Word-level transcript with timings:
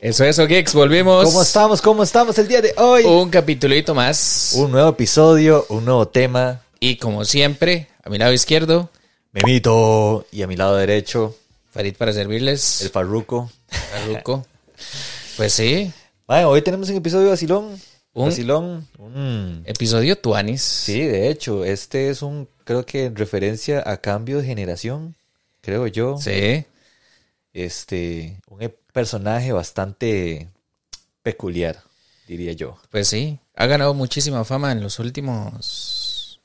Eso, 0.00 0.24
eso, 0.24 0.46
Geeks, 0.46 0.72
volvimos. 0.74 1.24
¿Cómo 1.24 1.42
estamos? 1.42 1.82
¿Cómo 1.82 2.02
estamos 2.04 2.38
el 2.38 2.46
día 2.46 2.62
de 2.62 2.72
hoy? 2.76 3.02
Un 3.04 3.28
capitulito 3.28 3.92
más. 3.92 4.52
Un 4.56 4.70
nuevo 4.70 4.90
episodio, 4.90 5.66
un 5.68 5.84
nuevo 5.84 6.06
tema. 6.06 6.62
Y 6.78 6.94
como 6.96 7.24
siempre, 7.24 7.88
a 8.04 8.08
mi 8.08 8.18
lado 8.18 8.32
izquierdo, 8.32 8.88
Memito. 9.32 10.26
Y 10.30 10.42
a 10.42 10.46
mi 10.46 10.54
lado 10.56 10.76
derecho, 10.76 11.36
Farid 11.72 11.96
para 11.96 12.12
servirles. 12.12 12.82
el 12.82 12.90
Farruco. 12.90 13.50
Farruko. 13.68 14.46
Pues 15.36 15.52
sí, 15.52 15.90
Mae, 16.28 16.44
hoy 16.44 16.62
tenemos 16.62 16.88
un 16.88 16.96
episodio 16.96 17.30
vacilón. 17.30 17.80
Un- 18.12 18.26
Vacilón. 18.26 18.86
Un- 18.98 19.62
episodio 19.66 20.16
Tuanis. 20.16 20.62
Sí, 20.62 21.00
de 21.00 21.30
hecho, 21.30 21.64
este 21.64 22.10
es 22.10 22.22
un, 22.22 22.48
creo 22.62 22.86
que 22.86 23.06
en 23.06 23.16
referencia 23.16 23.82
a 23.84 23.96
cambio 23.96 24.38
de 24.38 24.46
generación, 24.46 25.16
creo 25.62 25.88
yo. 25.88 26.16
Sí. 26.18 26.64
Este, 27.52 28.40
un 28.48 28.72
personaje 28.92 29.52
bastante 29.52 30.48
peculiar, 31.22 31.82
diría 32.28 32.52
yo. 32.52 32.78
Pues 32.90 33.08
sí, 33.08 33.38
ha 33.56 33.66
ganado 33.66 33.94
muchísima 33.94 34.44
fama 34.44 34.72
en 34.72 34.82
los 34.82 34.98
últimos 34.98 36.40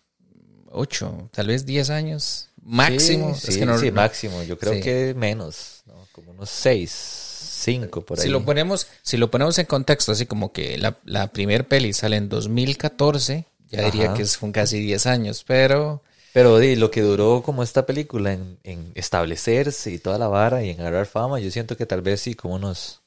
ocho, 0.72 1.30
tal 1.32 1.48
vez 1.48 1.66
diez 1.66 1.90
años. 1.90 2.50
Máximo. 2.64 3.36
Sí, 3.36 3.48
es 3.48 3.54
sí, 3.54 3.60
que 3.60 3.66
no, 3.66 3.78
sí, 3.78 3.88
no- 3.88 3.94
máximo. 4.02 4.44
Yo 4.44 4.58
creo 4.58 4.82
que 4.82 5.14
menos, 5.16 5.84
¿no? 5.86 6.08
como 6.12 6.32
unos 6.32 6.50
seis, 6.50 6.92
cinco 6.92 8.02
por 8.04 8.18
ahí. 8.20 8.24
Si 8.26 8.30
lo 8.30 8.44
ponemos, 8.44 8.88
si 9.04 9.18
lo 9.18 9.30
ponemos 9.30 9.58
en 9.60 9.68
contexto, 9.68 10.12
así 10.12 10.26
como 10.26 10.52
que 10.52 10.78
la, 10.80 10.98
la 11.06 11.28
primer 11.32 11.68
peli 11.68 11.94
sale 11.94 12.18
en 12.18 12.28
2014, 12.30 13.46
ya 13.70 13.84
diría 13.84 14.14
que 14.14 14.26
son 14.26 14.52
casi 14.52 14.80
10 14.80 15.06
años, 15.06 15.44
pero 15.46 16.02
Pero 16.36 16.60
di, 16.60 16.76
lo 16.76 16.92
que 16.92 17.02
duró 17.02 17.42
como 17.44 17.64
esta 17.64 17.86
película 17.86 18.34
en, 18.34 18.58
en 18.66 18.92
establecerse 18.96 19.90
y 19.90 20.00
toda 20.00 20.18
la 20.18 20.28
vara 20.28 20.66
y 20.66 20.70
en 20.72 20.82
agarrar 20.82 21.06
fama, 21.06 21.40
yo 21.40 21.50
siento 21.50 21.78
que 21.78 21.86
tal 21.86 22.02
vez 22.02 22.20
sí, 22.20 22.36
como 22.36 22.56
unos 22.56 23.00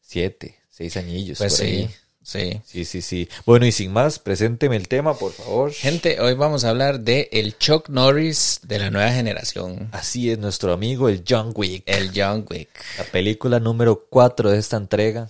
siete, 0.00 0.56
seis 0.70 0.96
añillos. 0.96 1.36
pues 1.36 1.52
por 1.52 1.66
sí, 1.66 1.66
ahí. 1.66 1.90
sí. 2.22 2.60
Sí, 2.64 2.84
sí, 2.86 3.02
sí. 3.02 3.28
Bueno, 3.44 3.66
y 3.66 3.72
sin 3.72 3.92
más, 3.92 4.18
presénteme 4.18 4.76
el 4.76 4.88
tema, 4.88 5.18
por 5.18 5.32
favor. 5.32 5.70
Gente, 5.70 6.18
hoy 6.18 6.32
vamos 6.32 6.64
a 6.64 6.70
hablar 6.70 7.00
de 7.00 7.28
el 7.30 7.58
Chuck 7.58 7.90
Norris 7.90 8.60
de 8.62 8.78
la 8.78 8.90
nueva 8.90 9.12
generación, 9.12 9.90
Así 9.92 10.30
es, 10.30 10.38
nuestro 10.38 10.72
amigo 10.72 11.10
el 11.10 11.22
John 11.28 11.52
Wick. 11.54 11.82
el 11.84 12.10
John 12.14 12.46
Wick. 12.48 12.70
La 12.96 13.04
película 13.04 13.60
número 13.60 14.06
cuatro 14.08 14.50
de 14.50 14.58
esta 14.58 14.78
entrega. 14.78 15.28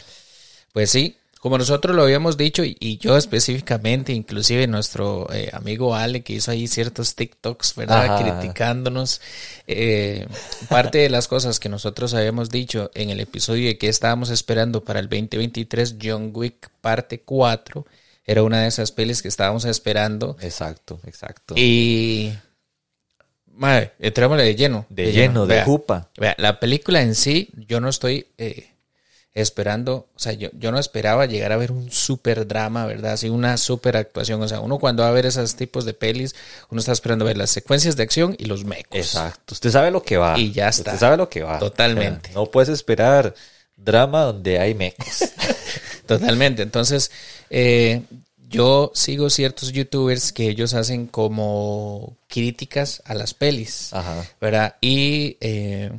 Pues 0.72 0.90
sí, 0.92 1.16
como 1.40 1.56
nosotros 1.56 1.96
lo 1.96 2.02
habíamos 2.02 2.36
dicho 2.36 2.64
y, 2.64 2.76
y 2.78 2.98
yo 2.98 3.16
específicamente, 3.16 4.12
inclusive 4.12 4.66
nuestro 4.66 5.26
eh, 5.32 5.48
amigo 5.54 5.94
Ale 5.94 6.20
que 6.20 6.34
hizo 6.34 6.50
ahí 6.50 6.68
ciertos 6.68 7.14
TikToks, 7.14 7.76
¿verdad? 7.76 8.04
Ajá. 8.04 8.22
Criticándonos. 8.22 9.22
eh, 9.66 10.28
parte 10.68 10.98
de 10.98 11.08
las 11.08 11.28
cosas 11.28 11.58
que 11.58 11.70
nosotros 11.70 12.12
habíamos 12.12 12.50
dicho 12.50 12.90
en 12.94 13.08
el 13.08 13.20
episodio 13.20 13.68
de 13.68 13.78
que 13.78 13.88
estábamos 13.88 14.28
esperando 14.28 14.84
para 14.84 15.00
el 15.00 15.08
2023, 15.08 15.96
John 16.00 16.30
Wick 16.34 16.70
parte 16.82 17.22
4, 17.22 17.86
era 18.26 18.42
una 18.42 18.60
de 18.60 18.68
esas 18.68 18.92
pelis 18.92 19.22
que 19.22 19.28
estábamos 19.28 19.64
esperando. 19.64 20.36
Exacto, 20.42 21.00
exacto. 21.06 21.54
Y... 21.56 22.34
Madre, 23.46 23.92
entrémosle 23.98 24.44
de 24.44 24.54
lleno. 24.56 24.86
de, 24.90 25.12
lleno, 25.12 25.46
de 25.46 25.62
jupa. 25.62 26.10
Vea, 26.18 26.34
la 26.38 26.60
película 26.60 27.00
en 27.00 27.14
sí, 27.14 27.48
yo 27.66 27.80
no 27.80 27.88
estoy 27.88 28.26
eh, 28.36 28.70
esperando, 29.34 30.08
o 30.14 30.18
sea, 30.18 30.32
yo, 30.32 30.48
yo 30.52 30.72
no 30.72 30.78
esperaba 30.78 31.26
llegar 31.26 31.52
a 31.52 31.56
ver 31.56 31.70
un 31.70 31.90
super 31.90 32.46
drama, 32.46 32.86
¿verdad? 32.86 33.12
Así 33.12 33.28
una 33.28 33.56
super 33.56 33.96
actuación. 33.96 34.42
O 34.42 34.48
sea, 34.48 34.60
uno 34.60 34.78
cuando 34.78 35.02
va 35.02 35.08
a 35.08 35.12
ver 35.12 35.26
esos 35.26 35.54
tipos 35.54 35.84
de 35.84 35.94
pelis, 35.94 36.34
uno 36.68 36.80
está 36.80 36.92
esperando 36.92 37.24
ver 37.24 37.36
las 37.36 37.50
secuencias 37.50 37.96
de 37.96 38.02
acción 38.02 38.34
y 38.38 38.46
los 38.46 38.64
mecos. 38.64 38.98
Exacto. 38.98 39.54
Usted 39.54 39.70
sabe 39.70 39.90
lo 39.90 40.02
que 40.02 40.16
va. 40.16 40.38
Y 40.38 40.52
ya 40.52 40.68
está. 40.68 40.90
Usted 40.90 41.00
sabe 41.00 41.16
lo 41.16 41.28
que 41.28 41.42
va. 41.42 41.58
Totalmente. 41.58 42.30
O 42.30 42.32
sea, 42.32 42.34
no 42.42 42.46
puedes 42.46 42.68
esperar 42.70 43.34
drama 43.76 44.22
donde 44.22 44.58
hay 44.58 44.74
mecos. 44.74 45.24
Totalmente. 46.06 46.62
Entonces, 46.62 47.12
eh, 47.50 48.02
yo 48.48 48.90
sigo 48.94 49.30
ciertos 49.30 49.70
youtubers 49.70 50.32
que 50.32 50.48
ellos 50.48 50.74
hacen 50.74 51.06
como 51.06 52.16
críticas 52.26 53.00
a 53.04 53.14
las 53.14 53.32
pelis. 53.32 53.92
Ajá. 53.92 54.26
¿verdad? 54.40 54.74
Y 54.80 55.36
eh, 55.40 55.92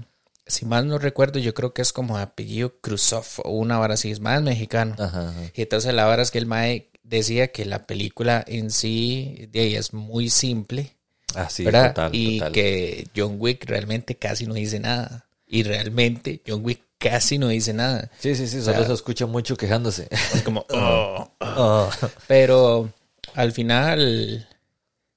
si 0.52 0.66
mal 0.66 0.88
no 0.88 0.98
recuerdo, 1.00 1.40
yo 1.40 1.54
creo 1.54 1.74
que 1.74 1.82
es 1.82 1.94
como 1.94 2.18
apellido 2.18 2.80
Krusov 2.82 3.26
o 3.44 3.52
una 3.52 3.78
vara 3.80 3.96
así, 3.96 4.12
es 4.12 4.20
más 4.20 4.42
mexicano. 4.42 4.96
Ajá, 5.00 5.30
ajá. 5.30 5.42
Y 5.56 5.62
entonces 5.62 5.94
la 5.94 6.06
vara 6.06 6.22
es 6.22 6.32
que 6.32 6.38
el 6.38 6.46
Mae 6.46 6.90
decía 7.04 7.48
que 7.52 7.66
la 7.66 7.86
película 7.88 8.44
en 8.48 8.70
sí 8.72 9.48
de 9.52 9.64
ella 9.64 9.80
es 9.80 9.94
muy 9.94 10.30
simple, 10.30 10.96
Así, 11.36 11.64
¿verdad? 11.64 11.90
total, 11.94 12.12
y 12.14 12.38
total. 12.40 12.52
que 12.54 13.08
John 13.16 13.36
Wick 13.40 13.66
realmente 13.66 14.16
casi 14.16 14.46
no 14.46 14.54
dice 14.54 14.80
nada. 14.80 15.26
Y 15.48 15.64
realmente 15.64 16.42
John 16.48 16.64
Wick 16.64 16.82
casi 16.98 17.38
no 17.38 17.48
dice 17.50 17.74
nada. 17.74 18.10
Sí, 18.20 18.36
sí, 18.36 18.48
sí, 18.48 18.62
solo 18.62 18.86
se 18.86 18.94
escucha 18.94 19.26
mucho 19.26 19.58
quejándose. 19.58 20.08
Es 20.34 20.42
como, 20.44 20.66
"Oh, 20.70 21.30
oh". 21.40 21.90
Ah, 21.92 22.10
Pero 22.28 22.90
al 23.34 23.52
final, 23.52 24.48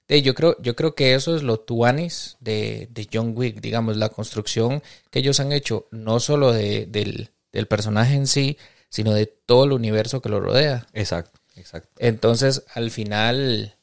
yo 0.08 0.34
creo, 0.34 0.56
yo 0.60 0.76
creo 0.76 0.94
que 0.94 1.14
eso 1.14 1.34
es 1.36 1.42
lo 1.42 1.58
tuanis 1.60 2.36
de, 2.40 2.88
de 2.90 3.08
John 3.12 3.32
Wick, 3.36 3.60
digamos, 3.60 3.96
la 3.96 4.10
construcción 4.10 4.82
que 5.10 5.20
ellos 5.20 5.40
han 5.40 5.52
hecho, 5.52 5.86
no 5.90 6.20
solo 6.20 6.52
de- 6.52 6.86
del, 6.86 7.30
del 7.52 7.66
personaje 7.66 8.14
en 8.14 8.26
sí, 8.26 8.58
sino 8.90 9.12
de 9.14 9.26
todo 9.26 9.64
el 9.64 9.72
universo 9.72 10.20
que 10.20 10.28
lo 10.28 10.40
rodea. 10.40 10.86
exacto, 10.92 11.40
exacto. 11.56 11.90
Entonces, 11.98 12.64
al 12.74 12.90
final, 12.90 13.76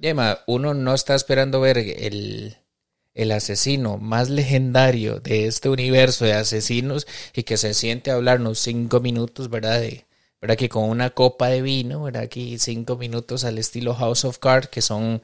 Yema, 0.00 0.40
uno 0.46 0.74
no 0.74 0.94
está 0.94 1.14
esperando 1.14 1.60
ver 1.60 1.78
el, 1.78 2.56
el 3.14 3.32
asesino 3.32 3.98
más 3.98 4.30
legendario 4.30 5.20
de 5.20 5.46
este 5.46 5.68
universo 5.68 6.24
de 6.24 6.34
asesinos 6.34 7.06
y 7.34 7.44
que 7.44 7.56
se 7.56 7.74
siente 7.74 8.10
a 8.10 8.14
hablarnos 8.14 8.58
cinco 8.58 9.00
minutos, 9.00 9.50
¿verdad? 9.50 9.80
De, 9.80 10.06
¿verdad? 10.40 10.56
Que 10.56 10.68
con 10.68 10.84
una 10.90 11.10
copa 11.10 11.48
de 11.48 11.62
vino, 11.62 12.02
¿verdad? 12.04 12.22
Aquí 12.24 12.58
cinco 12.58 12.96
minutos 12.96 13.44
al 13.44 13.58
estilo 13.58 13.94
House 13.94 14.24
of 14.24 14.38
Cards, 14.38 14.68
que 14.68 14.82
son 14.82 15.22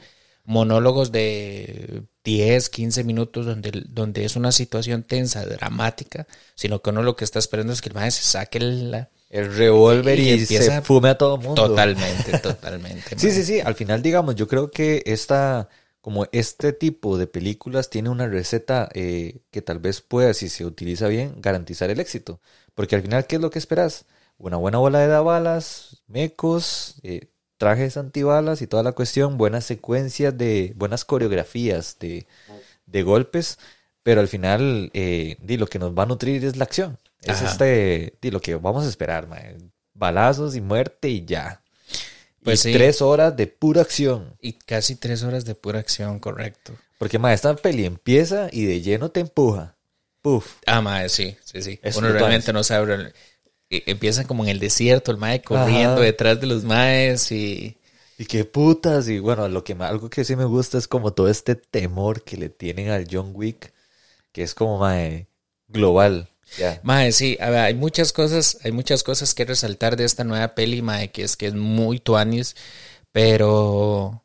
monólogos 0.48 1.12
de 1.12 2.04
10, 2.24 2.70
15 2.70 3.04
minutos 3.04 3.44
donde, 3.46 3.70
donde 3.88 4.24
es 4.24 4.34
una 4.34 4.50
situación 4.50 5.02
tensa, 5.02 5.44
dramática, 5.44 6.26
sino 6.54 6.80
que 6.80 6.88
uno 6.90 7.02
lo 7.02 7.16
que 7.16 7.24
está 7.24 7.38
esperando 7.38 7.72
es 7.72 7.82
que 7.82 7.90
el 7.90 7.94
maestro 7.94 8.24
se 8.24 8.30
saque 8.32 8.58
la... 8.60 9.10
El 9.28 9.54
revólver 9.54 10.18
Y 10.18 10.22
y, 10.22 10.30
empieza- 10.40 10.76
se 10.76 10.82
fume 10.82 11.10
a 11.10 11.18
todo 11.18 11.36
mundo. 11.36 11.66
Totalmente, 11.66 12.38
totalmente. 12.42 13.18
Sí, 13.18 13.30
sí, 13.30 13.44
sí. 13.44 13.60
Al 13.60 13.74
final, 13.74 14.00
digamos, 14.00 14.36
yo 14.36 14.48
creo 14.48 14.70
que 14.70 15.02
esta, 15.04 15.68
como 16.00 16.26
este 16.32 16.72
tipo 16.72 17.18
de 17.18 17.26
películas 17.26 17.90
tiene 17.90 18.08
una 18.08 18.26
receta 18.26 18.88
eh, 18.94 19.42
que 19.50 19.60
tal 19.60 19.80
vez 19.80 20.00
pueda, 20.00 20.32
si 20.32 20.48
se 20.48 20.64
utiliza 20.64 21.08
bien, 21.08 21.34
garantizar 21.42 21.90
el 21.90 22.00
éxito. 22.00 22.40
Porque 22.74 22.96
al 22.96 23.02
final, 23.02 23.26
¿qué 23.26 23.36
es 23.36 23.42
lo 23.42 23.50
que 23.50 23.58
esperas? 23.58 24.06
Una 24.38 24.56
buena 24.56 24.78
bola 24.78 25.00
de 25.00 25.08
balas, 25.18 26.02
mecos, 26.06 26.94
eh, 27.02 27.28
trajes 27.58 27.96
antibalas 27.96 28.62
y 28.62 28.66
toda 28.66 28.82
la 28.82 28.92
cuestión, 28.92 29.36
buenas 29.36 29.64
secuencias 29.64 30.36
de, 30.38 30.72
buenas 30.76 31.04
coreografías 31.04 31.98
de, 31.98 32.26
de 32.86 33.02
golpes, 33.02 33.58
pero 34.02 34.20
al 34.20 34.28
final, 34.28 34.90
eh, 34.94 35.36
di, 35.42 35.58
lo 35.58 35.66
que 35.66 35.78
nos 35.78 35.92
va 35.92 36.04
a 36.04 36.06
nutrir 36.06 36.44
es 36.44 36.56
la 36.56 36.64
acción. 36.64 36.98
Es 37.20 37.42
Ajá. 37.42 37.50
este, 37.50 38.14
di, 38.22 38.30
lo 38.30 38.40
que 38.40 38.54
vamos 38.54 38.86
a 38.86 38.88
esperar, 38.88 39.26
mae. 39.26 39.56
balazos 39.92 40.56
y 40.56 40.60
muerte 40.60 41.08
y 41.08 41.26
ya. 41.26 41.60
Pues 42.42 42.64
y 42.64 42.70
sí. 42.70 42.72
tres 42.72 43.02
horas 43.02 43.36
de 43.36 43.48
pura 43.48 43.82
acción. 43.82 44.36
Y 44.40 44.52
casi 44.52 44.94
tres 44.94 45.24
horas 45.24 45.44
de 45.44 45.54
pura 45.54 45.80
acción, 45.80 46.20
correcto. 46.20 46.72
Porque, 46.96 47.18
ma, 47.18 47.34
esta 47.34 47.54
peli 47.56 47.84
empieza 47.84 48.48
y 48.50 48.64
de 48.64 48.80
lleno 48.80 49.10
te 49.10 49.20
empuja. 49.20 49.74
Puf. 50.22 50.56
Ah, 50.66 50.80
mae, 50.80 51.08
sí, 51.08 51.36
sí, 51.44 51.62
sí. 51.62 51.80
Es 51.82 51.96
Uno 51.96 52.08
realmente 52.08 52.52
no 52.52 52.62
sabe. 52.62 53.12
Eh, 53.70 53.82
Empieza 53.86 54.26
como 54.26 54.44
en 54.44 54.50
el 54.50 54.58
desierto, 54.58 55.10
el 55.10 55.18
mae 55.18 55.42
corriendo 55.42 55.94
Ajá. 55.94 56.00
detrás 56.00 56.40
de 56.40 56.46
los 56.46 56.64
maes 56.64 57.30
y... 57.32 57.76
Y 58.18 58.24
qué 58.24 58.44
putas. 58.44 59.08
Y 59.08 59.20
bueno, 59.20 59.48
lo 59.48 59.62
que 59.62 59.74
algo 59.74 60.10
que 60.10 60.24
sí 60.24 60.34
me 60.34 60.44
gusta 60.44 60.76
es 60.76 60.88
como 60.88 61.12
todo 61.12 61.28
este 61.28 61.54
temor 61.54 62.22
que 62.24 62.36
le 62.36 62.48
tienen 62.48 62.90
al 62.90 63.06
John 63.10 63.30
Wick, 63.32 63.72
que 64.32 64.42
es 64.42 64.54
como, 64.54 64.78
mae, 64.78 65.28
global. 65.68 66.28
Ya. 66.58 66.80
Mae, 66.82 67.12
sí, 67.12 67.36
a 67.40 67.50
ver, 67.50 67.60
hay 67.60 67.74
muchas 67.74 68.12
cosas, 68.12 68.58
hay 68.64 68.72
muchas 68.72 69.04
cosas 69.04 69.34
que 69.34 69.44
resaltar 69.44 69.96
de 69.96 70.04
esta 70.04 70.24
nueva 70.24 70.54
peli, 70.56 70.82
mae, 70.82 71.12
que 71.12 71.22
es 71.22 71.36
que 71.36 71.46
es 71.46 71.54
muy 71.54 72.00
tuanis, 72.00 72.56
pero... 73.12 74.24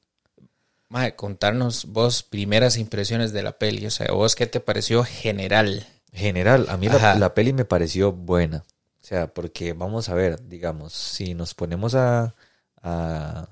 Mae, 0.90 1.16
contarnos 1.16 1.86
vos 1.86 2.24
primeras 2.24 2.78
impresiones 2.78 3.32
de 3.34 3.44
la 3.44 3.58
peli, 3.58 3.86
o 3.86 3.92
sea, 3.92 4.12
vos 4.12 4.36
qué 4.36 4.48
te 4.48 4.60
pareció 4.60 5.04
general. 5.04 5.88
General, 6.14 6.68
a 6.70 6.78
mí 6.78 6.88
la 6.88 7.34
peli 7.34 7.54
me 7.54 7.66
pareció 7.66 8.12
buena. 8.12 8.64
O 9.04 9.08
sea, 9.08 9.34
porque 9.34 9.74
vamos 9.74 10.10
a 10.10 10.16
ver, 10.16 10.48
digamos, 10.48 10.94
si 10.94 11.34
nos 11.34 11.54
ponemos 11.54 11.94
a, 11.96 12.36
a 12.82 13.50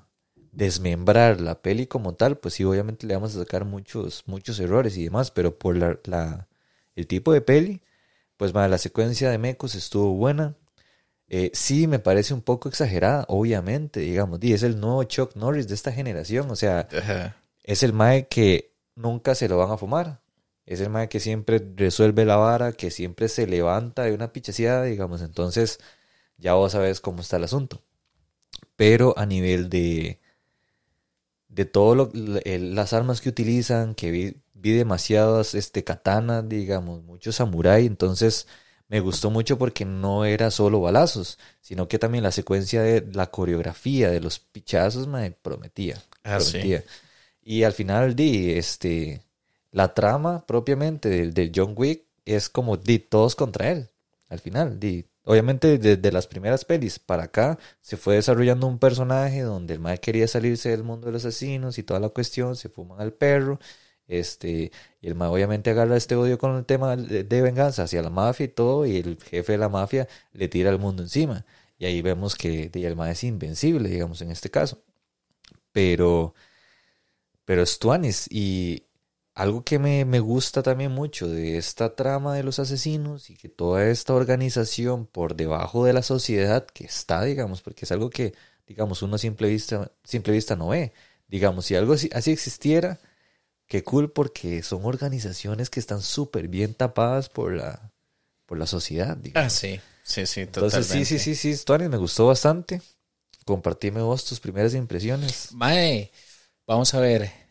desmembrar 0.52 1.40
la 1.40 1.60
peli 1.62 1.86
como 1.86 2.14
tal, 2.14 2.38
pues 2.38 2.54
sí, 2.54 2.64
obviamente 2.64 3.06
le 3.06 3.14
vamos 3.14 3.36
a 3.36 3.40
sacar 3.40 3.64
muchos, 3.66 4.24
muchos 4.26 4.58
errores 4.60 4.96
y 4.96 5.04
demás, 5.04 5.30
pero 5.30 5.58
por 5.58 5.76
la, 5.76 5.98
la- 6.04 6.48
el 6.96 7.06
tipo 7.06 7.32
de 7.32 7.40
peli, 7.42 7.82
pues 8.38 8.54
la 8.54 8.78
secuencia 8.78 9.30
de 9.30 9.38
mecos 9.38 9.74
estuvo 9.74 10.14
buena. 10.14 10.56
Eh, 11.28 11.50
sí, 11.54 11.86
me 11.88 11.98
parece 12.00 12.34
un 12.34 12.42
poco 12.42 12.68
exagerada, 12.68 13.24
obviamente, 13.28 14.00
digamos, 14.00 14.40
y 14.42 14.52
es 14.54 14.62
el 14.62 14.80
nuevo 14.80 15.04
Chuck 15.04 15.36
Norris 15.36 15.68
de 15.68 15.74
esta 15.74 15.92
generación, 15.92 16.50
o 16.50 16.56
sea, 16.56 16.88
es 17.64 17.82
el 17.84 17.92
mae 17.94 18.28
que 18.28 18.74
nunca 18.96 19.34
se 19.36 19.48
lo 19.48 19.58
van 19.58 19.72
a 19.72 19.78
fumar. 19.78 20.21
Es 20.66 20.80
el 20.80 20.90
mae 20.90 21.08
que 21.08 21.20
siempre 21.20 21.60
resuelve 21.76 22.24
la 22.24 22.36
vara, 22.36 22.72
que 22.72 22.90
siempre 22.90 23.28
se 23.28 23.46
levanta 23.46 24.04
de 24.04 24.12
una 24.14 24.32
pichecida, 24.32 24.82
digamos. 24.84 25.22
Entonces, 25.22 25.80
ya 26.38 26.54
vos 26.54 26.72
sabes 26.72 27.00
cómo 27.00 27.20
está 27.22 27.36
el 27.36 27.44
asunto. 27.44 27.82
Pero 28.76 29.14
a 29.18 29.26
nivel 29.26 29.68
de, 29.70 30.20
de 31.48 31.64
todas 31.64 32.08
las 32.14 32.92
armas 32.92 33.20
que 33.20 33.28
utilizan, 33.28 33.94
que 33.94 34.10
vi, 34.10 34.36
vi 34.54 34.72
demasiadas 34.72 35.54
este, 35.54 35.84
katanas, 35.84 36.48
digamos, 36.48 37.02
mucho 37.02 37.32
samurái, 37.32 37.86
entonces 37.86 38.46
me 38.88 39.00
gustó 39.00 39.30
mucho 39.30 39.58
porque 39.58 39.84
no 39.84 40.24
era 40.24 40.50
solo 40.50 40.80
balazos, 40.80 41.38
sino 41.60 41.88
que 41.88 41.98
también 41.98 42.24
la 42.24 42.32
secuencia 42.32 42.82
de 42.82 43.06
la 43.12 43.30
coreografía 43.30 44.10
de 44.10 44.20
los 44.20 44.38
pichazos 44.38 45.06
me 45.06 45.30
prometía. 45.30 46.02
Ah, 46.24 46.38
prometía. 46.38 46.84
Y 47.42 47.64
al 47.64 47.72
final, 47.72 48.14
di, 48.14 48.52
este, 48.52 49.22
la 49.72 49.94
trama 49.94 50.46
propiamente 50.46 51.08
del, 51.08 51.34
del 51.34 51.52
John 51.54 51.74
Wick 51.76 52.04
es 52.24 52.48
como 52.48 52.76
di, 52.76 53.00
todos 53.00 53.34
contra 53.34 53.72
él. 53.72 53.90
Al 54.28 54.38
final, 54.38 54.78
di, 54.78 55.06
obviamente 55.24 55.78
desde 55.78 56.12
las 56.12 56.26
primeras 56.26 56.64
pelis 56.64 56.98
para 56.98 57.24
acá 57.24 57.58
se 57.80 57.96
fue 57.96 58.14
desarrollando 58.16 58.66
un 58.66 58.78
personaje 58.78 59.42
donde 59.42 59.74
el 59.74 59.80
mae 59.80 59.98
quería 59.98 60.28
salirse 60.28 60.70
del 60.70 60.84
mundo 60.84 61.06
de 61.06 61.12
los 61.12 61.24
asesinos 61.24 61.78
y 61.78 61.82
toda 61.82 62.00
la 62.00 62.08
cuestión, 62.10 62.56
se 62.56 62.68
fuman 62.68 63.00
al 63.00 63.12
perro, 63.12 63.58
este, 64.08 64.72
y 65.00 65.06
el 65.06 65.14
mae 65.14 65.28
obviamente 65.28 65.70
agarra 65.70 65.96
este 65.96 66.16
odio 66.16 66.38
con 66.38 66.56
el 66.56 66.64
tema 66.64 66.96
de, 66.96 67.24
de 67.24 67.42
venganza 67.42 67.84
hacia 67.84 68.02
la 68.02 68.10
mafia 68.10 68.44
y 68.44 68.48
todo, 68.48 68.86
y 68.86 68.96
el 68.96 69.18
jefe 69.22 69.52
de 69.52 69.58
la 69.58 69.68
mafia 69.68 70.08
le 70.32 70.48
tira 70.48 70.70
el 70.70 70.78
mundo 70.78 71.02
encima. 71.02 71.44
Y 71.78 71.86
ahí 71.86 72.02
vemos 72.02 72.36
que 72.36 72.70
el 72.72 72.96
mae 72.96 73.12
es 73.12 73.24
invencible, 73.24 73.88
digamos, 73.88 74.22
en 74.22 74.30
este 74.30 74.50
caso. 74.50 74.78
Pero, 75.72 76.34
pero 77.44 77.62
es 77.62 77.78
tuanis, 77.78 78.28
y 78.30 78.84
algo 79.34 79.64
que 79.64 79.78
me, 79.78 80.04
me, 80.04 80.20
gusta 80.20 80.62
también 80.62 80.92
mucho 80.92 81.28
de 81.28 81.56
esta 81.56 81.94
trama 81.94 82.34
de 82.34 82.42
los 82.42 82.58
asesinos 82.58 83.30
y 83.30 83.34
que 83.34 83.48
toda 83.48 83.86
esta 83.86 84.12
organización 84.12 85.06
por 85.06 85.36
debajo 85.36 85.84
de 85.84 85.94
la 85.94 86.02
sociedad 86.02 86.66
que 86.66 86.84
está, 86.84 87.22
digamos, 87.24 87.62
porque 87.62 87.86
es 87.86 87.92
algo 87.92 88.10
que, 88.10 88.34
digamos, 88.66 89.02
uno 89.02 89.16
a 89.16 89.18
simple 89.18 89.48
vista, 89.48 89.90
simple 90.04 90.34
vista 90.34 90.54
no 90.54 90.68
ve. 90.68 90.92
Digamos, 91.28 91.64
si 91.64 91.74
algo 91.74 91.94
así, 91.94 92.10
así 92.12 92.30
existiera, 92.30 93.00
qué 93.66 93.82
cool 93.82 94.12
porque 94.12 94.62
son 94.62 94.84
organizaciones 94.84 95.70
que 95.70 95.80
están 95.80 96.02
súper 96.02 96.48
bien 96.48 96.74
tapadas 96.74 97.30
por 97.30 97.54
la, 97.54 97.90
por 98.44 98.58
la 98.58 98.66
sociedad. 98.66 99.16
Digamos. 99.16 99.46
Ah, 99.46 99.48
sí, 99.50 99.80
sí, 100.02 100.26
sí, 100.26 100.44
totalmente. 100.44 100.76
Entonces, 100.76 101.08
sí, 101.08 101.18
sí, 101.18 101.34
sí, 101.34 101.56
sí, 101.56 101.88
me 101.88 101.96
gustó 101.96 102.26
bastante. 102.26 102.82
Compartime 103.46 104.02
vos 104.02 104.26
tus 104.26 104.40
primeras 104.40 104.74
impresiones. 104.74 105.52
Mae, 105.52 106.12
vamos 106.66 106.92
a 106.92 107.00
ver 107.00 107.41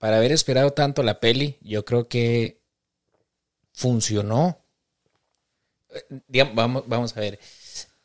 para 0.00 0.16
haber 0.16 0.32
esperado 0.32 0.72
tanto 0.72 1.02
la 1.02 1.20
peli, 1.20 1.58
yo 1.60 1.84
creo 1.84 2.08
que 2.08 2.62
funcionó. 3.72 4.64
Vamos, 6.54 6.84
vamos 6.86 7.16
a 7.16 7.20
ver, 7.20 7.38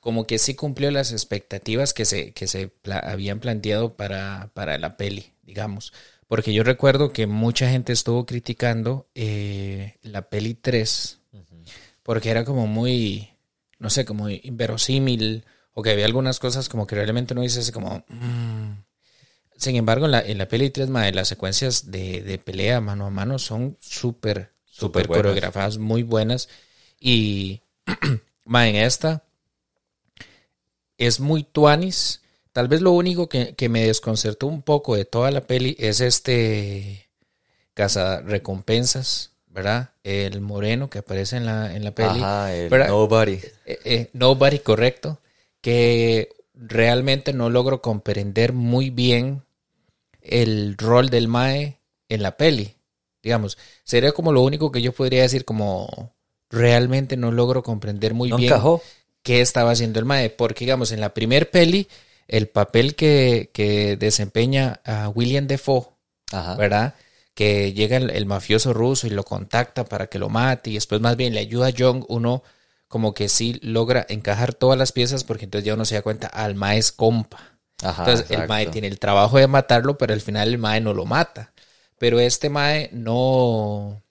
como 0.01 0.27
que 0.27 0.37
sí 0.37 0.55
cumplió 0.55 0.91
las 0.91 1.13
expectativas 1.13 1.93
que 1.93 2.03
se, 2.03 2.33
que 2.33 2.47
se 2.47 2.71
habían 3.03 3.39
planteado 3.39 3.95
para, 3.95 4.51
para 4.53 4.77
la 4.77 4.97
peli, 4.97 5.33
digamos. 5.41 5.93
Porque 6.27 6.53
yo 6.53 6.63
recuerdo 6.63 7.13
que 7.13 7.27
mucha 7.27 7.69
gente 7.69 7.93
estuvo 7.93 8.25
criticando 8.25 9.07
eh, 9.15 9.95
la 10.01 10.29
peli 10.29 10.53
3, 10.53 11.21
porque 12.03 12.29
era 12.29 12.43
como 12.43 12.67
muy, 12.67 13.29
no 13.79 13.89
sé, 13.89 14.03
como 14.03 14.29
inverosímil, 14.29 15.45
o 15.73 15.81
que 15.81 15.91
había 15.91 16.05
algunas 16.05 16.39
cosas 16.39 16.67
como 16.67 16.87
que 16.87 16.95
realmente 16.95 17.35
no 17.35 17.41
dices 17.41 17.71
como... 17.71 18.03
Mm, 18.09 18.34
sin 19.57 19.75
embargo, 19.75 20.05
en 20.05 20.11
la, 20.11 20.21
en 20.21 20.37
la 20.37 20.47
peli 20.47 20.69
3, 20.69 20.89
mae, 20.89 21.13
las 21.13 21.27
secuencias 21.27 21.91
de, 21.91 22.21
de, 22.21 22.37
pelea 22.37 22.81
mano 22.81 23.05
a 23.05 23.09
mano 23.09 23.39
son 23.39 23.77
súper, 23.79 24.51
súper 24.65 25.07
coreografadas, 25.07 25.77
muy 25.77 26.03
buenas. 26.03 26.49
Y, 26.99 27.61
mae, 28.45 28.69
en 28.69 28.75
esta 28.77 29.23
es 30.97 31.19
muy 31.19 31.43
tuanis. 31.43 32.21
Tal 32.51 32.67
vez 32.67 32.81
lo 32.81 32.91
único 32.91 33.27
que, 33.27 33.55
que, 33.55 33.69
me 33.69 33.85
desconcertó 33.85 34.47
un 34.47 34.61
poco 34.61 34.95
de 34.95 35.05
toda 35.05 35.31
la 35.31 35.41
peli 35.41 35.75
es 35.79 35.99
este 35.99 37.09
casa 37.73 38.21
recompensas, 38.21 39.31
¿verdad? 39.47 39.91
El 40.03 40.41
moreno 40.41 40.89
que 40.89 40.99
aparece 40.99 41.37
en 41.37 41.45
la, 41.45 41.75
en 41.75 41.83
la 41.83 41.91
peli. 41.91 42.19
Ajá, 42.19 42.53
el 42.53 42.69
Nobody. 42.69 43.39
Eh, 43.65 43.79
eh, 43.83 44.09
nobody, 44.13 44.59
correcto. 44.59 45.19
Que 45.61 46.29
realmente 46.53 47.33
no 47.33 47.49
logro 47.49 47.81
comprender 47.81 48.53
muy 48.53 48.89
bien 48.89 49.44
el 50.25 50.77
rol 50.77 51.09
del 51.09 51.27
Mae 51.27 51.79
en 52.09 52.23
la 52.23 52.37
peli. 52.37 52.75
Digamos, 53.23 53.57
sería 53.83 54.11
como 54.11 54.31
lo 54.31 54.41
único 54.41 54.71
que 54.71 54.81
yo 54.81 54.91
podría 54.91 55.23
decir 55.23 55.45
como 55.45 56.15
realmente 56.49 57.17
no 57.17 57.31
logro 57.31 57.63
comprender 57.63 58.13
muy 58.13 58.31
bien 58.31 58.53
qué 59.23 59.41
estaba 59.41 59.71
haciendo 59.71 59.99
el 59.99 60.05
Mae. 60.05 60.29
Porque, 60.29 60.65
digamos, 60.65 60.91
en 60.91 61.01
la 61.01 61.13
primer 61.13 61.49
peli, 61.49 61.87
el 62.27 62.47
papel 62.47 62.95
que, 62.95 63.49
que 63.53 63.97
desempeña 63.97 64.81
a 64.85 65.09
William 65.09 65.47
Defoe, 65.47 65.87
¿verdad? 66.57 66.95
Que 67.33 67.73
llega 67.73 67.97
el, 67.97 68.09
el, 68.11 68.25
mafioso 68.25 68.73
ruso 68.73 69.07
y 69.07 69.09
lo 69.09 69.23
contacta 69.23 69.85
para 69.85 70.07
que 70.07 70.19
lo 70.19 70.29
mate 70.29 70.69
y 70.69 70.75
después 70.75 71.01
más 71.01 71.17
bien 71.17 71.33
le 71.33 71.41
ayuda 71.41 71.67
a 71.67 71.71
Young, 71.71 72.05
uno 72.07 72.43
como 72.87 73.13
que 73.13 73.27
sí 73.29 73.59
logra 73.61 74.05
encajar 74.07 74.53
todas 74.53 74.77
las 74.77 74.91
piezas 74.91 75.23
porque 75.23 75.45
entonces 75.45 75.65
ya 75.65 75.73
uno 75.73 75.85
se 75.85 75.95
da 75.95 76.01
cuenta, 76.01 76.27
al 76.27 76.55
Mae 76.55 76.77
es 76.77 76.91
compa. 76.91 77.54
Ajá, 77.83 78.03
Entonces 78.03 78.25
exacto. 78.25 78.43
el 78.43 78.47
Mae 78.49 78.67
tiene 78.67 78.87
el 78.87 78.99
trabajo 78.99 79.37
de 79.37 79.47
matarlo, 79.47 79.97
pero 79.97 80.13
al 80.13 80.21
final 80.21 80.49
el 80.49 80.57
Mae 80.57 80.81
no 80.81 80.93
lo 80.93 81.05
mata. 81.05 81.53
Pero 81.97 82.19
este 82.19 82.49
Mae 82.49 82.89
no, 82.93 84.01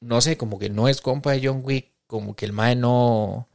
no 0.00 0.20
sé, 0.20 0.36
como 0.36 0.58
que 0.58 0.70
no 0.70 0.88
es 0.88 1.00
compa 1.00 1.32
de 1.32 1.46
John 1.46 1.62
Wick, 1.64 1.92
como 2.06 2.34
que 2.34 2.44
el 2.46 2.52
Mae 2.52 2.76
no, 2.76 3.48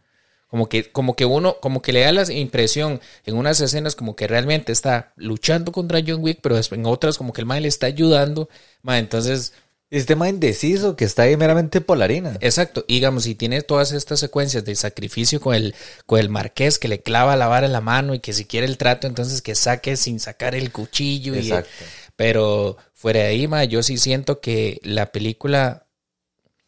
como 0.48 0.70
que, 0.70 0.92
como 0.92 1.16
que 1.16 1.26
uno, 1.26 1.58
como 1.60 1.82
que 1.82 1.94
le 1.94 2.02
da 2.02 2.12
la 2.12 2.32
impresión 2.32 3.02
en 3.26 3.36
unas 3.38 3.60
escenas 3.62 3.96
como 3.96 4.16
que 4.16 4.28
realmente 4.28 4.72
está 4.72 5.14
luchando 5.16 5.72
contra 5.72 6.02
John 6.06 6.24
Wick, 6.24 6.40
pero 6.42 6.58
en 6.58 6.86
otras 6.86 7.18
como 7.18 7.34
que 7.34 7.42
el 7.42 7.48
Mae 7.48 7.62
le 7.62 7.68
está 7.68 7.88
ayudando. 7.88 8.50
Mae, 8.82 9.00
entonces 9.00 9.54
este 9.90 10.14
tema 10.14 10.28
indeciso 10.28 10.98
que 10.98 11.06
está 11.06 11.24
ahí 11.24 11.38
meramente 11.38 11.80
por 11.80 11.98
la 11.98 12.06
harina. 12.06 12.38
Exacto. 12.42 12.84
Y 12.88 12.96
digamos, 12.96 13.24
si 13.24 13.36
tiene 13.36 13.62
todas 13.62 13.94
estas 13.94 14.20
secuencias 14.20 14.66
de 14.66 14.76
sacrificio 14.76 15.40
con 15.40 15.56
el, 15.56 15.76
con 16.06 16.20
el 16.20 16.30
marqués 16.30 16.78
que 16.78 16.90
le 16.90 17.02
clava 17.02 17.38
la 17.38 17.48
vara 17.48 17.68
en 17.68 17.72
la 17.72 17.82
mano 17.82 18.14
y 18.14 18.20
que 18.20 18.34
si 18.34 18.46
quiere 18.46 18.68
el 18.68 18.78
trato, 18.78 19.08
entonces 19.08 19.42
que 19.42 19.56
saque 19.56 19.96
sin 19.96 20.20
sacar 20.20 20.56
el 20.56 20.72
cuchillo. 20.72 21.36
Y, 21.36 21.40
Exacto. 21.40 21.70
pero 22.18 22.78
fuera 22.94 23.22
de 23.22 23.28
ahí, 23.28 23.48
ma, 23.48 23.64
yo 23.64 23.82
sí 23.82 23.98
siento 23.98 24.42
que 24.42 24.82
la 24.84 25.12
película, 25.14 25.88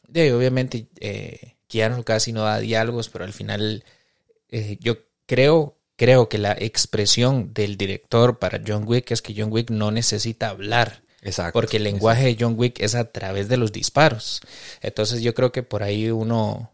de, 0.08 0.34
obviamente, 0.34 0.88
eh, 1.02 1.56
Keanu 1.68 2.04
casi 2.04 2.32
no 2.32 2.44
da 2.44 2.60
diálogos, 2.60 3.10
pero 3.10 3.26
al 3.26 3.34
final 3.34 3.84
eh, 4.50 4.78
yo 4.80 4.98
creo, 5.26 5.78
creo 5.98 6.30
que 6.30 6.38
la 6.38 6.54
expresión 6.54 7.54
del 7.54 7.78
director 7.78 8.40
para 8.40 8.62
John 8.66 8.86
Wick 8.88 9.12
es 9.12 9.22
que 9.22 9.36
John 9.38 9.52
Wick 9.52 9.70
no 9.72 9.92
necesita 9.92 10.50
hablar. 10.50 11.04
Exacto. 11.22 11.54
Porque 11.54 11.78
el 11.78 11.84
lenguaje 11.84 12.26
de 12.26 12.38
John 12.40 12.56
Wick 12.58 12.80
es 12.80 12.96
a 12.96 13.12
través 13.12 13.50
de 13.50 13.58
los 13.58 13.72
disparos. 13.72 14.42
Entonces 14.82 15.22
yo 15.22 15.34
creo 15.34 15.52
que 15.52 15.64
por 15.64 15.84
ahí 15.84 16.10
uno 16.10 16.72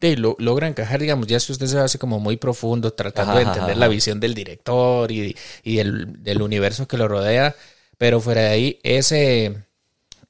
lo, 0.00 0.36
logra 0.38 0.66
encajar, 0.66 1.00
digamos, 1.00 1.26
ya 1.26 1.40
si 1.40 1.52
usted 1.52 1.66
se 1.66 1.78
hace 1.78 1.98
como 1.98 2.18
muy 2.18 2.36
profundo 2.36 2.92
tratando 2.92 3.32
Ajá, 3.32 3.40
de 3.40 3.46
entender 3.46 3.70
ajá, 3.72 3.80
la 3.80 3.88
visión 3.88 4.20
del 4.20 4.34
director 4.34 5.10
y, 5.10 5.36
y 5.62 5.78
el, 5.78 6.22
del 6.22 6.42
universo 6.42 6.88
que 6.88 6.96
lo 6.96 7.08
rodea, 7.08 7.54
pero 7.98 8.20
fuera 8.20 8.42
de 8.42 8.48
ahí, 8.48 8.80
ese, 8.82 9.64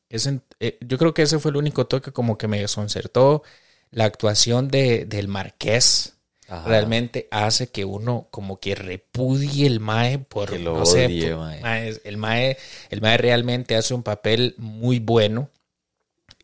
ese 0.08 0.40
eh, 0.60 0.78
yo 0.80 0.98
creo 0.98 1.14
que 1.14 1.22
ese 1.22 1.38
fue 1.38 1.50
el 1.50 1.56
único 1.56 1.86
toque 1.86 2.12
como 2.12 2.36
que 2.38 2.48
me 2.48 2.60
desconcertó. 2.60 3.42
La 3.90 4.04
actuación 4.04 4.68
de, 4.68 5.04
del 5.04 5.28
marqués 5.28 6.14
Ajá. 6.48 6.68
realmente 6.68 7.28
hace 7.30 7.68
que 7.68 7.84
uno 7.84 8.26
como 8.30 8.58
que 8.60 8.74
repudie 8.74 9.66
el 9.66 9.80
mae 9.80 10.18
por 10.18 10.50
Que 10.50 10.58
lo 10.58 10.78
no 10.78 10.84
sé, 10.86 11.06
odie, 11.06 11.30
por- 11.30 11.38
mae. 11.38 11.60
mae, 11.62 12.00
el 12.04 12.16
mae 12.18 12.58
el 12.90 13.00
mae 13.00 13.16
realmente 13.16 13.76
hace 13.76 13.94
un 13.94 14.02
papel 14.02 14.54
muy 14.58 14.98
bueno 14.98 15.50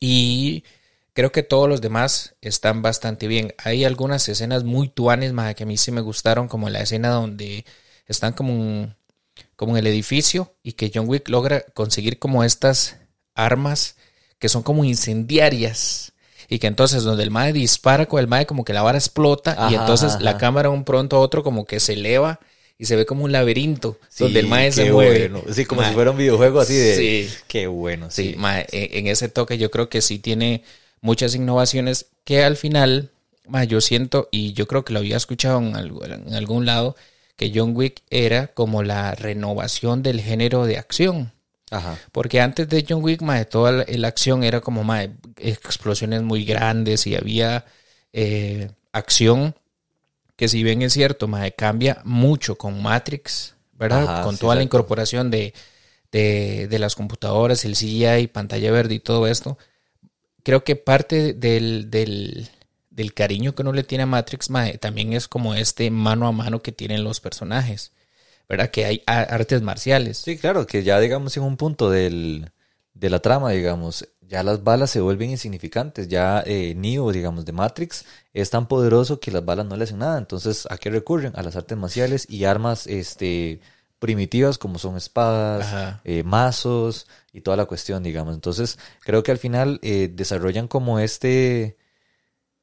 y 0.01 0.65
creo 1.13 1.33
que 1.33 1.43
todos 1.43 1.69
los 1.69 1.81
demás 1.81 2.37
están 2.41 2.81
bastante 2.83 3.27
bien 3.27 3.55
hay 3.59 3.85
algunas 3.85 4.29
escenas 4.29 4.65
muy 4.65 4.89
tuanes 4.89 5.33
mae, 5.33 5.55
que 5.55 5.65
a 5.65 5.67
mí 5.67 5.77
sí 5.77 5.91
me 5.91 6.01
gustaron 6.01 6.49
como 6.49 6.71
la 6.71 6.81
escena 6.81 7.09
donde 7.11 7.65
están 8.07 8.33
como 8.33 8.55
un- 8.55 8.95
como 9.57 9.73
en 9.73 9.79
el 9.79 9.87
edificio 9.89 10.55
y 10.63 10.73
que 10.73 10.91
John 10.95 11.09
Wick 11.09 11.29
logra 11.29 11.63
conseguir 11.75 12.19
como 12.19 12.45
estas 12.45 12.97
armas 13.35 13.97
que 14.39 14.49
son 14.49 14.63
como 14.63 14.85
incendiarias 14.85 16.13
y 16.49 16.59
que 16.59 16.67
entonces 16.67 17.03
donde 17.03 17.23
el 17.23 17.31
mae 17.31 17.53
dispara 17.53 18.07
con 18.07 18.21
el 18.21 18.27
mae 18.27 18.47
como 18.47 18.65
que 18.65 18.73
la 18.73 18.83
vara 18.83 18.99
explota 18.99 19.69
y 19.71 19.75
entonces 19.75 20.15
ajá. 20.15 20.21
la 20.23 20.39
cámara 20.39 20.71
un 20.71 20.85
pronto 20.85 21.17
a 21.17 21.21
otro 21.21 21.43
como 21.43 21.65
que 21.67 21.79
se 21.81 21.93
eleva 21.95 22.41
y 22.79 22.87
se 22.87 22.97
ve 22.97 23.05
como 23.07 23.25
un 23.25 23.33
laberinto 23.33 23.99
donde 24.19 24.41
el 24.41 24.47
mae 24.47 24.71
se 24.73 24.93
mueve. 24.93 25.29
bueno. 25.29 25.43
Sí, 25.53 25.65
como 25.65 25.81
Mae, 25.83 25.91
si 25.91 25.95
fuera 25.95 26.11
un 26.13 26.17
videojuego 26.17 26.61
así 26.61 26.75
de. 26.75 26.97
Sí. 26.97 27.35
Qué 27.49 27.67
bueno, 27.67 28.11
Sí, 28.11 28.31
sí. 28.33 28.37
mae, 28.39 28.67
en 28.73 29.07
en 29.07 29.13
ese 29.13 29.29
toque 29.29 29.59
yo 29.59 29.71
creo 29.71 29.89
que 29.89 30.01
sí 30.01 30.19
tiene 30.21 30.63
muchas 31.01 31.35
innovaciones 31.35 32.07
que 32.25 32.45
al 32.45 32.57
final, 32.57 33.11
mae, 33.49 33.67
yo 33.67 33.81
siento, 33.81 34.29
y 34.31 34.53
yo 34.53 34.67
creo 34.69 34.85
que 34.85 34.93
lo 34.93 35.01
había 35.01 35.17
escuchado 35.17 35.59
en, 35.59 35.75
algo- 35.77 36.05
en 36.05 36.33
algún 36.35 36.67
lado, 36.67 36.95
que 37.37 37.51
John 37.55 37.73
Wick 37.77 38.03
era 38.11 38.49
como 38.49 38.83
la 38.85 39.13
renovación 39.15 40.03
del 40.05 40.21
género 40.21 40.65
de 40.65 40.79
acción. 40.79 41.33
Ajá. 41.71 41.99
Porque 42.13 42.41
antes 42.41 42.69
de 42.69 42.85
John 42.89 43.03
Wick, 43.03 43.23
mae, 43.23 43.45
toda 43.45 43.73
la, 43.73 43.85
la 43.87 44.09
acción 44.09 44.45
era 44.45 44.61
como 44.61 44.85
mae, 44.85 45.13
explosiones 45.37 46.23
muy 46.23 46.45
grandes 46.45 47.07
y 47.07 47.15
había 47.15 47.65
eh, 48.13 48.71
acción 48.93 49.55
que 50.39 50.47
si 50.47 50.63
bien 50.63 50.83
es 50.83 50.93
cierto, 50.93 51.27
mae, 51.27 51.53
cambia 51.53 52.01
mucho 52.05 52.57
con 52.57 52.81
Matrix, 52.81 53.57
¿verdad? 53.73 54.05
Ajá, 54.05 54.23
con 54.23 54.37
sí, 54.37 54.41
toda 54.41 54.55
la 54.55 54.63
incorporación 54.63 55.33
de, 55.33 55.53
de, 56.13 56.69
de 56.69 56.79
las 56.79 56.95
computadoras, 56.95 57.65
el 57.65 57.75
CGI, 57.75 58.29
pantalla 58.29 58.71
verde 58.71 58.95
y 58.95 59.01
todo 59.01 59.27
esto. 59.27 59.59
Creo 60.45 60.63
que 60.63 60.77
parte 60.77 61.35
del, 61.35 61.91
del, 61.91 62.49
del 62.91 63.15
cariño 63.15 63.53
que 63.57 63.63
uno 63.63 63.73
le 63.73 63.83
tiene 63.83 64.05
a 64.05 64.07
Matrix, 64.07 64.49
mae, 64.49 64.79
también 64.79 65.13
es 65.13 65.27
como 65.27 65.55
este 65.55 65.91
mano 65.91 66.29
a 66.29 66.33
mano 66.33 66.63
que 66.63 66.71
tienen 66.71 67.03
los 67.03 67.19
personajes, 67.19 67.91
¿verdad? 68.49 68.71
Que 68.71 68.87
hay 68.87 69.03
artes 69.07 69.63
marciales. 69.63 70.19
Sí, 70.19 70.39
claro, 70.39 70.67
que 70.67 70.83
ya 70.83 70.99
digamos 71.01 71.37
en 71.37 71.43
un 71.43 71.57
punto 71.57 71.91
del, 71.91 72.51
de 72.95 73.11
la 73.11 73.21
trama, 73.21 73.51
digamos, 73.51 74.09
ya 74.29 74.43
las 74.43 74.63
balas 74.63 74.91
se 74.91 75.01
vuelven 75.01 75.31
insignificantes. 75.31 76.09
Ya 76.09 76.43
eh, 76.47 76.75
Neo, 76.77 77.11
digamos, 77.13 77.45
de 77.45 77.53
Matrix 77.53 78.05
es 78.33 78.51
tan 78.51 78.69
poderoso 78.69 79.21
que 79.21 79.31
las 79.31 79.45
balas 79.45 79.67
no 79.67 79.77
le 79.77 79.85
hacen 79.85 79.99
nada. 79.99 80.19
Entonces, 80.19 80.67
¿a 80.71 80.77
qué 80.77 80.91
recurren? 80.91 81.33
A 81.35 81.43
las 81.43 81.57
artes 81.57 81.77
marciales 81.79 82.27
y 82.29 82.45
armas 82.45 82.87
este, 82.87 83.61
primitivas 83.99 84.59
como 84.59 84.79
son 84.79 84.97
espadas, 84.97 86.01
eh, 86.05 86.23
mazos 86.25 87.07
y 87.33 87.41
toda 87.41 87.57
la 87.57 87.65
cuestión, 87.65 88.03
digamos. 88.03 88.35
Entonces, 88.35 88.79
creo 89.01 89.23
que 89.23 89.33
al 89.33 89.39
final 89.39 89.79
eh, 89.83 90.11
desarrollan 90.13 90.69
como 90.69 90.99
este, 90.99 91.79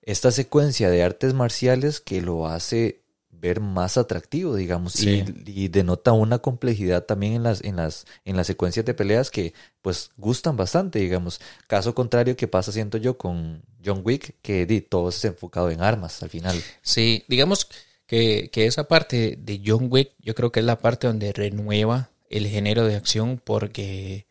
esta 0.01 0.31
secuencia 0.31 0.89
de 0.89 1.03
artes 1.03 1.33
marciales 1.33 1.99
que 1.99 2.21
lo 2.21 2.47
hace 2.47 3.04
ver 3.47 3.59
más 3.61 3.97
atractivo, 3.97 4.55
digamos, 4.55 4.93
Sí. 4.93 5.23
y, 5.45 5.63
y 5.65 5.67
denota 5.67 6.11
una 6.13 6.39
complejidad 6.39 7.03
también 7.05 7.33
en 7.33 7.43
las, 7.43 7.63
en 7.63 7.75
las, 7.75 8.05
en 8.25 8.35
las 8.37 8.47
secuencias 8.47 8.85
de 8.85 8.93
peleas 8.93 9.31
que 9.31 9.53
pues 9.81 10.11
gustan 10.17 10.57
bastante, 10.57 10.99
digamos. 10.99 11.39
Caso 11.67 11.93
contrario 11.95 12.35
que 12.35 12.47
pasa, 12.47 12.71
siento 12.71 12.97
yo, 12.97 13.17
con 13.17 13.61
John 13.83 14.01
Wick, 14.03 14.35
que 14.41 14.65
di, 14.65 14.81
todo 14.81 15.09
es 15.09 15.23
enfocado 15.25 15.69
en 15.71 15.81
armas 15.81 16.21
al 16.23 16.29
final. 16.29 16.61
Sí, 16.81 17.23
digamos 17.27 17.67
que, 18.07 18.49
que 18.51 18.65
esa 18.67 18.87
parte 18.87 19.37
de 19.39 19.61
John 19.65 19.87
Wick, 19.89 20.11
yo 20.19 20.35
creo 20.35 20.51
que 20.51 20.59
es 20.59 20.65
la 20.65 20.79
parte 20.79 21.07
donde 21.07 21.33
renueva 21.33 22.09
el 22.29 22.47
género 22.47 22.85
de 22.85 22.95
acción 22.95 23.41
porque 23.43 24.25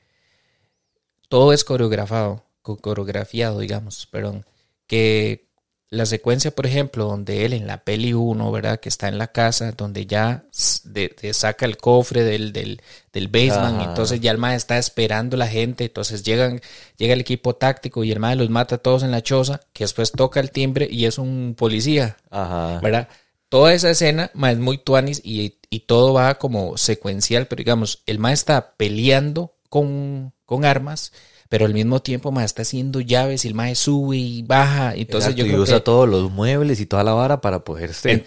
todo 1.28 1.52
es 1.52 1.64
coreografado, 1.64 2.44
co- 2.62 2.76
coreografiado, 2.76 3.60
digamos, 3.60 4.06
perdón. 4.06 4.44
Que 4.86 5.48
la 5.90 6.06
secuencia, 6.06 6.50
por 6.50 6.66
ejemplo, 6.66 7.04
donde 7.04 7.44
él 7.44 7.52
en 7.52 7.66
la 7.68 7.84
peli 7.84 8.12
1, 8.14 8.50
¿verdad? 8.50 8.80
Que 8.80 8.88
está 8.88 9.06
en 9.08 9.16
la 9.18 9.28
casa, 9.28 9.72
donde 9.72 10.06
ya 10.06 10.44
de- 10.84 11.14
de 11.22 11.32
saca 11.34 11.66
el 11.66 11.76
cofre 11.76 12.24
del, 12.24 12.52
del, 12.52 12.80
del 13.12 13.28
basement, 13.28 13.76
Ajá. 13.80 13.84
entonces 13.90 14.20
ya 14.20 14.32
el 14.32 14.38
mae 14.38 14.56
está 14.56 14.76
esperando 14.76 15.36
la 15.36 15.46
gente, 15.46 15.84
entonces 15.84 16.24
llegan, 16.24 16.60
llega 16.96 17.12
el 17.14 17.20
equipo 17.20 17.54
táctico 17.54 18.02
y 18.02 18.10
el 18.10 18.18
mae 18.18 18.34
los 18.34 18.50
mata 18.50 18.76
a 18.76 18.78
todos 18.78 19.04
en 19.04 19.12
la 19.12 19.22
choza, 19.22 19.60
que 19.72 19.84
después 19.84 20.10
toca 20.10 20.40
el 20.40 20.50
timbre 20.50 20.88
y 20.90 21.04
es 21.04 21.18
un 21.18 21.54
policía. 21.56 22.16
Ajá. 22.30 22.80
¿verdad? 22.80 23.08
Toda 23.48 23.72
esa 23.72 23.90
escena, 23.90 24.32
ma, 24.34 24.50
es 24.50 24.58
muy 24.58 24.78
tuanis 24.78 25.20
y, 25.22 25.58
y 25.70 25.80
todo 25.80 26.12
va 26.12 26.34
como 26.36 26.76
secuencial, 26.76 27.46
pero 27.46 27.58
digamos, 27.60 28.02
el 28.06 28.18
ma 28.18 28.32
está 28.32 28.74
peleando 28.76 29.54
con, 29.68 30.32
con 30.44 30.64
armas, 30.64 31.12
pero 31.48 31.66
al 31.66 31.74
mismo 31.74 32.00
tiempo 32.02 32.32
ma 32.32 32.44
está 32.44 32.62
haciendo 32.62 33.00
llaves 33.00 33.44
y 33.44 33.48
el 33.48 33.54
ma 33.54 33.74
sube 33.74 34.16
y 34.16 34.42
baja, 34.42 34.94
entonces 34.94 35.30
Exacto, 35.30 35.38
yo 35.38 35.46
y 35.46 35.48
creo 35.50 35.62
usa 35.62 35.78
que 35.78 35.84
todos 35.84 36.08
los 36.08 36.30
muebles 36.30 36.80
y 36.80 36.86
toda 36.86 37.04
la 37.04 37.12
vara 37.14 37.40
para 37.40 37.64
poderse... 37.64 38.12
En- 38.12 38.24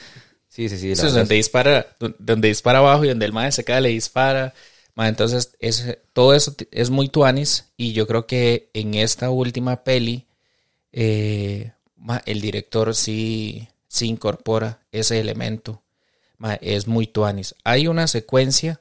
sí, 0.47 0.69
sí, 0.69 0.77
sí. 0.77 0.91
eso 0.91 1.07
es 1.07 1.13
donde 1.13 1.35
dispara, 1.35 1.87
donde 2.19 2.47
dispara 2.47 2.79
abajo 2.79 3.05
y 3.05 3.09
donde 3.09 3.25
el 3.25 3.33
ma 3.33 3.51
se 3.51 3.63
cae 3.63 3.81
le 3.81 3.89
dispara, 3.89 4.53
ma, 4.95 5.07
entonces 5.07 5.55
es, 5.59 5.97
todo 6.13 6.33
eso 6.33 6.55
es 6.71 6.89
muy 6.89 7.09
tuanis 7.09 7.65
y 7.77 7.93
yo 7.93 8.07
creo 8.07 8.25
que 8.25 8.69
en 8.73 8.93
esta 8.95 9.29
última 9.29 9.83
peli 9.83 10.25
eh, 10.91 11.71
ma, 11.95 12.21
el 12.25 12.41
director 12.41 12.95
sí, 12.95 13.67
sí 13.87 14.07
incorpora 14.07 14.79
ese 14.91 15.19
elemento. 15.19 15.81
Ma, 16.37 16.53
es 16.55 16.87
muy 16.87 17.07
tuanis. 17.07 17.55
Hay 17.63 17.87
una 17.87 18.07
secuencia 18.07 18.79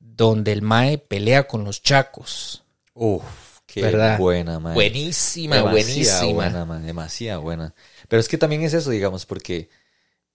donde 0.00 0.52
el 0.52 0.62
Mae 0.62 0.98
pelea 0.98 1.46
con 1.46 1.64
los 1.64 1.82
chacos. 1.82 2.64
Uf, 2.94 3.22
qué 3.66 3.80
¿Verdad? 3.80 4.18
buena, 4.18 4.58
man. 4.60 4.74
Buenísima, 4.74 5.62
Demasiado 5.62 5.62
buenísima. 5.62 6.32
buena, 6.32 6.64
man, 6.64 6.84
demasiado 6.86 7.42
buena. 7.42 7.74
Pero 8.08 8.20
es 8.20 8.28
que 8.28 8.38
también 8.38 8.62
es 8.62 8.74
eso, 8.74 8.90
digamos, 8.90 9.26
porque 9.26 9.70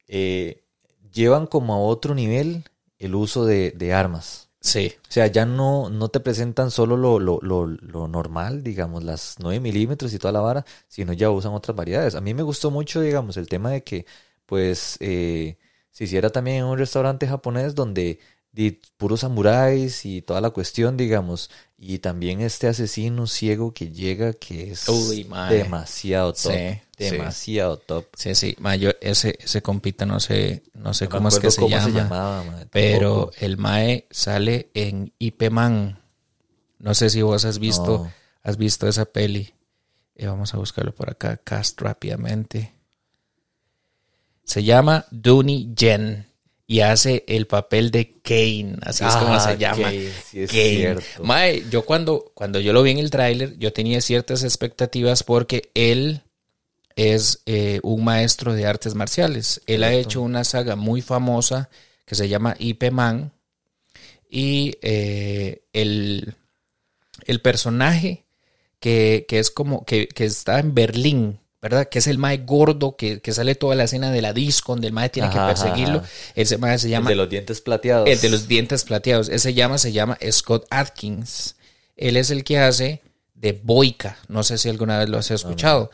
eh, 0.08 0.64
llevan 1.12 1.48
como 1.48 1.74
a 1.74 1.80
otro 1.80 2.16
nivel 2.16 2.66
el 3.00 3.16
uso 3.16 3.46
de, 3.46 3.72
de 3.72 3.94
armas. 3.94 4.50
Sí, 4.62 4.96
O 5.10 5.12
sea, 5.14 5.28
ya 5.28 5.46
no, 5.46 5.90
no 5.90 6.10
te 6.10 6.20
presentan 6.22 6.72
solo 6.72 6.98
lo, 6.98 7.20
lo, 7.20 7.40
lo, 7.42 7.68
lo 7.68 8.08
normal, 8.08 8.64
digamos, 8.64 9.04
las 9.04 9.36
9 9.40 9.60
milímetros 9.60 10.14
y 10.14 10.20
toda 10.20 10.32
la 10.32 10.40
vara, 10.42 10.66
sino 10.88 11.14
ya 11.14 11.30
usan 11.32 11.54
otras 11.54 11.76
variedades. 11.76 12.16
A 12.16 12.22
mí 12.22 12.34
me 12.34 12.44
gustó 12.44 12.72
mucho, 12.72 13.02
digamos, 13.02 13.38
el 13.38 13.48
tema 13.50 13.72
de 13.72 13.84
que, 13.84 14.06
pues, 14.46 14.98
eh, 15.02 15.58
se 15.92 16.06
hiciera 16.06 16.30
también 16.30 16.58
en 16.60 16.66
un 16.66 16.78
restaurante 16.78 17.28
japonés 17.28 17.76
donde 17.76 18.20
puros 18.98 19.22
samuráis 19.22 20.06
y 20.06 20.22
toda 20.22 20.42
la 20.42 20.50
cuestión, 20.52 20.98
digamos, 20.98 21.50
y 21.84 21.98
también 21.98 22.42
este 22.42 22.68
asesino 22.68 23.26
ciego 23.26 23.74
que 23.74 23.90
llega, 23.92 24.34
que 24.34 24.72
es 24.72 24.88
Uy, 24.88 25.28
demasiado 25.50 26.32
top, 26.32 26.52
Sí, 26.52 26.80
sí. 26.96 27.10
demasiado 27.10 27.78
top. 27.78 28.06
sí, 28.16 28.36
sí. 28.36 28.56
Ma, 28.60 28.76
yo 28.76 28.92
ese, 29.02 29.36
ese 29.42 29.64
compita 29.64 30.06
no 30.06 30.20
sé, 30.20 30.62
no 30.76 30.94
sé 30.94 31.06
No 31.06 31.10
cómo 31.10 31.30
es 31.30 31.40
que 31.40 31.50
se 31.50 31.68
llama. 31.68 31.84
se 31.86 31.92
llamaba, 31.92 32.44
mae, 32.44 32.66
Pero 32.68 33.32
el 33.40 33.58
Mae 33.58 34.06
sale 34.12 34.70
en 34.76 35.12
IP 35.18 35.50
Man. 35.50 36.00
No 36.78 36.94
sé 36.94 37.10
si 37.10 37.24
vos 37.24 37.46
has 37.46 37.58
visto, 37.58 38.04
No. 38.04 38.12
has 38.44 38.58
visto 38.58 38.88
esa 38.88 39.06
peli. 39.06 39.52
Eh, 40.16 40.28
vamos 40.28 40.54
a 40.54 40.58
buscarlo 40.58 40.94
por 40.94 41.10
acá, 41.10 41.38
cast 41.38 41.82
rápidamente. 41.82 42.76
Se 44.44 44.64
llama 44.64 45.06
Dooney 45.10 45.74
Jen 45.76 46.28
y 46.68 46.80
hace 46.82 47.24
el 47.28 47.48
papel 47.48 47.92
de 47.92 48.20
Kane, 48.22 48.78
así 48.82 49.04
es 49.04 49.16
como 49.16 49.34
Ah, 49.34 49.40
se 49.40 49.58
llama. 49.58 49.84
Kane, 49.84 50.10
sí 50.30 50.42
es 50.42 50.52
Kane. 50.52 50.76
cierto. 50.78 51.24
Mae, 51.24 51.64
yo 51.70 51.84
cuando, 51.86 52.32
cuando 52.34 52.60
yo 52.60 52.72
lo 52.74 52.82
vi 52.84 52.92
en 52.92 53.00
el 53.00 53.10
tráiler, 53.10 53.58
yo 53.58 53.74
tenía 53.74 54.00
ciertas 54.02 54.44
expectativas 54.44 55.24
porque 55.24 55.70
él 55.74 56.22
es 56.96 57.42
eh, 57.46 57.80
un 57.84 58.04
maestro 58.06 58.54
de 58.54 58.66
artes 58.66 58.96
marciales. 58.96 59.62
Él 59.66 59.84
ha 59.84 59.94
hecho 59.94 60.22
una 60.22 60.44
saga 60.46 60.76
muy 60.76 61.02
famosa 61.02 61.70
que 62.06 62.16
se 62.16 62.30
llama 62.30 62.56
Ip 62.60 62.84
Man. 62.92 63.34
Y 64.30 64.78
eh, 64.82 65.64
el, 65.74 66.36
el 67.26 67.42
personaje 67.42 68.24
que, 68.80 69.26
que 69.28 69.40
es 69.40 69.52
como 69.52 69.84
que, 69.84 70.08
que 70.08 70.24
está 70.24 70.60
en 70.60 70.74
Berlín, 70.74 71.40
¿verdad? 71.62 71.88
Que 71.90 72.00
es 72.00 72.08
el 72.08 72.18
mae 72.18 72.38
gordo 72.40 72.96
que, 72.96 73.22
que 73.22 73.32
sale 73.34 73.56
toda 73.56 73.76
la 73.76 73.84
escena 73.84 74.12
de 74.12 74.22
la 74.22 74.34
disco 74.34 74.74
donde 74.74 74.88
el 74.88 74.94
mae 74.94 75.10
tiene 75.10 75.28
Ajá, 75.28 75.34
que 75.34 75.40
ajá, 75.40 75.48
perseguirlo. 75.64 76.00
ajá. 76.00 76.10
Ese 76.36 76.58
mae 76.58 76.78
se 76.80 76.88
El 76.88 76.92
llama 76.92 77.10
de 77.10 77.16
los 77.16 77.30
dientes 77.30 77.62
plateados. 77.62 78.10
el 78.10 78.20
de 78.20 78.30
los 78.30 78.48
dientes 78.48 78.84
plateados. 78.84 79.30
Ese 79.30 79.54
llama 79.54 79.78
se 79.78 79.92
llama 79.92 80.18
Scott 80.32 80.66
Atkins. 80.70 81.56
Él 81.96 82.18
es 82.18 82.32
el 82.32 82.44
que 82.44 82.58
hace 82.60 83.02
de 83.36 83.54
Boyka. 83.54 84.18
No 84.28 84.44
sé 84.44 84.58
si 84.58 84.70
alguna 84.70 84.98
vez 85.00 85.10
lo 85.10 85.18
has 85.18 85.30
escuchado. 85.32 85.92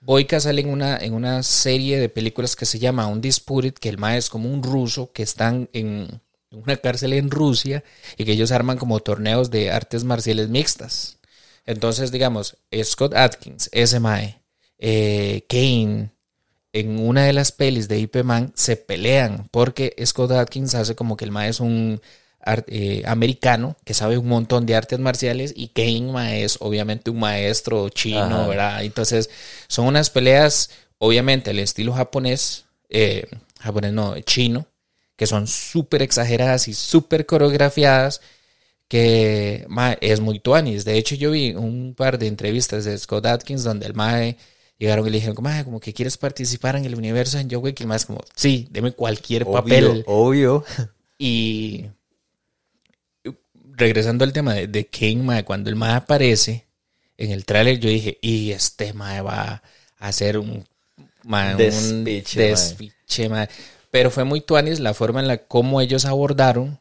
Boyka 0.00 0.38
sale 0.38 0.60
en 0.60 0.68
una, 0.68 0.98
en 0.98 1.14
una 1.14 1.42
serie 1.42 1.98
de 1.98 2.08
películas 2.08 2.54
que 2.54 2.66
se 2.66 2.78
llama 2.78 3.06
Undisputed, 3.06 3.72
que 3.74 3.88
el 3.88 3.98
mae 3.98 4.18
es 4.18 4.28
como 4.28 4.52
un 4.52 4.62
ruso 4.62 5.10
que 5.12 5.22
están 5.22 5.68
en 5.72 6.20
una 6.50 6.76
cárcel 6.76 7.12
en 7.14 7.30
Rusia 7.30 7.82
y 8.16 8.24
que 8.24 8.32
ellos 8.32 8.52
arman 8.52 8.78
como 8.78 9.00
torneos 9.00 9.50
de 9.50 9.70
artes 9.70 10.04
marciales 10.04 10.48
mixtas. 10.48 11.18
Entonces, 11.64 12.12
digamos, 12.12 12.56
Scott 12.84 13.14
Atkins, 13.14 13.68
ese 13.72 13.98
mae, 13.98 14.40
eh, 14.78 15.44
Kane, 15.48 16.10
en 16.72 17.00
una 17.00 17.24
de 17.24 17.32
las 17.32 17.52
pelis 17.52 17.88
de 17.88 17.98
Ip 17.98 18.16
Man 18.22 18.52
se 18.54 18.76
pelean 18.76 19.48
porque 19.50 19.94
Scott 20.04 20.32
Atkins 20.32 20.74
hace 20.74 20.94
como 20.94 21.16
que 21.16 21.24
el 21.24 21.30
mae 21.30 21.48
es 21.48 21.60
un 21.60 22.02
eh, 22.66 23.02
americano 23.06 23.76
que 23.84 23.94
sabe 23.94 24.18
un 24.18 24.28
montón 24.28 24.66
de 24.66 24.76
artes 24.76 24.98
marciales 24.98 25.52
y 25.56 25.68
Kane 25.68 26.12
mae, 26.12 26.44
es 26.44 26.58
obviamente 26.60 27.10
un 27.10 27.18
maestro 27.18 27.88
chino, 27.88 28.20
Ajá. 28.20 28.46
¿verdad? 28.46 28.84
Entonces 28.84 29.30
son 29.68 29.86
unas 29.86 30.10
peleas 30.10 30.70
obviamente 30.98 31.50
al 31.50 31.58
estilo 31.58 31.92
japonés, 31.92 32.66
eh, 32.90 33.26
japonés 33.58 33.92
no, 33.92 34.20
chino, 34.20 34.66
que 35.16 35.26
son 35.26 35.46
súper 35.46 36.02
exageradas 36.02 36.68
y 36.68 36.74
súper 36.74 37.26
coreografiadas 37.26 38.20
que 38.86 39.64
mae, 39.68 39.98
es 40.00 40.20
muy 40.20 40.38
tuanis. 40.38 40.84
De 40.84 40.96
hecho, 40.98 41.14
yo 41.14 41.30
vi 41.30 41.52
un 41.52 41.94
par 41.96 42.18
de 42.18 42.28
entrevistas 42.28 42.84
de 42.84 42.96
Scott 42.98 43.26
Atkins 43.26 43.64
donde 43.64 43.86
el 43.86 43.94
mae 43.94 44.36
llegaron 44.78 45.06
y 45.06 45.10
le 45.10 45.16
dijeron, 45.16 45.34
como, 45.36 45.48
"Mae, 45.48 45.64
como 45.64 45.80
que 45.80 45.92
quieres 45.94 46.16
participar 46.18 46.76
en 46.76 46.84
el 46.84 46.94
universo 46.94 47.38
en 47.38 47.48
John 47.50 47.62
Wick. 47.64 47.80
Y 47.80 47.92
es 47.92 48.06
como, 48.06 48.20
sí, 48.34 48.68
deme 48.70 48.92
cualquier 48.92 49.42
Obvio, 49.44 49.52
papel. 49.52 50.04
Obvio. 50.06 50.64
Y 51.18 51.86
regresando 53.72 54.24
al 54.24 54.32
tema 54.32 54.54
de, 54.54 54.66
de 54.68 54.86
King, 54.86 55.18
mae, 55.18 55.44
cuando 55.44 55.70
el 55.70 55.76
mae 55.76 55.94
aparece 55.94 56.66
en 57.18 57.30
el 57.30 57.44
tráiler, 57.44 57.78
yo 57.78 57.88
dije, 57.88 58.18
y 58.20 58.50
este 58.52 58.92
mae 58.92 59.20
va 59.22 59.62
a 59.98 60.08
hacer 60.08 60.38
un, 60.38 60.64
mae, 61.24 61.52
un 61.52 61.58
Despiche, 61.58 62.38
mae. 62.40 62.48
despiche, 62.50 63.28
mae". 63.28 63.48
Pero 63.90 64.10
fue 64.10 64.24
muy 64.24 64.40
tuanis 64.42 64.80
la 64.80 64.92
forma 64.94 65.20
en 65.20 65.28
la 65.28 65.38
cómo 65.38 65.80
ellos 65.80 66.04
abordaron 66.04 66.78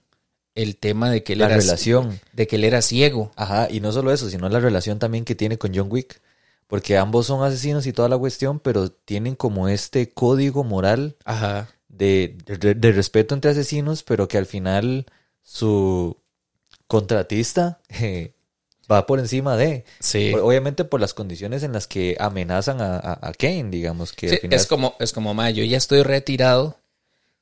el 0.53 0.75
tema 0.77 1.09
de 1.09 1.23
que 1.23 1.33
él 1.33 1.39
La 1.39 1.45
era 1.47 1.57
relación. 1.57 2.19
de 2.33 2.47
que 2.47 2.55
él 2.57 2.63
era 2.65 2.81
ciego. 2.81 3.31
Ajá, 3.35 3.67
y 3.71 3.79
no 3.79 3.91
solo 3.91 4.11
eso, 4.11 4.29
sino 4.29 4.49
la 4.49 4.59
relación 4.59 4.99
también 4.99 5.23
que 5.25 5.35
tiene 5.35 5.57
con 5.57 5.73
John 5.75 5.87
Wick. 5.89 6.19
Porque 6.67 6.97
ambos 6.97 7.27
son 7.27 7.43
asesinos 7.43 7.85
y 7.87 7.93
toda 7.93 8.09
la 8.09 8.17
cuestión, 8.17 8.59
pero 8.59 8.89
tienen 8.91 9.35
como 9.35 9.67
este 9.69 10.11
código 10.11 10.63
moral 10.63 11.15
Ajá. 11.23 11.69
de, 11.87 12.37
de- 12.45 12.73
de 12.73 12.91
respeto 12.91 13.35
entre 13.35 13.51
asesinos, 13.51 14.01
pero 14.03 14.27
que 14.27 14.37
al 14.39 14.45
final 14.47 15.05
su 15.43 16.17
contratista 16.87 17.79
eh, 17.89 18.33
va 18.91 19.05
por 19.05 19.19
encima 19.19 19.57
de. 19.57 19.85
Sí. 19.99 20.33
Obviamente 20.33 20.85
por 20.85 21.01
las 21.01 21.13
condiciones 21.13 21.63
en 21.63 21.73
las 21.73 21.87
que 21.87 22.17
amenazan 22.19 22.81
a, 22.81 22.95
a, 22.97 23.19
a 23.29 23.31
Kane, 23.33 23.69
digamos, 23.69 24.13
que 24.13 24.29
Sí, 24.29 24.35
al 24.35 24.41
final 24.41 24.59
es 24.59 24.67
como, 24.67 24.95
es 24.99 25.13
como, 25.13 25.33
ma, 25.33 25.49
yo 25.49 25.63
ya 25.63 25.77
estoy 25.77 26.03
retirado 26.03 26.79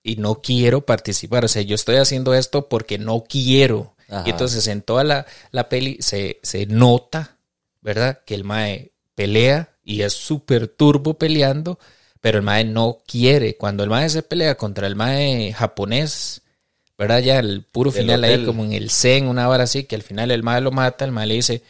y 0.03 0.17
no 0.17 0.35
quiero 0.41 0.85
participar. 0.85 1.45
O 1.45 1.47
sea, 1.47 1.61
yo 1.61 1.75
estoy 1.75 1.95
haciendo 1.97 2.33
esto 2.33 2.67
porque 2.69 2.97
no 2.97 3.23
quiero. 3.23 3.95
Ajá. 4.09 4.23
Y 4.25 4.31
entonces 4.31 4.67
en 4.67 4.81
toda 4.81 5.03
la, 5.03 5.25
la 5.51 5.69
peli 5.69 5.97
se, 6.01 6.39
se 6.43 6.65
nota, 6.65 7.37
¿verdad? 7.81 8.19
Que 8.25 8.35
el 8.35 8.43
mae 8.43 8.91
pelea 9.15 9.69
y 9.83 10.01
es 10.01 10.13
súper 10.13 10.67
turbo 10.67 11.15
peleando, 11.15 11.79
pero 12.21 12.37
el 12.37 12.43
mae 12.43 12.63
no 12.63 12.99
quiere. 13.05 13.57
Cuando 13.57 13.83
el 13.83 13.89
mae 13.89 14.09
se 14.09 14.23
pelea 14.23 14.55
contra 14.55 14.87
el 14.87 14.95
mae 14.95 15.53
japonés, 15.53 16.41
¿verdad? 16.97 17.19
Ya 17.19 17.39
el 17.39 17.63
puro 17.63 17.91
final 17.91 18.23
ahí, 18.23 18.45
como 18.45 18.63
en 18.63 18.73
el 18.73 18.89
Zen, 18.89 19.27
una 19.27 19.49
hora 19.49 19.63
así, 19.63 19.83
que 19.83 19.95
al 19.95 20.03
final 20.03 20.31
el 20.31 20.43
mae 20.43 20.61
lo 20.61 20.71
mata, 20.71 21.05
el 21.05 21.11
mae 21.11 21.27
le 21.27 21.33
dice, 21.35 21.63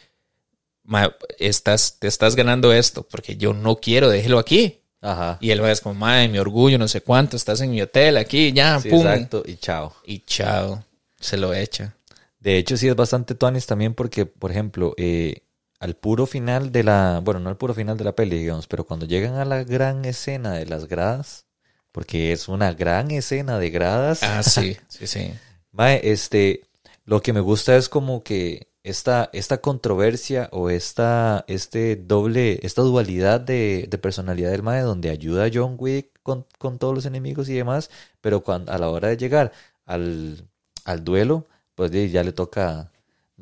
mae, 0.84 1.10
estás, 1.38 1.98
te 1.98 2.06
estás 2.06 2.36
ganando 2.36 2.72
esto, 2.72 3.02
porque 3.10 3.36
yo 3.36 3.52
no 3.52 3.76
quiero, 3.76 4.08
déjelo 4.10 4.38
aquí. 4.38 4.80
Ajá. 5.00 5.38
Y 5.40 5.50
el 5.50 5.60
mae 5.60 5.72
es 5.72 5.80
como, 5.80 5.94
mae, 5.98 6.28
mi 6.28 6.38
orgullo, 6.38 6.78
no 6.78 6.88
sé 6.88 7.00
cuánto, 7.00 7.36
estás 7.36 7.60
en 7.60 7.70
mi 7.70 7.82
hotel 7.82 8.16
aquí, 8.16 8.52
ya, 8.52 8.80
Sí, 8.80 8.88
pum. 8.90 9.00
exacto, 9.06 9.42
y 9.46 9.56
chao. 9.56 9.94
Y 10.06 10.20
chao, 10.20 10.84
se 11.18 11.36
lo 11.36 11.52
echa. 11.52 11.96
De 12.38 12.58
hecho, 12.58 12.76
sí 12.76 12.88
es 12.88 12.94
bastante 12.94 13.34
tuanis 13.34 13.66
también 13.66 13.94
porque, 13.94 14.26
por 14.26 14.50
ejemplo, 14.50 14.94
eh, 14.98 15.42
al 15.84 15.96
puro 15.96 16.26
final 16.26 16.72
de 16.72 16.82
la, 16.82 17.20
bueno, 17.22 17.40
no 17.40 17.50
al 17.50 17.58
puro 17.58 17.74
final 17.74 17.98
de 17.98 18.04
la 18.04 18.16
peli, 18.16 18.38
digamos, 18.38 18.66
pero 18.66 18.86
cuando 18.86 19.04
llegan 19.06 19.34
a 19.34 19.44
la 19.44 19.64
gran 19.64 20.04
escena 20.06 20.54
de 20.54 20.64
las 20.64 20.88
gradas, 20.88 21.46
porque 21.92 22.32
es 22.32 22.48
una 22.48 22.72
gran 22.72 23.10
escena 23.10 23.58
de 23.58 23.68
gradas, 23.70 24.22
Ah, 24.22 24.42
sí, 24.42 24.78
sí, 24.88 25.06
sí. 25.06 25.34
mae, 25.72 26.00
este, 26.10 26.62
lo 27.04 27.20
que 27.20 27.34
me 27.34 27.40
gusta 27.40 27.76
es 27.76 27.90
como 27.90 28.22
que 28.22 28.68
esta, 28.82 29.28
esta 29.34 29.58
controversia 29.60 30.48
o 30.52 30.70
esta, 30.70 31.44
este 31.48 31.96
doble, 31.96 32.60
esta 32.62 32.80
dualidad 32.82 33.40
de, 33.40 33.86
de 33.90 33.98
personalidad 33.98 34.50
del 34.52 34.62
mae, 34.62 34.80
donde 34.80 35.10
ayuda 35.10 35.44
a 35.44 35.50
John 35.52 35.76
Wick 35.78 36.08
con, 36.22 36.46
con 36.58 36.78
todos 36.78 36.94
los 36.94 37.04
enemigos 37.06 37.48
y 37.50 37.54
demás, 37.54 37.90
pero 38.22 38.42
cuando, 38.42 38.72
a 38.72 38.78
la 38.78 38.88
hora 38.88 39.08
de 39.08 39.18
llegar 39.18 39.52
al, 39.84 40.48
al 40.86 41.04
duelo, 41.04 41.46
pues 41.74 41.90
ya 42.10 42.24
le 42.24 42.32
toca 42.32 42.90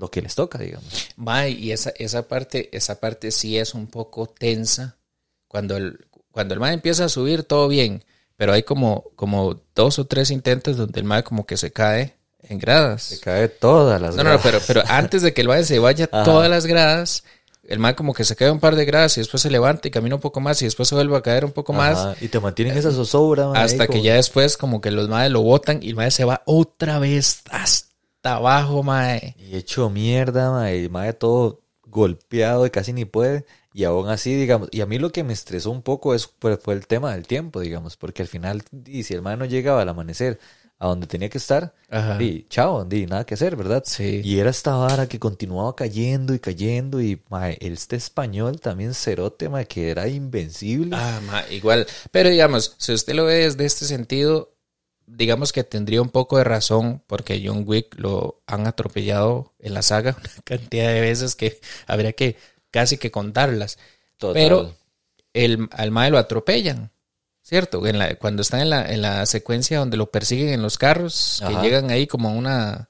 lo 0.03 0.11
que 0.11 0.21
les 0.21 0.35
toca, 0.35 0.59
digamos. 0.59 1.09
Mae, 1.17 1.51
y 1.51 1.71
esa, 1.73 1.93
esa 1.97 2.27
parte, 2.29 2.69
esa 2.77 2.99
parte 3.01 3.31
sí 3.31 3.57
es 3.57 3.73
un 3.73 3.87
poco 3.87 4.27
tensa. 4.27 4.97
Cuando 5.49 5.77
el, 5.77 6.07
cuando 6.33 6.55
el 6.55 6.61
mae 6.61 6.75
empieza 6.75 7.05
a 7.05 7.09
subir, 7.09 7.45
todo 7.45 7.69
bien. 7.69 8.05
Pero 8.37 8.53
hay 8.53 8.65
como, 8.65 9.05
como 9.15 9.61
dos 9.77 9.99
o 10.01 10.07
tres 10.07 10.31
intentos 10.33 10.77
donde 10.77 10.99
el 10.99 11.05
mae 11.07 11.23
como 11.23 11.47
que 11.47 11.57
se 11.57 11.73
cae 11.73 12.17
en 12.43 12.59
gradas. 12.59 13.03
Se 13.05 13.21
cae 13.21 13.49
todas 13.49 14.01
las 14.03 14.17
No, 14.17 14.25
no, 14.25 14.31
gradas. 14.31 14.43
pero, 14.45 14.59
pero 14.67 14.83
antes 14.89 15.23
de 15.23 15.33
que 15.33 15.43
el 15.43 15.49
mae 15.49 15.63
se 15.65 15.79
vaya 15.79 16.09
Ajá. 16.11 16.25
todas 16.25 16.51
las 16.51 16.67
gradas, 16.67 17.23
el 17.63 17.79
mae 17.79 17.95
como 17.95 18.13
que 18.13 18.25
se 18.25 18.35
cae 18.35 18.51
un 18.51 18.59
par 18.59 18.75
de 18.75 18.85
gradas 18.85 19.17
y 19.17 19.21
después 19.21 19.41
se 19.41 19.51
levanta 19.51 19.87
y 19.87 19.93
camina 19.93 20.17
un 20.17 20.21
poco 20.21 20.41
más 20.41 20.61
y 20.63 20.65
después 20.65 20.89
se 20.89 20.97
vuelve 20.97 21.17
a 21.17 21.23
caer 21.23 21.45
un 21.45 21.53
poco 21.53 21.73
más. 21.73 22.21
Y 22.21 22.27
te 22.27 22.41
mantienen 22.41 22.77
esa 22.77 22.91
zozobra, 22.91 23.47
mae, 23.51 23.63
Hasta 23.63 23.87
que 23.87 24.03
ya 24.03 24.15
después 24.15 24.57
como 24.57 24.81
que 24.81 24.91
los 24.91 25.09
maes 25.09 25.31
lo 25.31 25.43
botan 25.43 25.79
y 25.81 25.91
el 25.91 25.95
mae 25.95 26.11
se 26.11 26.25
va 26.25 26.43
otra 26.47 26.99
vez 26.99 27.43
hasta 27.51 27.92
abajo, 28.25 28.83
mae. 28.83 29.35
Y 29.39 29.57
hecho 29.57 29.91
mierda, 29.91 30.51
mae, 30.51 30.85
y 30.85 30.89
mae 30.89 31.13
todo 31.13 31.63
golpeado 31.87 32.67
y 32.67 32.71
casi 32.71 32.93
ni 32.93 33.05
puede. 33.05 33.45
Y 33.75 33.85
aún 33.85 34.09
así, 34.09 34.35
digamos, 34.35 34.69
y 34.71 34.81
a 34.81 34.87
mí 34.87 34.99
lo 34.99 35.11
que 35.11 35.25
me 35.25 35.33
estresó 35.33 35.71
un 35.71 35.83
poco 35.83 36.15
es, 36.15 36.31
fue, 36.41 36.57
fue 36.57 36.75
el 36.75 36.87
tema 36.87 37.13
del 37.13 37.27
tiempo, 37.27 37.61
digamos, 37.61 37.97
porque 37.97 38.23
al 38.23 38.29
final, 38.29 38.63
y 38.87 39.03
si 39.05 39.15
el 39.15 39.23
mae 39.23 39.37
no 39.37 39.45
llegaba 39.45 39.83
al 39.83 39.89
amanecer 39.89 40.39
a 40.79 40.89
donde 40.89 41.07
tenía 41.07 41.29
que 41.29 41.39
estar, 41.39 41.75
Ajá. 41.91 42.19
di, 42.19 42.45
chao, 42.51 42.85
di, 42.85 43.07
nada 43.07 43.25
que 43.25 43.35
hacer, 43.35 43.55
¿verdad? 43.55 43.85
Sí. 43.87 44.21
Y 44.25 44.41
era 44.41 44.51
esta 44.51 44.75
vara 44.75 45.07
que 45.07 45.21
continuaba 45.21 45.77
cayendo 45.77 46.35
y 46.35 46.41
cayendo, 46.41 47.01
y 47.01 47.23
mae, 47.31 47.57
este 47.61 47.97
español 47.97 48.61
también 48.61 48.93
cerote, 48.93 49.49
mae, 49.49 49.67
que 49.67 49.91
era 49.91 50.09
invencible. 50.09 50.97
Ah, 50.99 51.21
ma, 51.25 51.45
igual. 51.51 51.87
Pero 52.11 52.31
digamos, 52.31 52.75
si 52.79 52.93
usted 52.93 53.15
lo 53.15 53.27
ve 53.27 53.37
desde 53.37 53.65
este 53.65 53.87
sentido, 53.87 54.52
digamos 55.15 55.53
que 55.53 55.63
tendría 55.65 56.01
un 56.03 56.09
poco 56.09 56.39
de 56.39 56.45
razón 56.45 57.03
porque 57.07 57.43
John 57.45 57.65
Wick 57.67 57.99
lo 57.99 58.41
han 58.47 58.67
atropellado 58.67 59.53
en 59.59 59.75
la 59.75 59.83
saga 59.83 60.17
una 60.21 60.31
cantidad 60.45 60.89
de 60.93 61.01
veces 61.01 61.35
que 61.35 61.61
habría 61.87 62.13
que 62.13 62.37
casi 62.71 62.97
que 62.99 63.11
contarlas. 63.11 63.79
Total. 64.17 64.43
Pero 64.43 64.75
el, 65.35 65.69
al 65.73 65.91
mae 65.91 66.11
lo 66.11 66.19
atropellan, 66.19 66.91
¿cierto? 67.43 67.87
En 67.87 67.99
la, 67.99 68.15
cuando 68.17 68.43
están 68.43 68.61
en 68.61 68.71
la, 68.71 68.91
en 68.93 69.03
la 69.03 69.27
secuencia 69.27 69.79
donde 69.79 69.97
lo 69.97 70.11
persiguen 70.11 70.49
en 70.51 70.63
los 70.63 70.79
carros, 70.79 71.43
que 71.47 71.53
llegan 71.63 71.91
ahí 71.91 72.07
como 72.07 72.29
a 72.29 72.33
una... 72.33 72.89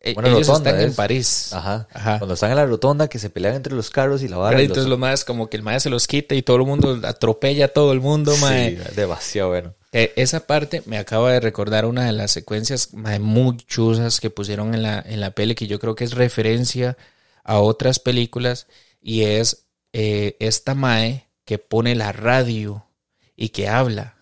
e- 0.00 0.14
ellos 0.30 0.46
rotonda, 0.48 0.70
están 0.70 0.84
en. 0.84 0.94
París. 0.94 1.52
Ajá. 1.52 1.88
Ajá. 1.92 2.18
Cuando 2.18 2.34
están 2.34 2.50
en 2.50 2.56
la 2.56 2.66
rotonda, 2.66 3.08
que 3.08 3.18
se 3.18 3.30
pelean 3.30 3.54
entre 3.56 3.74
los 3.74 3.90
carros 3.90 4.22
y 4.22 4.28
la 4.28 4.36
vara. 4.36 4.50
Pero 4.50 4.60
entonces 4.62 4.84
los- 4.84 4.90
los 4.90 4.98
más 4.98 5.24
como 5.24 5.48
que 5.48 5.56
el 5.56 5.62
mae 5.62 5.80
se 5.80 5.90
los 5.90 6.06
quita 6.06 6.34
y 6.34 6.42
todo 6.42 6.56
el 6.58 6.64
mundo 6.64 7.00
atropella 7.04 7.66
a 7.66 7.68
todo 7.68 7.92
el 7.92 8.00
mundo, 8.00 8.36
mae. 8.38 8.76
Sí, 8.76 8.82
demasiado 8.96 9.48
bueno. 9.50 9.74
Eh, 9.92 10.12
esa 10.16 10.46
parte 10.46 10.82
me 10.86 10.98
acaba 10.98 11.32
de 11.32 11.40
recordar 11.40 11.86
una 11.86 12.04
de 12.04 12.12
las 12.12 12.30
secuencias 12.30 12.92
muy 12.92 13.56
chusas 13.56 14.20
que 14.20 14.30
pusieron 14.30 14.74
en 14.74 14.82
la, 14.82 15.00
en 15.00 15.20
la 15.20 15.30
peli, 15.30 15.54
que 15.54 15.66
yo 15.66 15.78
creo 15.78 15.94
que 15.94 16.04
es 16.04 16.12
referencia 16.12 16.96
a 17.42 17.58
otras 17.60 17.98
películas, 17.98 18.66
y 19.00 19.22
es 19.22 19.66
eh, 19.92 20.36
esta 20.40 20.74
Mae 20.74 21.28
que 21.44 21.58
pone 21.58 21.94
la 21.94 22.12
radio 22.12 22.86
y 23.36 23.48
que 23.50 23.68
habla. 23.68 24.17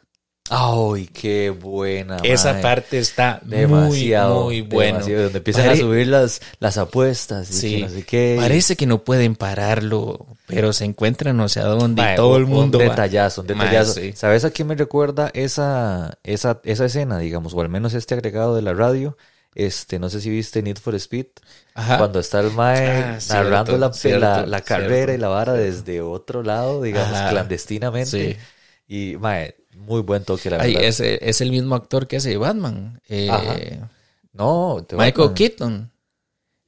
Ay, 0.51 1.07
qué 1.13 1.51
buena. 1.51 2.19
Esa 2.23 2.61
parte 2.61 2.99
está 2.99 3.41
demasiado, 3.45 4.45
muy, 4.45 4.63
muy 4.63 4.85
demasiado, 4.87 5.23
donde 5.25 5.39
empiezan 5.39 5.65
Pare- 5.67 5.79
a 5.79 5.81
subir 5.81 6.07
las, 6.07 6.41
las 6.61 6.79
apuestas 6.79 7.51
y 7.51 7.53
Sí. 7.53 7.75
que 7.77 7.83
no 7.83 7.89
sé 7.89 8.03
qué. 8.05 8.37
Parece 8.39 8.77
que 8.77 8.87
no 8.87 9.03
pueden 9.03 9.35
pararlo, 9.37 10.27
pero 10.47 10.73
se 10.73 10.85
encuentran 10.85 11.37
no 11.37 11.49
sé 11.49 11.61
a 11.61 11.65
dónde 11.65 12.03
Mae, 12.03 12.13
y 12.15 12.17
todo 12.17 12.35
un- 12.37 12.41
el 12.43 12.47
mundo 12.47 12.79
Un 12.79 12.85
detallazo, 12.89 13.41
un 13.41 13.47
detallazo. 13.49 13.95
sí. 13.95 14.13
¿Sabes 14.15 14.45
a 14.45 14.51
quién 14.51 14.69
me 14.69 14.75
recuerda 14.75 15.31
esa, 15.35 16.19
esa, 16.23 16.61
esa 16.65 16.85
escena, 16.85 17.19
digamos, 17.19 17.53
o 17.55 17.61
al 17.61 17.69
menos 17.69 17.95
este 17.95 18.15
agregado 18.15 18.55
de 18.55 18.63
la 18.63 18.73
radio? 18.75 19.17
Este, 19.55 19.99
no 19.99 20.11
sé 20.11 20.21
si 20.21 20.29
viste 20.29 20.63
Need 20.63 20.77
for 20.77 20.95
Speed, 20.97 21.27
Ajá. 21.75 21.97
cuando 21.97 22.21
está 22.21 22.41
el 22.41 22.51
Mae 22.53 22.89
Ah, 22.91 23.21
cierto, 23.21 23.45
narrando 23.45 23.79
la, 23.79 23.93
cierto, 23.95 24.21
la, 24.21 24.47
la 24.47 24.61
carrera 24.61 24.89
cierto, 25.07 25.13
y 25.15 25.17
la 25.19 25.29
vara 25.29 25.53
desde 25.55 26.03
otro 26.03 26.43
lado, 26.43 26.83
digamos, 26.83 27.15
Ajá. 27.17 27.31
clandestinamente. 27.31 28.35
Sí. 28.35 28.37
Y, 28.87 29.17
Mae, 29.17 29.57
muy 29.77 30.03
buen 30.03 30.25
toque, 30.25 30.51
la 30.51 30.61
Ay, 30.61 30.75
verdad. 30.75 30.89
es, 30.89 31.01
es 31.01 31.41
el 31.41 31.51
mismo 31.51 31.75
actor 31.75 32.07
que 32.07 32.17
hace 32.17 32.37
Batman. 32.37 33.01
eh. 33.09 33.81
No, 34.33 34.77
Michael 34.93 35.13
Batman. 35.29 35.35
Keaton. 35.35 35.91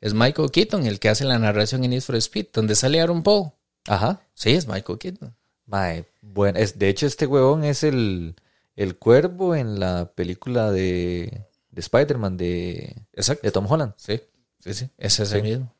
Es 0.01 0.14
Michael 0.14 0.51
Keaton 0.51 0.87
el 0.87 1.01
que 1.01 1.09
hace 1.09 1.25
la 1.25 1.38
narración 1.38 1.85
en 1.85 1.90
Need 1.90 2.03
for 2.03 2.16
Speed, 2.16 2.47
donde 2.53 2.75
sale 2.75 3.01
Aaron 3.01 3.23
Paul. 3.23 3.51
Ajá. 3.87 4.21
Sí, 4.35 4.51
es 4.53 4.66
Michael 4.68 4.99
Keaton. 4.99 5.35
Mae, 5.66 6.07
bueno, 6.23 6.59
es, 6.59 6.79
de 6.79 6.88
hecho 6.88 7.07
este 7.07 7.27
huevón 7.27 7.64
es 7.64 7.83
el, 7.83 8.37
el 8.77 8.97
cuervo 8.97 9.55
en 9.55 9.81
la 9.81 10.11
película 10.14 10.71
de, 10.71 11.44
de 11.71 11.81
Spider-Man 11.81 12.37
de, 12.38 12.97
de 13.42 13.51
Tom 13.51 13.66
Holland. 13.71 13.92
Sí, 13.97 14.21
sí, 14.61 14.73
sí. 14.73 14.88
Ese 14.97 15.25
es 15.25 15.33
el 15.33 15.42
Sí. 15.42 15.49
mismo. 15.49 15.75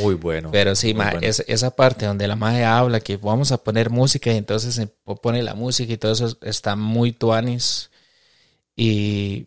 Muy 0.00 0.14
bueno. 0.14 0.50
Pero 0.50 0.74
sí, 0.74 0.92
ma, 0.94 1.10
bueno. 1.12 1.26
es- 1.26 1.44
esa 1.46 1.74
parte 1.74 2.06
donde 2.06 2.26
la 2.28 2.36
madre 2.36 2.64
habla 2.64 3.00
que 3.00 3.16
vamos 3.16 3.52
a 3.52 3.62
poner 3.62 3.90
música 3.90 4.32
y 4.32 4.36
entonces 4.36 4.74
se 4.74 4.86
po- 4.88 5.16
pone 5.16 5.42
la 5.42 5.54
música 5.54 5.92
y 5.92 5.96
todo 5.98 6.12
eso 6.12 6.36
está 6.42 6.76
muy 6.76 7.12
tuanis. 7.12 7.90
Y 8.76 9.46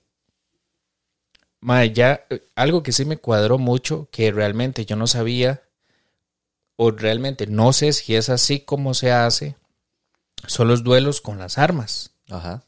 ma, 1.60 1.86
ya 1.86 2.26
eh, 2.30 2.44
algo 2.56 2.84
que 2.84 2.92
sí 2.92 3.06
me 3.06 3.18
cuadró 3.18 3.58
mucho, 3.58 4.10
que 4.12 4.32
realmente 4.32 4.86
yo 4.86 4.96
no 4.96 5.08
sabía, 5.08 5.64
o 6.76 6.92
realmente 6.92 7.46
no 7.48 7.74
sé 7.74 7.94
si 7.94 8.16
es 8.16 8.30
así 8.30 8.62
como 8.62 8.94
se 8.94 9.12
hace, 9.12 9.56
son 10.48 10.68
los 10.68 10.84
duelos 10.84 11.22
con 11.22 11.38
las 11.38 11.58
armas. 11.58 12.12
Ajá. 12.30 12.64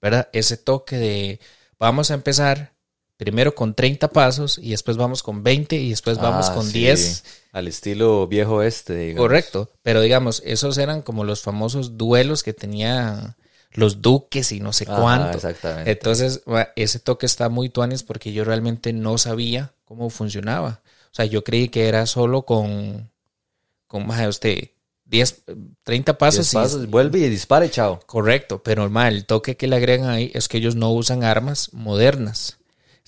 ¿verdad? 0.00 0.28
Ese 0.32 0.56
toque 0.56 0.96
de 0.96 1.40
vamos 1.78 2.10
a 2.10 2.14
empezar 2.14 2.72
primero 3.18 3.54
con 3.54 3.74
30 3.74 4.08
pasos 4.08 4.58
y 4.62 4.70
después 4.70 4.96
vamos 4.96 5.22
con 5.22 5.42
20 5.42 5.76
y 5.76 5.90
después 5.90 6.16
vamos 6.18 6.48
Ah, 6.48 6.54
con 6.54 6.64
sí, 6.64 6.78
10. 6.78 7.24
Al 7.52 7.68
estilo 7.68 8.26
viejo 8.28 8.62
este, 8.62 8.96
digamos. 8.96 9.24
Correcto, 9.28 9.70
pero 9.82 10.00
digamos, 10.00 10.40
esos 10.46 10.78
eran 10.78 11.02
como 11.02 11.24
los 11.24 11.42
famosos 11.42 11.98
duelos 11.98 12.42
que 12.42 12.54
tenía 12.54 13.36
los 13.72 14.00
duques 14.00 14.52
y 14.52 14.60
no 14.60 14.72
sé 14.72 14.84
Ajá, 14.88 14.94
cuánto. 14.94 15.36
exactamente. 15.36 15.90
Entonces, 15.90 16.42
ese 16.76 16.98
toque 17.00 17.26
está 17.26 17.48
muy 17.48 17.68
tuanis 17.68 18.02
porque 18.04 18.32
yo 18.32 18.44
realmente 18.44 18.92
no 18.92 19.18
sabía 19.18 19.74
cómo 19.84 20.08
funcionaba. 20.10 20.80
O 21.10 21.14
sea, 21.14 21.24
yo 21.24 21.42
creí 21.42 21.68
que 21.68 21.88
era 21.88 22.06
solo 22.06 22.42
con, 22.42 23.10
con 23.88 24.06
más 24.06 24.26
usted, 24.28 24.70
10, 25.06 25.42
30 25.82 26.16
pasos. 26.18 26.52
Y- 26.54 26.86
vuelve 26.86 27.18
y 27.18 27.28
dispare, 27.28 27.70
chao. 27.70 27.98
Correcto, 28.06 28.62
pero 28.62 28.88
mal, 28.88 29.14
el 29.14 29.24
toque 29.26 29.56
que 29.56 29.66
le 29.66 29.76
agregan 29.76 30.08
ahí 30.10 30.30
es 30.34 30.46
que 30.48 30.58
ellos 30.58 30.76
no 30.76 30.92
usan 30.92 31.24
armas 31.24 31.70
modernas, 31.72 32.58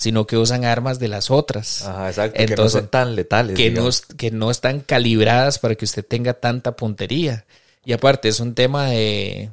sino 0.01 0.27
que 0.27 0.39
usan 0.39 0.65
armas 0.65 0.99
de 0.99 1.09
las 1.09 1.31
otras. 1.31 1.83
Ajá, 1.83 2.09
exacto. 2.09 2.39
que 2.39 2.57
no 2.57 2.69
son 2.71 2.89
tan 2.89 3.15
letales. 3.15 3.55
Que 3.55 3.71
no, 3.71 3.91
que 4.17 4.31
no 4.31 4.51
están 4.51 4.81
calibradas 4.81 5.59
para 5.59 5.75
que 5.75 5.85
usted 5.85 6.03
tenga 6.03 6.33
tanta 6.33 6.75
puntería. 6.75 7.45
Y 7.85 7.93
aparte, 7.93 8.31
es 8.31 8.41
un 8.41 8.55
tema 8.55 8.87
de, 8.87 9.51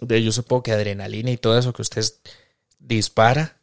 de 0.00 0.24
yo 0.24 0.32
supongo 0.32 0.64
que 0.64 0.72
adrenalina 0.72 1.30
y 1.30 1.36
todo 1.36 1.56
eso 1.56 1.72
que 1.72 1.82
usted 1.82 2.04
dispara 2.80 3.58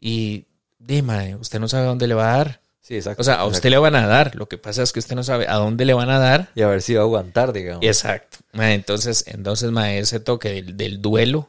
y 0.00 0.46
dime, 0.80 1.36
usted 1.36 1.60
no 1.60 1.68
sabe 1.68 1.86
dónde 1.86 2.08
le 2.08 2.14
va 2.14 2.34
a 2.34 2.38
dar. 2.38 2.60
Sí, 2.80 2.96
exacto. 2.96 3.20
O 3.20 3.24
sea, 3.24 3.34
a 3.34 3.46
usted 3.46 3.70
le 3.70 3.78
van 3.78 3.94
a 3.94 4.08
dar. 4.08 4.34
Lo 4.34 4.48
que 4.48 4.58
pasa 4.58 4.82
es 4.82 4.92
que 4.92 4.98
usted 4.98 5.14
no 5.14 5.22
sabe 5.22 5.46
a 5.46 5.54
dónde 5.54 5.84
le 5.84 5.94
van 5.94 6.10
a 6.10 6.18
dar. 6.18 6.50
Y 6.56 6.62
a 6.62 6.66
ver 6.66 6.82
si 6.82 6.94
va 6.94 7.02
a 7.02 7.04
aguantar, 7.04 7.52
digamos. 7.52 7.84
Exacto. 7.84 8.38
Entonces, 8.54 9.24
entonces 9.28 9.70
ese 9.72 10.18
toque 10.18 10.64
del, 10.64 11.00
duelo 11.00 11.48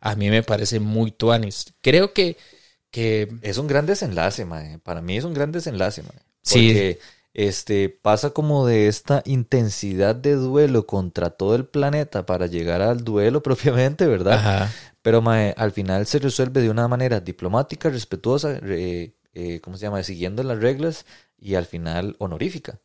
a 0.00 0.16
mí 0.16 0.28
me 0.28 0.42
parece 0.42 0.80
muy 0.80 1.12
tuanis. 1.12 1.72
Creo 1.80 2.12
que, 2.12 2.36
que... 2.92 3.28
Es 3.42 3.58
un 3.58 3.66
gran 3.66 3.86
desenlace, 3.86 4.44
mae. 4.44 4.78
Para 4.78 5.02
mí 5.02 5.16
es 5.16 5.24
un 5.24 5.34
gran 5.34 5.50
desenlace, 5.50 6.02
mae. 6.02 6.22
Porque 6.48 7.00
este, 7.34 7.88
pasa 7.88 8.30
como 8.30 8.66
de 8.66 8.86
esta 8.86 9.22
intensidad 9.24 10.14
de 10.14 10.34
duelo 10.34 10.86
contra 10.86 11.30
todo 11.30 11.56
el 11.56 11.66
planeta 11.66 12.26
para 12.26 12.46
llegar 12.46 12.82
al 12.82 13.02
duelo 13.02 13.42
propiamente, 13.42 14.06
¿verdad? 14.06 14.34
Ajá. 14.34 14.72
Pero 15.02 15.20
mae, 15.20 15.54
al 15.56 15.72
final 15.72 16.06
se 16.06 16.20
resuelve 16.20 16.60
de 16.60 16.70
una 16.70 16.86
manera 16.86 17.18
diplomática, 17.18 17.90
respetuosa, 17.90 18.60
eh, 18.62 19.14
¿cómo 19.60 19.76
se 19.76 19.82
llama? 19.82 20.02
Siguiendo 20.04 20.44
las 20.44 20.60
reglas 20.60 21.06
y 21.36 21.56
al 21.56 21.66
final 21.66 22.14
honorífica. 22.18 22.78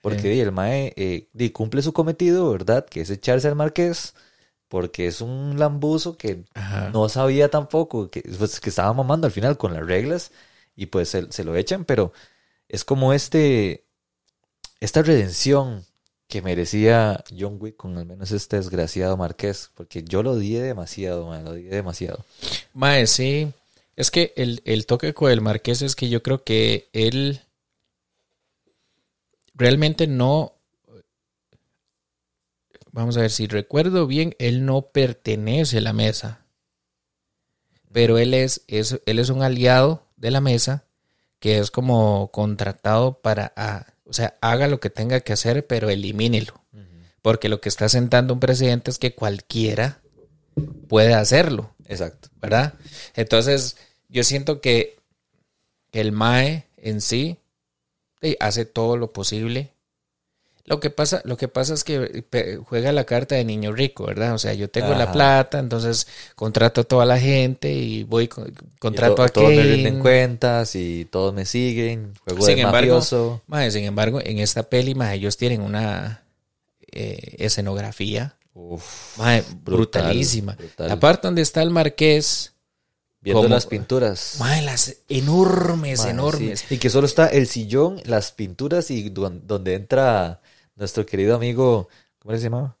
Porque 0.00 0.40
el 0.40 0.52
mae 0.52 0.92
eh, 0.96 1.52
cumple 1.52 1.82
su 1.82 1.92
cometido, 1.92 2.52
¿verdad? 2.52 2.86
Que 2.86 3.00
es 3.00 3.10
echarse 3.10 3.48
al 3.48 3.56
marqués, 3.56 4.14
porque 4.68 5.06
es 5.06 5.20
un 5.20 5.58
lambuzo 5.58 6.16
que 6.16 6.44
no 6.92 7.08
sabía 7.08 7.50
tampoco, 7.50 8.10
que, 8.10 8.22
pues, 8.38 8.60
que 8.60 8.70
estaba 8.70 8.92
mamando 8.92 9.26
al 9.26 9.32
final 9.32 9.56
con 9.56 9.74
las 9.74 9.86
reglas 9.86 10.32
y 10.74 10.86
pues 10.86 11.08
se, 11.08 11.30
se 11.32 11.44
lo 11.44 11.56
echan, 11.56 11.84
pero 11.84 12.12
es 12.68 12.84
como 12.84 13.12
este 13.12 13.84
esta 14.80 15.02
redención 15.02 15.84
que 16.28 16.42
merecía 16.42 17.22
John 17.36 17.56
Wick 17.60 17.76
con 17.76 17.96
al 17.98 18.06
menos 18.06 18.32
este 18.32 18.56
desgraciado 18.56 19.16
Marqués, 19.16 19.70
porque 19.74 20.02
yo 20.02 20.22
lo 20.22 20.36
di 20.36 20.54
demasiado, 20.54 21.32
lo 21.42 21.52
di 21.54 21.62
demasiado. 21.62 22.24
Mae, 22.74 23.06
sí. 23.06 23.52
Es 23.94 24.10
que 24.10 24.32
el, 24.36 24.60
el 24.64 24.86
toque 24.86 25.14
con 25.14 25.30
el 25.30 25.40
Marqués 25.40 25.82
es 25.82 25.94
que 25.94 26.08
yo 26.08 26.22
creo 26.22 26.42
que 26.42 26.88
él 26.92 27.40
realmente 29.54 30.06
no. 30.06 30.52
Vamos 32.96 33.18
a 33.18 33.20
ver, 33.20 33.30
si 33.30 33.46
recuerdo 33.46 34.06
bien, 34.06 34.34
él 34.38 34.64
no 34.64 34.86
pertenece 34.90 35.76
a 35.76 35.82
la 35.82 35.92
mesa. 35.92 36.46
Pero 37.92 38.16
él 38.16 38.32
es, 38.32 38.62
es, 38.68 39.02
él 39.04 39.18
es 39.18 39.28
un 39.28 39.42
aliado 39.42 40.06
de 40.16 40.30
la 40.30 40.40
mesa 40.40 40.86
que 41.38 41.58
es 41.58 41.70
como 41.70 42.30
contratado 42.32 43.20
para 43.20 43.52
o 44.06 44.14
sea, 44.14 44.38
haga 44.40 44.66
lo 44.66 44.80
que 44.80 44.88
tenga 44.88 45.20
que 45.20 45.34
hacer, 45.34 45.66
pero 45.66 45.90
elimínelo. 45.90 46.64
Porque 47.20 47.50
lo 47.50 47.60
que 47.60 47.68
está 47.68 47.90
sentando 47.90 48.32
un 48.32 48.40
presidente 48.40 48.90
es 48.90 48.98
que 48.98 49.14
cualquiera 49.14 50.00
puede 50.88 51.12
hacerlo. 51.12 51.74
Exacto. 51.86 52.30
¿Verdad? 52.40 52.74
Entonces, 53.14 53.76
yo 54.08 54.24
siento 54.24 54.62
que 54.62 54.96
el 55.92 56.12
MAE 56.12 56.66
en 56.78 57.02
sí 57.02 57.40
hace 58.40 58.64
todo 58.64 58.96
lo 58.96 59.12
posible 59.12 59.75
lo 60.66 60.80
que 60.80 60.90
pasa, 60.90 61.22
lo 61.24 61.36
que 61.36 61.46
pasa 61.46 61.74
es 61.74 61.84
que 61.84 62.24
juega 62.64 62.90
la 62.90 63.04
carta 63.04 63.36
de 63.36 63.44
niño 63.44 63.72
rico, 63.72 64.06
¿verdad? 64.06 64.34
O 64.34 64.38
sea, 64.38 64.52
yo 64.52 64.68
tengo 64.68 64.94
la 64.94 65.12
plata, 65.12 65.60
entonces 65.60 66.08
contrato 66.34 66.80
a 66.80 66.84
toda 66.84 67.04
la 67.04 67.20
gente 67.20 67.72
y 67.72 68.02
voy 68.02 68.28
contrato 68.80 69.22
a 69.22 69.28
Todos 69.28 69.50
me 69.50 69.62
rinden 69.62 70.00
cuentas 70.00 70.74
y 70.74 71.04
todos 71.04 71.32
me 71.32 71.44
siguen, 71.44 72.14
juego 72.24 72.44
sin 72.44 72.56
de 72.56 72.62
embargo, 72.62 73.00
sin 73.00 73.84
embargo, 73.84 74.20
en 74.22 74.40
esta 74.40 74.64
peli, 74.64 74.96
más 74.96 75.14
ellos 75.14 75.36
tienen 75.36 75.62
una 75.62 76.24
eh, 76.90 77.36
escenografía 77.38 78.36
Uf, 78.52 79.18
brutalísima. 79.62 80.56
La 80.78 80.98
parte 80.98 81.28
donde 81.28 81.42
está 81.42 81.62
el 81.62 81.70
marqués 81.70 82.54
Viendo 83.20 83.48
las 83.48 83.66
pinturas. 83.66 84.36
Madre, 84.38 84.62
las 84.62 84.96
enormes, 85.08 86.04
enormes. 86.04 86.64
Y 86.70 86.78
que 86.78 86.90
solo 86.90 87.06
está 87.06 87.26
el 87.26 87.48
sillón, 87.48 88.00
las 88.04 88.30
pinturas 88.30 88.88
y 88.92 89.08
donde 89.10 89.74
entra 89.74 90.40
nuestro 90.76 91.04
querido 91.04 91.34
amigo, 91.34 91.88
¿cómo 92.18 92.36
se 92.36 92.42
llamaba? 92.42 92.76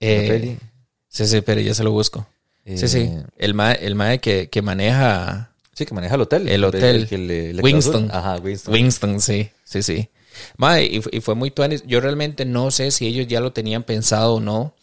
Eh, 0.00 0.58
sí, 1.08 1.26
sí, 1.26 1.40
pero 1.40 1.60
ya 1.60 1.74
se 1.74 1.84
lo 1.84 1.90
busco. 1.90 2.26
sí, 2.64 2.88
sí. 2.88 2.98
Eh, 3.00 3.24
el 3.38 3.54
mae, 3.54 3.78
el 3.84 4.20
que, 4.20 4.48
que, 4.48 4.62
maneja. 4.62 5.52
Sí, 5.72 5.86
que 5.86 5.94
maneja 5.94 6.14
el 6.14 6.20
hotel. 6.20 6.48
El 6.48 6.64
hotel. 6.64 7.58
Winston. 7.62 8.10
Ajá, 8.12 8.36
Winston. 8.36 8.74
Winston, 8.74 9.20
sí, 9.20 9.50
sí, 9.64 9.82
sí. 9.82 10.08
Mae, 10.56 10.84
y, 10.84 11.02
y, 11.10 11.20
fue 11.20 11.34
muy 11.34 11.50
tuanis. 11.50 11.82
Yo 11.86 12.00
realmente 12.00 12.44
no 12.44 12.70
sé 12.70 12.90
si 12.90 13.06
ellos 13.06 13.26
ya 13.26 13.40
lo 13.40 13.52
tenían 13.52 13.82
pensado 13.82 14.34
o 14.34 14.40
no. 14.40 14.74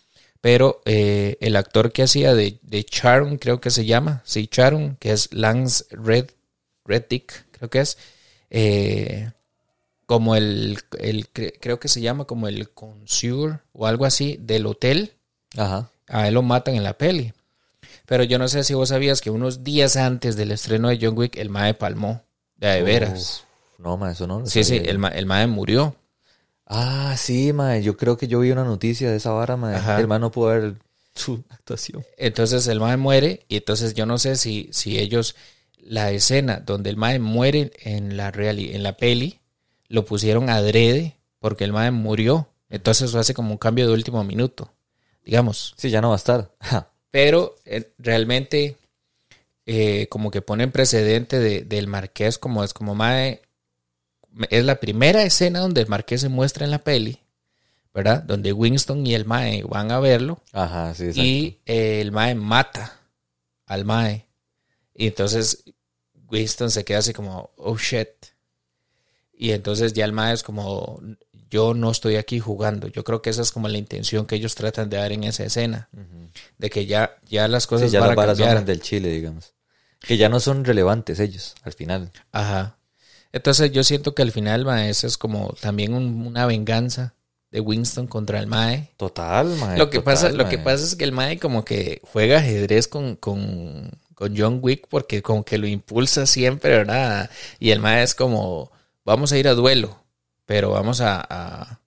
Pero 0.42 0.82
eh, 0.86 1.38
el 1.42 1.56
actor 1.56 1.92
que 1.92 2.04
hacía 2.04 2.34
de, 2.34 2.60
de 2.62 2.84
Charon, 2.86 3.38
creo 3.38 3.60
que 3.60 3.72
se 3.72 3.86
llama, 3.86 4.22
sí, 4.26 4.48
Charon, 4.48 4.96
que 4.98 5.12
es 5.12 5.34
Lance 5.34 5.84
Red, 5.90 6.28
Reddick, 6.86 7.46
creo 7.52 7.70
que 7.70 7.82
es, 7.82 7.98
eh, 8.50 9.32
como 10.10 10.36
el, 10.36 10.80
el, 10.98 11.30
creo 11.30 11.80
que 11.80 11.88
se 11.88 12.02
llama 12.02 12.26
como 12.26 12.48
el 12.48 12.72
concierge 12.72 13.60
o 13.74 13.86
algo 13.86 14.06
así 14.06 14.40
del 14.42 14.66
hotel. 14.66 15.14
Ajá. 15.56 15.92
A 16.08 16.28
él 16.28 16.34
lo 16.34 16.42
matan 16.42 16.74
en 16.74 16.84
la 16.84 16.98
peli. 16.98 17.32
Pero 18.08 18.24
yo 18.24 18.40
no 18.40 18.48
sé 18.48 18.64
si 18.64 18.74
vos 18.74 18.90
sabías 18.90 19.22
que 19.22 19.30
unos 19.30 19.64
días 19.64 19.98
antes 19.98 20.36
del 20.36 20.50
estreno 20.50 20.90
de 20.90 20.98
John 21.00 21.16
Wick, 21.16 21.38
el 21.38 21.52
Mae 21.52 21.76
palmó. 21.76 22.24
De, 22.58 22.82
veras. 22.82 23.44
no, 23.78 23.98
ma, 23.98 24.12
eso 24.12 24.26
no. 24.26 24.48
sí, 24.48 24.64
sí, 24.64 24.78
el, 24.78 25.00
el 25.14 25.26
Mae 25.28 25.46
murió. 25.46 25.96
Ah, 26.66 27.14
sí, 27.16 27.54
mae. 27.54 27.84
Yo 27.84 27.96
creo 27.96 28.18
que 28.18 28.28
yo 28.28 28.40
vi 28.40 28.50
una 28.50 28.64
noticia 28.64 29.12
de 29.12 29.18
esa 29.18 29.30
vara, 29.30 29.58
mae. 29.58 29.80
El 30.00 30.08
mae 30.08 30.18
no 30.18 30.32
pudo 30.32 30.48
ver 30.48 30.76
su 31.14 31.44
actuación. 31.50 32.04
Entonces 32.18 32.66
el 32.66 32.80
mae 32.80 32.98
muere 32.98 33.46
y 33.48 33.58
entonces 33.58 33.94
yo 33.94 34.08
no 34.08 34.18
sé 34.18 34.38
si, 34.38 34.70
si 34.72 34.98
ellos 34.98 35.36
la 35.78 36.10
escena 36.10 36.64
donde 36.66 36.90
el 36.90 36.98
mae 36.98 37.20
muere 37.20 37.74
en 37.84 38.18
la 38.18 38.30
en 38.36 38.82
la 38.82 38.98
peli 38.98 39.39
lo 39.90 40.06
pusieron 40.06 40.50
adrede 40.50 41.18
porque 41.40 41.66
el 41.66 41.74
mae 41.74 41.92
murió. 41.92 42.48
Entonces 42.70 43.10
eso 43.10 43.20
hace 43.20 43.34
como 43.34 43.52
un 43.52 43.58
cambio 43.58 43.88
de 43.88 43.94
último 43.94 44.24
minuto, 44.24 44.72
digamos. 45.26 45.74
Sí, 45.78 45.90
ya 45.90 46.02
no 46.02 46.10
va 46.10 46.16
a 46.16 46.18
estar. 46.18 46.52
Pero 47.12 47.56
eh, 47.66 47.92
realmente 47.98 48.78
eh, 49.66 50.08
como 50.10 50.32
que 50.32 50.42
ponen 50.42 50.72
precedente 50.72 51.40
de, 51.40 51.62
del 51.62 51.88
marqués 51.88 52.38
como 52.38 52.64
es 52.64 52.74
como 52.74 52.96
mae. 52.96 53.42
Es 54.50 54.64
la 54.64 54.80
primera 54.80 55.24
escena 55.24 55.60
donde 55.60 55.82
el 55.82 55.88
marqués 55.88 56.22
se 56.22 56.30
muestra 56.30 56.64
en 56.64 56.72
la 56.72 56.80
peli, 56.80 57.20
¿verdad? 57.94 58.22
Donde 58.22 58.54
Winston 58.54 59.06
y 59.08 59.16
el 59.16 59.26
mae 59.26 59.64
van 59.64 59.92
a 59.92 60.00
verlo. 60.00 60.40
Ajá, 60.54 60.94
sí, 60.94 61.12
Y 61.16 61.60
eh, 61.66 62.02
el 62.02 62.12
mae 62.12 62.36
mata 62.36 63.00
al 63.66 63.86
mae. 63.86 64.28
Y 64.94 65.08
entonces 65.08 65.64
Winston 66.30 66.70
se 66.70 66.86
queda 66.86 67.00
así 67.00 67.14
como, 67.14 67.52
oh 67.56 67.78
shit. 67.78 68.10
Y 69.42 69.52
entonces 69.52 69.94
ya 69.94 70.04
el 70.04 70.12
mae 70.12 70.34
es 70.34 70.44
como, 70.44 71.02
yo 71.50 71.74
no 71.74 71.90
estoy 71.92 72.18
aquí 72.18 72.42
jugando. 72.42 72.90
Yo 72.90 73.06
creo 73.06 73.22
que 73.22 73.30
esa 73.30 73.42
es 73.42 73.54
como 73.54 73.70
la 73.70 73.78
intención 73.78 74.26
que 74.26 74.36
ellos 74.36 74.54
tratan 74.54 74.90
de 74.90 74.98
dar 74.98 75.14
en 75.14 75.24
esa 75.24 75.46
escena. 75.46 75.88
De 76.58 76.70
que 76.70 76.86
ya, 76.86 77.16
ya 77.26 77.48
las 77.48 77.66
cosas 77.66 77.90
ya 77.90 78.02
van 78.02 78.12
a 78.12 78.16
cambiar. 78.26 78.66
del 78.66 78.82
Chile, 78.82 79.10
digamos. 79.10 79.54
Que 80.02 80.18
ya 80.18 80.28
no 80.28 80.42
son 80.42 80.66
relevantes 80.66 81.22
ellos, 81.22 81.56
al 81.64 81.72
final. 81.72 82.12
Ajá. 82.34 82.76
Entonces 83.32 83.72
yo 83.72 83.86
siento 83.86 84.14
que 84.14 84.24
al 84.24 84.34
final, 84.34 84.66
mae, 84.66 84.90
eso 84.90 85.08
es 85.08 85.18
como 85.18 85.56
también 85.62 85.94
una 85.94 86.46
venganza 86.46 87.14
de 87.50 87.62
Winston 87.62 88.08
contra 88.08 88.40
el 88.40 88.48
Mae. 88.48 88.92
Total, 88.98 89.48
Mae. 89.56 89.78
Lo 89.78 89.90
que, 89.90 90.02
pasa, 90.02 90.32
Lo 90.32 90.50
que 90.50 90.58
pasa 90.58 90.84
es 90.84 90.96
que 90.96 91.06
el 91.06 91.14
Mae 91.14 91.40
como 91.40 91.64
que 91.64 92.02
juega 92.04 92.40
ajedrez 92.40 92.90
con, 92.90 93.16
con, 93.16 93.90
con 94.16 94.38
John 94.38 94.60
Wick 94.62 94.88
porque 94.90 95.22
como 95.22 95.46
que 95.46 95.58
lo 95.58 95.66
impulsa 95.66 96.26
siempre, 96.26 96.72
¿verdad? 96.72 97.30
Y 97.58 97.72
el 97.72 97.80
Mae 97.80 98.04
es 98.04 98.16
como 98.16 98.72
vamos 99.06 99.32
a 99.32 99.38
ir 99.38 99.48
a 99.48 99.54
duelo, 99.54 100.04
pero 100.46 100.72
vamos 100.72 101.02
a, 101.02 101.80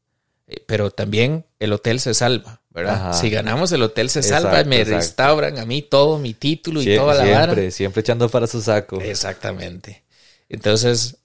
eh, 0.46 0.62
pero 0.66 0.90
también 0.90 1.46
el 1.58 1.72
hotel 1.72 2.00
se 2.00 2.14
salva, 2.14 2.60
¿verdad? 2.70 3.12
Si 3.18 3.30
ganamos 3.30 3.72
el 3.72 3.82
hotel 3.82 4.10
se 4.10 4.22
salva, 4.22 4.64
me 4.64 4.84
restauran 4.84 5.58
a 5.58 5.66
mí 5.66 5.82
todo 5.82 6.18
mi 6.18 6.34
título 6.34 6.82
y 6.82 6.96
toda 6.96 7.14
la 7.14 7.24
siempre, 7.24 7.70
Siempre 7.70 8.00
echando 8.00 8.28
para 8.28 8.46
su 8.46 8.60
saco. 8.60 9.00
Exactamente. 9.00 10.04
Entonces, 10.48 11.16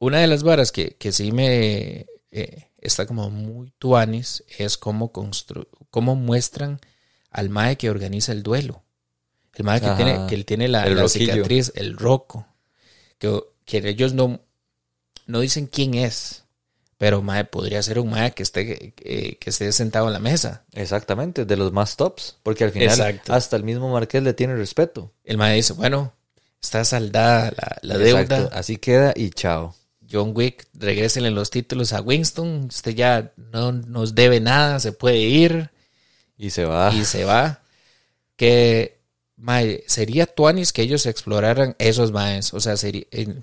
una 0.00 0.20
de 0.20 0.26
las 0.26 0.42
varas 0.42 0.72
que, 0.72 0.96
que 0.96 1.12
sí 1.12 1.32
me 1.32 2.06
eh, 2.30 2.68
está 2.78 3.06
como 3.06 3.30
muy 3.30 3.72
tuanis 3.78 4.44
es 4.58 4.76
cómo, 4.76 5.12
constru 5.12 5.68
cómo 5.90 6.16
muestran 6.16 6.80
al 7.30 7.50
mae 7.50 7.76
que 7.76 7.90
organiza 7.90 8.32
el 8.32 8.42
duelo. 8.42 8.82
El 9.54 9.64
mae 9.64 9.80
que 9.80 9.90
tiene, 9.90 10.26
que 10.28 10.34
él 10.34 10.46
tiene 10.46 10.68
la, 10.68 10.86
la 10.86 11.08
cicatriz, 11.08 11.72
el 11.74 11.96
roco. 11.96 12.46
Que, 13.18 13.40
que 13.64 13.86
ellos 13.88 14.14
no, 14.14 14.40
no 15.26 15.40
dicen 15.40 15.66
quién 15.66 15.94
es, 15.94 16.44
pero 16.98 17.20
mae, 17.22 17.44
podría 17.44 17.82
ser 17.82 17.98
un 17.98 18.10
mae 18.10 18.32
que 18.32 18.42
esté, 18.42 18.92
que 18.94 19.38
esté 19.44 19.72
sentado 19.72 20.06
en 20.06 20.12
la 20.12 20.18
mesa. 20.20 20.64
Exactamente, 20.72 21.44
de 21.44 21.56
los 21.56 21.72
más 21.72 21.96
tops, 21.96 22.36
porque 22.42 22.64
al 22.64 22.70
final 22.70 23.20
hasta 23.28 23.56
el 23.56 23.64
mismo 23.64 23.92
Marqués 23.92 24.22
le 24.22 24.34
tiene 24.34 24.54
respeto. 24.54 25.12
El 25.24 25.36
mae 25.36 25.56
dice, 25.56 25.72
bueno, 25.72 26.12
está 26.60 26.84
saldada 26.84 27.52
la, 27.82 27.98
deuda. 27.98 28.48
Así 28.52 28.76
queda 28.76 29.12
y 29.16 29.30
chao. 29.30 29.74
John 30.10 30.32
Wick, 30.34 30.68
regrésenle 30.74 31.30
los 31.30 31.50
títulos 31.50 31.92
a 31.92 32.02
Winston. 32.02 32.66
Usted 32.68 32.94
ya 32.94 33.32
no 33.36 33.72
nos 33.72 34.14
debe 34.14 34.40
nada, 34.40 34.78
se 34.78 34.92
puede 34.92 35.18
ir 35.18 35.70
Y 36.36 36.50
se 36.50 36.64
va. 36.66 36.92
y 36.94 37.04
se 37.04 37.24
va. 37.24 37.62
Que 38.36 39.00
mae, 39.36 39.82
sería 39.88 40.26
tuanis 40.26 40.72
que 40.72 40.82
ellos 40.82 41.06
exploraran 41.06 41.74
esos 41.78 42.12
maes. 42.12 42.52
O 42.54 42.60
sea, 42.60 42.76
sería. 42.76 43.04
eh, 43.10 43.40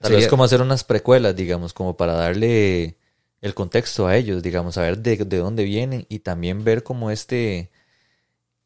Tal 0.00 0.12
vez 0.12 0.26
como 0.28 0.44
hacer 0.44 0.60
unas 0.62 0.84
precuelas, 0.84 1.34
digamos, 1.36 1.72
como 1.72 1.96
para 1.96 2.12
darle 2.14 2.96
el 3.40 3.54
contexto 3.54 4.06
a 4.06 4.16
ellos, 4.16 4.42
digamos, 4.42 4.74
saber 4.76 4.98
de, 4.98 5.16
de 5.16 5.36
dónde 5.38 5.64
vienen 5.64 6.06
y 6.08 6.20
también 6.20 6.64
ver 6.64 6.82
como 6.84 7.10
este, 7.10 7.70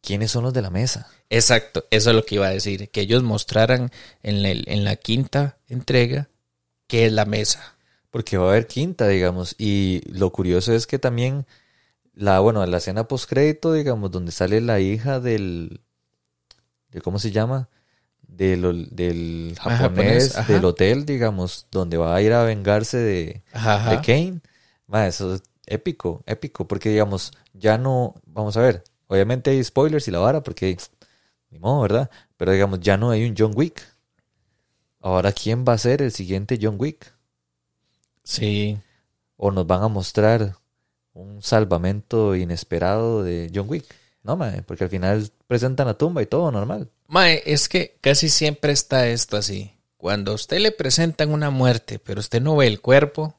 quiénes 0.03 0.31
son 0.31 0.45
los 0.45 0.53
de 0.55 0.63
la 0.63 0.71
mesa. 0.71 1.09
Exacto, 1.31 1.87
eso 1.91 2.11
es 2.11 2.17
lo 2.17 2.25
que 2.25 2.37
iba 2.37 2.47
a 2.47 2.51
decir. 2.51 2.91
Que 2.91 3.01
ellos 3.03 3.23
mostraran 3.23 3.91
en, 4.23 4.45
el- 4.45 4.65
en 4.69 4.85
la 4.85 4.97
quinta 4.97 5.59
entrega 5.69 6.29
qué 6.89 7.07
es 7.07 7.13
la 7.13 7.25
mesa. 7.25 7.77
Porque 8.11 8.37
va 8.37 8.47
a 8.47 8.51
haber 8.51 8.67
quinta, 8.67 9.09
digamos, 9.09 9.55
y 9.59 10.03
lo 10.11 10.31
curioso 10.33 10.73
es 10.75 10.87
que 10.87 10.99
también 10.99 11.47
la, 12.15 12.41
bueno, 12.41 12.65
la 12.67 12.79
escena 12.79 13.09
postcrédito, 13.09 13.73
digamos, 13.75 14.11
donde 14.11 14.33
sale 14.33 14.61
la 14.61 14.81
hija 14.81 15.21
del, 15.21 15.83
de 16.91 17.01
cómo 17.01 17.19
se 17.19 17.31
llama, 17.31 17.69
del, 18.37 18.65
ol- 18.65 18.89
del 18.91 19.55
Ah, 19.61 19.71
japonés, 19.77 20.37
ajá. 20.37 20.53
del 20.53 20.65
hotel, 20.65 21.07
digamos, 21.07 21.67
donde 21.71 21.97
va 21.97 22.15
a 22.15 22.23
ir 22.23 22.33
a 22.33 22.45
vengarse 22.45 22.99
de, 22.99 23.43
Ajá, 23.53 23.91
de 23.91 24.01
Kane. 24.01 24.41
Ma, 24.87 25.07
eso 25.07 25.35
es 25.35 25.43
épico, 25.67 26.23
épico, 26.27 26.67
porque 26.67 26.91
digamos, 26.91 27.33
ya 27.55 27.79
no, 27.79 28.15
vamos 28.27 28.57
a 28.57 28.61
ver, 28.63 28.85
obviamente 29.07 29.51
hay 29.51 29.63
spoilers 29.63 30.09
y 30.09 30.11
la 30.11 30.19
vara, 30.19 30.43
porque 30.43 30.77
ni 31.51 31.59
modo, 31.59 31.83
¿verdad? 31.83 32.11
Pero 32.37 32.53
digamos, 32.53 32.81
ya 32.81 32.97
no 32.97 33.11
hay 33.11 33.25
un 33.29 33.35
John 33.39 33.53
Wick. 33.55 33.83
Ahora, 35.01 35.33
¿quién 35.33 35.65
va 35.69 35.75
a 35.75 35.79
ser 35.79 36.01
el 36.01 36.13
siguiente 36.13 36.59
John 36.61 36.77
Wick? 36.79 37.13
Sí. 38.25 38.79
¿O 39.37 39.51
nos 39.51 39.67
van 39.67 39.83
a 39.83 39.89
mostrar 39.89 40.57
un 41.15 41.43
salvamento 41.43 42.37
inesperado 42.37 43.23
de 43.23 43.51
John 43.55 43.69
Wick? 43.69 43.85
No, 44.23 44.37
mae, 44.37 44.63
porque 44.63 44.85
al 44.85 44.91
final 44.91 45.31
presentan 45.49 45.87
la 45.89 45.95
tumba 45.99 46.23
y 46.23 46.27
todo 46.27 46.51
normal. 46.53 46.91
Mae, 47.13 47.43
es 47.45 47.69
que 47.69 47.99
casi 48.01 48.31
siempre 48.31 48.73
está 48.73 49.07
esto 49.07 49.37
así. 49.37 49.73
Cuando 49.99 50.33
a 50.33 50.35
usted 50.35 50.61
le 50.61 50.73
presentan 50.73 51.31
una 51.31 51.51
muerte, 51.51 51.99
pero 51.99 52.21
usted 52.21 52.41
no 52.41 52.57
ve 52.57 52.67
el 52.67 52.81
cuerpo, 52.81 53.35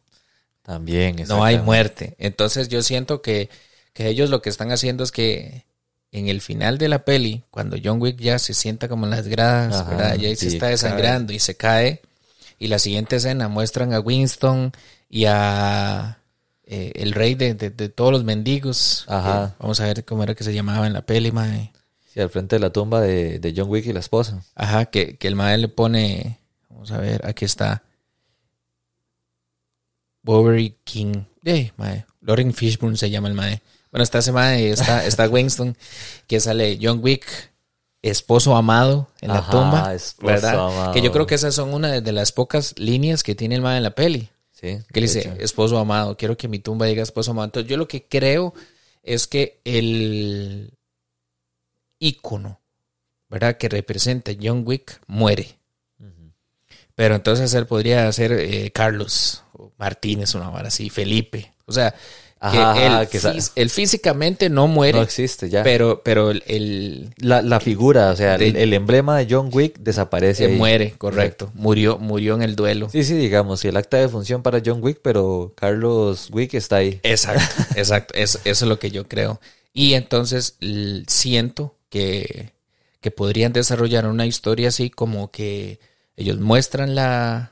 También, 0.61 1.15
no 1.27 1.43
hay 1.43 1.57
muerte. 1.57 2.15
Entonces 2.19 2.69
yo 2.69 2.83
siento 2.83 3.23
que, 3.23 3.49
que 3.93 4.07
ellos 4.09 4.29
lo 4.29 4.43
que 4.43 4.51
están 4.51 4.71
haciendo 4.71 5.03
es 5.03 5.11
que 5.11 5.65
en 6.11 6.27
el 6.27 6.39
final 6.41 6.77
de 6.77 6.87
la 6.87 7.03
peli, 7.03 7.41
cuando 7.49 7.75
John 7.83 7.99
Wick 7.99 8.17
ya 8.19 8.37
se 8.37 8.53
sienta 8.53 8.87
como 8.87 9.05
en 9.05 9.09
las 9.09 9.27
gradas, 9.27 9.75
Ajá, 9.81 9.89
¿verdad? 9.89 10.15
Ya 10.17 10.27
ahí 10.29 10.35
se 10.35 10.49
está 10.49 10.67
desangrando 10.67 11.33
y 11.33 11.39
se 11.39 11.55
cae. 11.55 12.01
Y 12.59 12.67
la 12.67 12.77
siguiente 12.77 13.15
escena 13.15 13.47
muestran 13.47 13.91
a 13.91 13.99
Winston 13.99 14.71
y 15.09 15.25
a 15.27 16.19
eh, 16.65 16.91
el 16.95 17.13
rey 17.13 17.33
de, 17.33 17.55
de- 17.55 17.71
de 17.71 17.89
todos 17.89 18.11
los 18.11 18.23
mendigos. 18.23 19.05
Ajá. 19.07 19.47
Eh, 19.49 19.53
vamos 19.59 19.79
a 19.81 19.85
ver 19.87 20.05
cómo 20.05 20.21
era 20.23 20.35
que 20.35 20.43
se 20.43 20.53
llamaba 20.53 20.85
en 20.85 20.93
la 20.93 21.01
peli, 21.01 21.31
mae. 21.31 21.73
Sí, 22.13 22.19
al 22.19 22.29
frente 22.29 22.57
de 22.57 22.59
la 22.59 22.69
tumba 22.71 23.01
de, 23.01 23.39
de 23.39 23.53
John 23.57 23.69
Wick 23.69 23.87
y 23.87 23.93
la 23.93 23.99
esposa. 23.99 24.43
Ajá, 24.53 24.85
que, 24.85 25.17
que 25.17 25.27
el 25.27 25.35
mae 25.35 25.57
le 25.57 25.67
pone. 25.67 26.39
Vamos 26.69 26.91
a 26.91 26.99
ver, 26.99 27.25
aquí 27.25 27.43
está. 27.45 27.81
Bovary 30.21 30.77
King. 30.83 31.23
Hey, 31.43 31.71
mae. 31.75 32.05
Lauren 32.21 32.53
Fishburne 32.53 32.97
se 32.97 33.09
llama 33.09 33.27
el 33.29 33.33
mae. 33.33 33.61
Bueno, 33.91 34.03
está 34.03 34.19
ese 34.19 34.31
mae, 34.31 34.69
está, 34.69 35.05
está 35.07 35.27
Winston, 35.27 35.75
que 36.27 36.39
sale 36.39 36.79
John 36.81 36.99
Wick, 37.01 37.25
esposo 38.01 38.55
amado 38.55 39.09
en 39.21 39.29
la 39.29 39.39
Ajá, 39.39 39.51
tumba. 39.51 39.93
esposo 39.93 40.27
¿Verdad? 40.27 40.67
amado. 40.67 40.93
Que 40.93 41.01
yo 41.01 41.11
creo 41.11 41.25
que 41.25 41.35
esas 41.35 41.53
son 41.55 41.73
una 41.73 41.99
de 41.99 42.11
las 42.11 42.31
pocas 42.31 42.77
líneas 42.77 43.23
que 43.23 43.35
tiene 43.35 43.55
el 43.55 43.61
mae 43.61 43.77
en 43.77 43.83
la 43.83 43.95
peli. 43.95 44.29
Sí. 44.51 44.77
Que 44.93 45.01
le 45.01 45.07
dice, 45.07 45.19
hecho. 45.21 45.33
esposo 45.39 45.77
amado, 45.77 46.15
quiero 46.15 46.37
que 46.37 46.47
mi 46.47 46.59
tumba 46.59 46.85
diga 46.85 47.03
esposo 47.03 47.31
amado. 47.31 47.45
Entonces, 47.45 47.69
yo 47.69 47.75
lo 47.75 47.87
que 47.87 48.07
creo 48.07 48.53
es 49.03 49.27
que 49.27 49.59
el 49.65 50.71
ícono, 52.03 52.59
¿verdad? 53.29 53.57
Que 53.57 53.69
representa 53.69 54.31
John 54.41 54.63
Wick 54.65 54.99
muere. 55.07 55.57
Pero 56.95 57.15
entonces 57.15 57.51
él 57.55 57.65
podría 57.65 58.11
ser 58.11 58.31
eh, 58.33 58.69
Carlos 58.71 59.43
o 59.53 59.71
Martínez, 59.77 60.35
una 60.35 60.49
vara 60.49 60.67
así, 60.67 60.91
Felipe. 60.91 61.51
O 61.65 61.71
sea, 61.71 61.95
que, 62.51 62.85
él, 62.85 63.07
que 63.09 63.69
físicamente 63.69 64.47
no 64.49 64.67
muere, 64.67 64.99
No 64.99 65.03
existe 65.03 65.49
ya. 65.49 65.63
pero, 65.63 66.03
pero 66.03 66.29
el, 66.29 66.43
el- 66.45 67.13
la, 67.17 67.41
la 67.41 67.59
figura, 67.59 68.11
o 68.11 68.15
sea, 68.15 68.37
De- 68.37 68.49
el, 68.49 68.57
el 68.57 68.73
emblema 68.73 69.17
de 69.17 69.27
John 69.27 69.49
Wick 69.51 69.79
desaparece. 69.79 70.45
se 70.45 70.51
ahí. 70.51 70.57
muere, 70.57 70.91
correcto. 70.99 71.49
Murió, 71.55 71.97
murió 71.97 72.35
en 72.35 72.43
el 72.43 72.55
duelo. 72.55 72.89
Sí, 72.89 73.03
sí, 73.03 73.15
digamos, 73.15 73.61
sí, 73.61 73.69
el 73.69 73.77
acta 73.77 73.97
de 73.97 74.07
función 74.09 74.43
para 74.43 74.61
John 74.63 74.83
Wick, 74.83 74.99
pero 75.01 75.53
Carlos 75.55 76.29
Wick 76.31 76.53
está 76.53 76.75
ahí. 76.75 76.99
Exacto, 77.01 77.63
exacto. 77.75 78.13
Eso, 78.13 78.37
eso 78.43 78.65
es 78.65 78.69
lo 78.69 78.77
que 78.77 78.91
yo 78.91 79.07
creo. 79.07 79.39
Y 79.73 79.95
entonces 79.95 80.57
siento 81.07 81.75
que, 81.93 82.53
que 83.01 83.11
podrían 83.11 83.53
desarrollar 83.53 84.07
una 84.07 84.25
historia 84.25 84.69
así 84.69 84.89
como 84.89 85.29
que 85.29 85.79
ellos 86.17 86.39
muestran 86.39 86.95
la, 86.95 87.51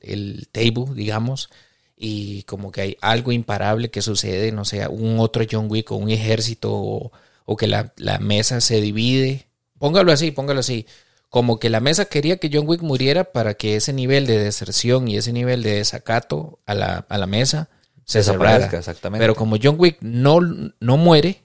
el 0.00 0.48
table, 0.50 0.94
digamos, 0.94 1.50
y 1.94 2.44
como 2.44 2.72
que 2.72 2.80
hay 2.80 2.96
algo 3.02 3.32
imparable 3.32 3.90
que 3.90 4.00
sucede, 4.00 4.50
no 4.50 4.64
sé, 4.64 4.88
un 4.88 5.20
otro 5.20 5.44
John 5.50 5.66
Wick 5.68 5.92
o 5.92 5.96
un 5.96 6.08
ejército 6.08 6.72
o, 6.72 7.12
o 7.44 7.56
que 7.58 7.66
la, 7.66 7.92
la 7.98 8.18
mesa 8.18 8.62
se 8.62 8.80
divide. 8.80 9.46
Póngalo 9.78 10.10
así, 10.10 10.30
póngalo 10.30 10.60
así. 10.60 10.86
Como 11.28 11.58
que 11.58 11.68
la 11.68 11.80
mesa 11.80 12.06
quería 12.06 12.38
que 12.38 12.48
John 12.50 12.66
Wick 12.66 12.80
muriera 12.80 13.24
para 13.24 13.52
que 13.52 13.76
ese 13.76 13.92
nivel 13.92 14.26
de 14.26 14.38
deserción 14.38 15.06
y 15.06 15.18
ese 15.18 15.34
nivel 15.34 15.62
de 15.62 15.74
desacato 15.74 16.60
a 16.64 16.74
la, 16.74 17.04
a 17.10 17.18
la 17.18 17.26
mesa 17.26 17.68
se 18.06 18.22
cerrara. 18.22 18.70
exactamente. 18.72 19.22
Pero 19.22 19.34
como 19.34 19.56
John 19.62 19.76
Wick 19.78 19.98
no, 20.00 20.40
no 20.40 20.96
muere, 20.96 21.42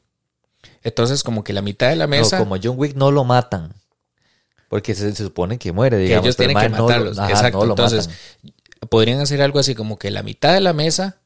entonces 0.88 1.23
como 1.23 1.43
que 1.43 1.54
la 1.54 1.62
mitad 1.62 1.89
de 1.89 1.95
la 1.97 2.06
No, 2.06 2.12
mesa, 2.12 2.38
como 2.39 2.56
John 2.62 2.76
Wick 2.78 2.95
no 2.95 3.12
lo 3.12 3.23
matan. 3.23 3.73
Porque 4.69 4.95
se, 4.95 5.13
se 5.15 5.23
supone 5.23 5.58
que 5.58 5.71
muere, 5.71 5.97
que 5.97 6.04
digamos. 6.04 6.26
ellos 6.26 6.36
pero 6.36 6.50
tienen 6.50 6.71
que 6.71 6.78
no 6.78 6.84
matarlos. 6.88 7.19
ajá, 7.19 7.30
Exacto. 7.30 7.65
no 7.65 7.71
entonces 7.71 8.08
matan. 8.08 8.89
podrían 8.89 9.19
hacer 9.21 9.41
algo 9.41 9.60
así 9.60 9.76
como 9.76 9.97
que 9.97 10.12
la 10.12 10.23
mitad 10.23 10.54
de 10.54 10.62
la 10.62 10.73
mesa 10.73 11.17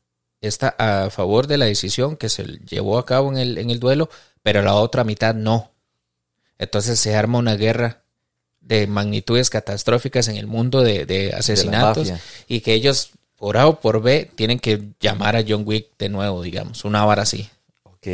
está 0.42 0.76
a 0.78 1.10
favor 1.10 1.48
de 1.48 1.58
la 1.58 1.66
decisión 1.66 2.18
que 2.18 2.30
se 2.30 2.44
llevó 2.68 2.98
a 2.98 3.06
cabo 3.06 3.32
en 3.32 3.38
el, 3.38 3.58
en 3.58 3.70
el 3.70 3.80
duelo, 3.80 4.10
pero 4.44 4.62
la 4.62 4.74
otra 4.76 5.04
mitad 5.04 5.34
no. 5.36 5.72
Entonces 6.60 7.00
se 7.00 7.16
arma 7.16 7.40
una 7.40 7.56
guerra 7.56 8.02
de 8.60 8.86
magnitudes 8.88 9.50
catastróficas 9.50 10.28
en 10.28 10.38
el 10.38 10.46
mundo 10.48 10.82
de, 10.82 11.06
de 11.06 11.34
asesinatos 11.34 12.14
y 12.48 12.62
que 12.62 12.74
ellos 12.74 13.12
por 13.38 13.58
A 13.58 13.68
o 13.68 13.80
por 13.80 14.02
B 14.04 14.30
tienen 14.36 14.60
que 14.60 14.90
llamar 15.00 15.36
a 15.36 15.44
John 15.48 15.64
Wick 15.66 15.88
de 15.98 16.10
nuevo, 16.10 16.44
digamos, 16.44 16.86
una 16.86 17.04
vara 17.06 17.24
así. 17.24 17.50
Ok. 17.84 18.08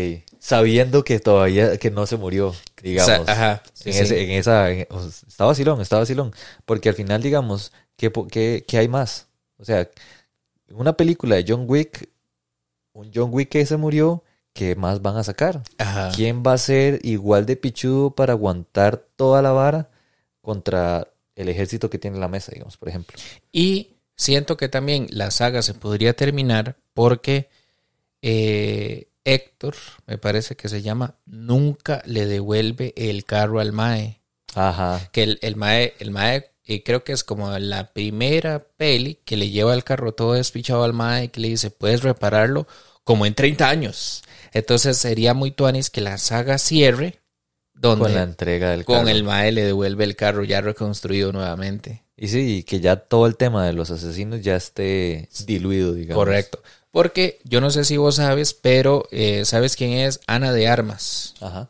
Sabiendo 0.47 1.03
que 1.03 1.19
todavía, 1.19 1.77
que 1.77 1.91
no 1.91 2.05
se 2.05 2.15
murió, 2.15 2.55
digamos. 2.81 3.19
O 3.19 3.25
sea, 3.25 3.33
ajá, 3.33 3.63
sí, 3.73 3.89
en, 3.89 3.93
sí. 3.95 3.99
ese- 4.03 4.23
en 4.23 4.31
esa, 4.31 4.71
en- 4.71 4.88
o 4.89 5.01
sea, 5.01 5.10
está 5.27 5.43
vacilón, 5.43 5.81
está 5.81 5.97
vacilón. 5.97 6.33
Porque 6.63 6.88
al 6.88 6.95
final, 6.95 7.21
digamos, 7.21 7.73
¿qué, 7.97 8.10
po- 8.12 8.27
qué, 8.27 8.63
qué 8.65 8.77
hay 8.77 8.88
más? 8.88 9.27
O 9.57 9.65
sea, 9.65 9.89
una 10.69 10.93
película 10.95 11.36
de 11.36 11.43
John 11.45 11.65
Wick, 11.67 12.07
un 12.93 13.12
John 13.13 13.29
Wick 13.33 13.49
que 13.49 13.65
se 13.65 13.75
murió, 13.75 14.23
¿qué 14.53 14.77
más 14.77 15.01
van 15.01 15.17
a 15.17 15.23
sacar? 15.25 15.63
Ajá. 15.79 16.12
¿Quién 16.15 16.43
va 16.47 16.53
a 16.53 16.57
ser 16.57 17.01
igual 17.05 17.45
de 17.45 17.57
pichudo 17.57 18.12
para 18.12 18.31
aguantar 18.31 19.05
toda 19.17 19.41
la 19.41 19.51
vara 19.51 19.89
contra 20.41 21.10
el 21.36 21.49
ejército 21.49 21.89
que 21.89 21.99
tiene 21.99 22.19
la 22.19 22.29
mesa, 22.29 22.53
digamos, 22.53 22.77
por 22.77 22.88
ejemplo? 22.88 23.17
Y 23.51 23.95
siento 24.15 24.55
que 24.55 24.69
también 24.69 25.07
la 25.10 25.29
saga 25.29 25.62
se 25.62 25.73
podría 25.73 26.15
terminar 26.15 26.77
porque 26.93 27.49
eh, 28.21 29.10
Héctor, 29.27 29.75
me 30.05 30.17
parece 30.17 30.55
que 30.55 30.69
se 30.69 30.81
llama, 30.81 31.15
nunca 31.25 32.01
le 32.05 32.25
devuelve 32.25 32.93
el 32.95 33.25
carro 33.25 33.59
al 33.59 33.73
Mae. 33.73 34.21
Ajá. 34.55 35.09
Que 35.11 35.23
el, 35.23 35.39
el 35.41 35.57
Mae, 35.57 35.93
el 35.99 36.11
Mae, 36.11 36.51
eh, 36.63 36.81
creo 36.83 37.03
que 37.03 37.11
es 37.11 37.23
como 37.25 37.57
la 37.59 37.91
primera 37.93 38.59
peli 38.77 39.19
que 39.25 39.35
le 39.35 39.49
lleva 39.49 39.73
el 39.73 39.83
carro 39.83 40.13
todo 40.13 40.33
despichado 40.33 40.83
al 40.85 40.93
Mae 40.93 41.25
y 41.25 41.27
que 41.27 41.41
le 41.41 41.49
dice, 41.49 41.71
puedes 41.71 42.03
repararlo 42.03 42.67
como 43.03 43.25
en 43.25 43.35
30 43.35 43.69
años. 43.69 44.23
Entonces 44.53 44.97
sería 44.97 45.33
muy 45.33 45.51
tuanis 45.51 45.89
que 45.89 46.01
la 46.01 46.17
saga 46.17 46.57
cierre 46.57 47.19
donde 47.73 48.05
Con 48.05 48.15
la 48.15 48.23
entrega 48.23 48.71
del 48.71 48.85
con 48.85 48.99
carro. 48.99 49.09
el 49.09 49.23
Mae 49.23 49.51
le 49.51 49.63
devuelve 49.63 50.03
el 50.03 50.15
carro 50.15 50.43
ya 50.43 50.61
reconstruido 50.61 51.31
nuevamente. 51.31 52.07
Y 52.17 52.30
sí, 52.30 52.58
y 52.58 52.63
que 52.63 52.80
ya 52.80 52.95
todo 52.95 53.27
el 53.27 53.38
tema 53.38 53.65
de 53.65 53.73
los 53.73 53.91
asesinos 53.91 54.41
ya 54.41 54.56
esté 54.56 55.30
diluido, 55.45 55.93
digamos. 55.93 56.19
Correcto. 56.19 56.62
Porque 56.89 57.39
yo 57.43 57.62
no 57.62 57.69
sé 57.69 57.84
si 57.84 57.95
vos 57.97 58.15
sabes, 58.15 58.53
pero 58.56 59.08
eh, 59.12 59.45
¿sabes 59.45 59.75
quién 59.75 59.91
es? 59.91 60.19
Ana 60.25 60.51
de 60.51 60.67
Armas. 60.67 61.36
Ajá. 61.41 61.69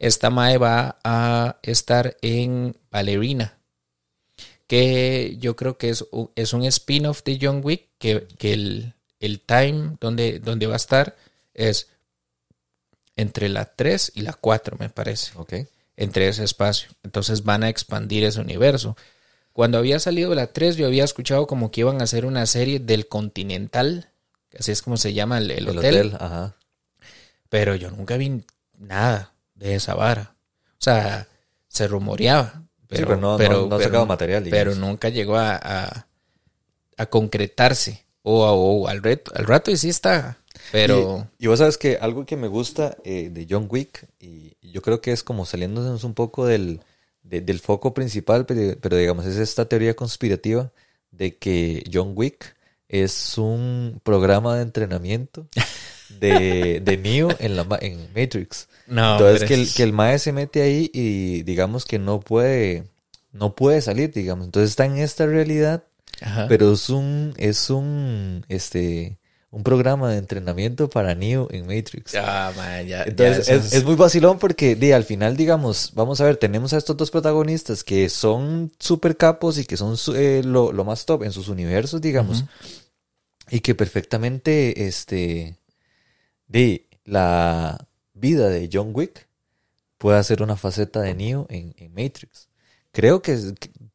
Esta 0.00 0.30
Mae 0.30 0.58
va 0.58 0.98
a 1.04 1.58
estar 1.62 2.16
en 2.22 2.76
Ballerina. 2.90 3.56
Que 4.66 5.36
yo 5.38 5.54
creo 5.56 5.76
que 5.78 5.90
es, 5.90 6.04
un- 6.10 6.30
es 6.34 6.52
un 6.52 6.64
spin-off 6.64 7.22
de 7.24 7.38
John 7.40 7.60
Wick. 7.62 7.86
Que, 7.98 8.26
que 8.38 8.52
el, 8.52 8.94
el 9.20 9.40
time 9.40 9.96
donde, 10.00 10.40
donde 10.40 10.66
va 10.66 10.74
a 10.74 10.76
estar 10.76 11.16
es 11.54 11.88
entre 13.16 13.48
la 13.48 13.66
3 13.66 14.12
y 14.14 14.22
la 14.22 14.32
4, 14.32 14.76
me 14.78 14.88
parece 14.90 15.30
Ok. 15.36 15.54
entre 15.96 16.28
ese 16.28 16.42
espacio. 16.44 16.90
Entonces 17.04 17.44
van 17.44 17.62
a 17.62 17.68
expandir 17.68 18.24
ese 18.24 18.40
universo. 18.40 18.96
Cuando 19.54 19.78
había 19.78 19.98
salido 19.98 20.34
la 20.34 20.48
3, 20.48 20.76
yo 20.76 20.86
había 20.86 21.04
escuchado 21.04 21.46
como 21.46 21.70
que 21.70 21.80
iban 21.80 22.00
a 22.02 22.04
hacer 22.04 22.26
una 22.26 22.44
serie 22.44 22.78
del 22.80 23.08
Continental, 23.08 24.10
así 24.58 24.70
es 24.72 24.82
como 24.82 24.98
se 24.98 25.14
llama 25.14 25.38
el, 25.38 25.50
el 25.50 25.68
El 25.68 25.78
hotel, 25.78 25.94
hotel, 26.08 26.16
ajá. 26.20 26.56
pero 27.48 27.74
yo 27.76 27.90
nunca 27.90 28.16
vi 28.18 28.42
nada 28.78 29.32
de 29.54 29.74
esa 29.76 29.94
vara. 29.94 30.34
O 30.72 30.82
sea, 30.84 31.28
se 31.68 31.88
rumoreaba, 31.88 32.64
pero, 32.88 32.98
sí, 33.00 33.04
pero 33.06 33.20
no, 33.20 33.36
pero- 33.38 33.52
no, 33.54 33.62
no 33.62 33.76
pero- 33.78 33.84
sacado 33.88 34.06
material. 34.06 34.44
pero 34.50 34.74
nunca 34.74 35.08
llegó 35.08 35.36
a, 35.36 35.54
a, 35.56 36.06
a 36.98 37.06
concretarse. 37.06 38.04
O, 38.26 38.42
o 38.46 38.88
al, 38.88 39.02
reto, 39.02 39.32
al 39.34 39.46
rato 39.46 39.70
y 39.70 39.76
sí 39.76 39.90
está, 39.90 40.38
pero... 40.72 41.28
Y, 41.38 41.44
y 41.44 41.46
vos 41.46 41.58
sabes 41.58 41.76
que 41.76 41.98
algo 42.00 42.24
que 42.24 42.36
me 42.36 42.48
gusta 42.48 42.96
eh, 43.04 43.28
de 43.30 43.46
John 43.48 43.66
Wick, 43.70 44.06
y 44.18 44.56
yo 44.62 44.80
creo 44.80 45.02
que 45.02 45.12
es 45.12 45.22
como 45.22 45.44
saliéndonos 45.44 46.04
un 46.04 46.14
poco 46.14 46.46
del, 46.46 46.80
de- 47.24 47.40
del 47.40 47.58
foco 47.58 47.92
principal, 47.92 48.46
pero, 48.46 48.78
pero 48.80 48.96
digamos, 48.96 49.26
es 49.26 49.36
esta 49.36 49.64
teoría 49.68 49.94
conspirativa 49.94 50.70
de 51.10 51.36
que 51.36 51.82
John 51.92 52.12
Wick 52.14 52.54
es 52.88 53.36
un 53.38 54.00
programa 54.04 54.56
de 54.56 54.62
entrenamiento 54.62 55.48
de, 56.20 56.80
de 56.84 56.96
Neo 56.96 57.28
en, 57.40 57.56
la, 57.56 57.66
en 57.80 58.08
Matrix. 58.14 58.68
No, 58.86 59.12
Entonces 59.18 59.48
que 59.48 59.54
el, 59.54 59.72
que 59.72 59.82
el 59.82 59.92
mae 59.92 60.18
se 60.18 60.32
mete 60.32 60.62
ahí 60.62 60.90
y 60.92 61.42
digamos 61.42 61.84
que 61.84 61.98
no 61.98 62.20
puede, 62.20 62.84
no 63.32 63.54
puede 63.56 63.80
salir, 63.80 64.12
digamos. 64.12 64.44
Entonces 64.46 64.70
está 64.70 64.84
en 64.84 64.98
esta 64.98 65.26
realidad 65.26 65.84
Ajá. 66.20 66.46
pero 66.48 66.72
es 66.72 66.88
un, 66.90 67.34
es 67.38 67.70
un, 67.70 68.44
este, 68.48 69.18
un 69.54 69.62
programa 69.62 70.10
de 70.10 70.18
entrenamiento 70.18 70.90
para 70.90 71.14
Neo 71.14 71.46
en 71.50 71.64
Matrix. 71.66 72.14
Ah, 72.16 72.52
man, 72.56 72.84
ya- 72.86 73.04
Entonces 73.04 73.46
ya 73.46 73.54
es, 73.54 73.84
muy 73.84 73.94
vacilón 73.94 74.38
porque 74.40 74.74
di, 74.74 74.90
al 74.90 75.04
final, 75.04 75.36
digamos, 75.36 75.92
vamos 75.94 76.20
a 76.20 76.24
ver, 76.24 76.36
tenemos 76.36 76.72
a 76.72 76.78
estos 76.78 76.96
dos 76.96 77.10
protagonistas 77.12 77.84
que 77.84 78.08
son 78.08 78.72
super 78.80 79.16
capos 79.16 79.58
y 79.58 79.64
que 79.64 79.76
son 79.76 79.96
eh, 80.16 80.42
lo, 80.44 80.72
lo 80.72 80.84
más 80.84 81.06
top 81.06 81.22
en 81.22 81.30
sus 81.30 81.48
universos, 81.48 82.00
digamos, 82.00 82.44
y 83.48 83.60
que 83.60 83.76
perfectamente, 83.76 84.86
este, 84.88 85.56
de 86.48 86.88
la 87.04 87.86
vida 88.12 88.48
de 88.48 88.68
John 88.72 88.90
Wick 88.92 89.28
puede 89.98 90.22
ser 90.24 90.42
una 90.42 90.56
faceta 90.56 91.00
de 91.00 91.14
Neo 91.14 91.46
en, 91.48 91.74
en 91.78 91.90
Matrix. 91.94 92.48
Creo 92.90 93.22
que, 93.22 93.38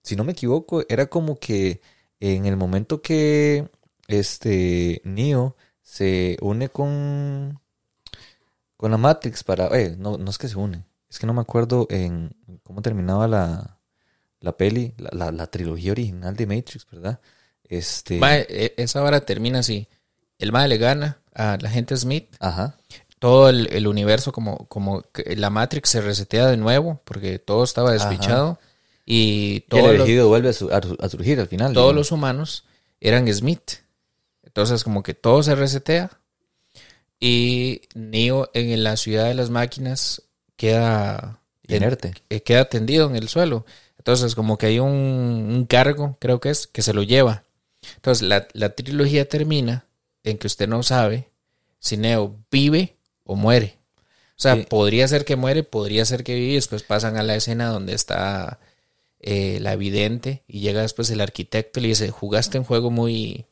si 0.04 0.16
no 0.16 0.24
me 0.24 0.32
equivoco, 0.32 0.84
era 0.88 1.08
como 1.08 1.38
que 1.38 1.82
en 2.22 2.46
el 2.46 2.56
momento 2.56 3.02
que 3.02 3.68
este 4.10 5.02
Neo 5.06 5.56
se 5.82 6.38
une 6.42 6.70
con 6.70 7.60
con 8.78 8.92
la 8.92 8.98
Matrix 8.98 9.44
para, 9.44 9.68
eh, 9.78 9.96
no, 9.98 10.18
no 10.18 10.30
es 10.30 10.38
que 10.38 10.48
se 10.48 10.58
une, 10.58 10.84
es 11.10 11.20
que 11.20 11.28
no 11.28 11.34
me 11.34 11.42
acuerdo 11.42 11.86
en 11.90 12.32
cómo 12.64 12.82
terminaba 12.82 13.28
la, 13.28 13.78
la 14.40 14.56
peli, 14.56 14.94
la, 14.98 15.10
la, 15.12 15.32
la 15.34 15.48
trilogía 15.48 15.92
original 15.92 16.36
de 16.36 16.48
Matrix, 16.48 16.86
¿verdad? 16.90 17.20
Este, 17.66 18.18
Mae, 18.20 18.46
e- 18.50 18.74
esa 18.78 19.04
hora 19.04 19.20
termina 19.22 19.60
así. 19.60 19.88
El 20.38 20.52
mae 20.54 20.68
le 20.70 20.78
gana 20.78 21.18
a 21.34 21.58
la 21.60 21.70
gente 21.70 21.96
Smith. 21.98 22.34
ajá, 22.40 22.78
Todo 23.20 23.50
el, 23.50 23.68
el 23.74 23.86
universo, 23.86 24.32
como, 24.32 24.66
como 24.70 25.04
la 25.26 25.50
Matrix 25.50 25.90
se 25.90 26.00
resetea 26.02 26.48
de 26.48 26.56
nuevo, 26.56 27.02
porque 27.04 27.38
todo 27.38 27.66
estaba 27.66 27.92
despichado. 27.92 28.60
Y 29.06 29.66
y 29.70 29.78
el 29.78 29.84
los, 29.88 29.96
elegido 29.96 30.30
vuelve 30.30 30.50
a, 30.50 30.54
su- 30.54 30.70
a, 30.72 30.78
a 30.78 31.10
surgir 31.10 31.38
al 31.42 31.48
final. 31.48 31.74
todos 31.74 31.88
digamos. 31.88 31.96
los 31.96 32.12
humanos 32.14 32.64
eran 33.02 33.28
Smith. 33.34 33.72
Entonces, 34.60 34.84
como 34.84 35.04
que 35.04 35.14
todo 35.14 35.42
se 35.42 35.56
resetea. 35.56 36.12
Y 37.20 37.82
Neo 37.96 38.50
en 38.54 38.84
la 38.84 38.98
ciudad 38.98 39.26
de 39.26 39.34
las 39.34 39.50
máquinas 39.50 40.24
queda, 40.58 41.40
Inerte. 41.68 42.14
eh, 42.30 42.42
queda 42.42 42.66
tendido 42.66 43.10
en 43.10 43.16
el 43.16 43.30
suelo. 43.30 43.66
Entonces, 43.98 44.36
como 44.36 44.58
que 44.58 44.66
hay 44.68 44.80
un, 44.80 44.90
un 44.92 45.66
cargo, 45.66 46.18
creo 46.20 46.42
que 46.42 46.50
es, 46.50 46.68
que 46.68 46.82
se 46.82 46.94
lo 46.94 47.04
lleva. 47.04 47.46
Entonces, 47.96 48.28
la, 48.28 48.48
la 48.54 48.76
trilogía 48.76 49.28
termina 49.30 49.86
en 50.24 50.38
que 50.38 50.48
usted 50.48 50.68
no 50.68 50.84
sabe 50.84 51.30
si 51.80 51.96
Neo 51.96 52.36
vive 52.52 52.98
o 53.24 53.36
muere. 53.36 53.78
O 54.38 54.42
sea, 54.42 54.56
Sí. 54.56 54.66
podría 54.70 55.08
ser 55.08 55.24
que 55.26 55.36
muere, 55.38 55.64
podría 55.64 56.04
ser 56.06 56.24
que 56.26 56.36
vive, 56.36 56.52
y 56.52 56.56
después 56.56 56.84
pasan 56.84 57.16
a 57.18 57.24
la 57.24 57.36
escena 57.36 57.68
donde 57.68 57.94
está 57.94 58.60
eh, 59.22 59.60
la 59.62 59.76
vidente 59.76 60.44
y 60.48 60.62
llega 60.62 60.82
después 60.82 61.10
el 61.10 61.20
arquitecto 61.22 61.80
y 61.80 61.84
le 61.84 61.88
dice, 61.90 62.10
jugaste 62.10 62.58
un 62.60 62.64
juego 62.66 62.90
muy, 62.90 63.46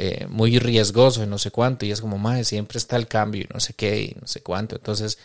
eh, 0.00 0.26
muy 0.28 0.58
riesgoso 0.58 1.22
y 1.22 1.26
no 1.26 1.38
sé 1.38 1.50
cuánto, 1.50 1.84
y 1.84 1.90
es 1.90 2.00
como, 2.00 2.16
madre, 2.18 2.44
siempre 2.44 2.78
está 2.78 2.96
el 2.96 3.06
cambio 3.06 3.42
y 3.42 3.48
no 3.52 3.60
sé 3.60 3.74
qué 3.74 4.02
y 4.02 4.16
no 4.20 4.26
sé 4.26 4.42
cuánto. 4.42 4.76
Entonces, 4.76 5.18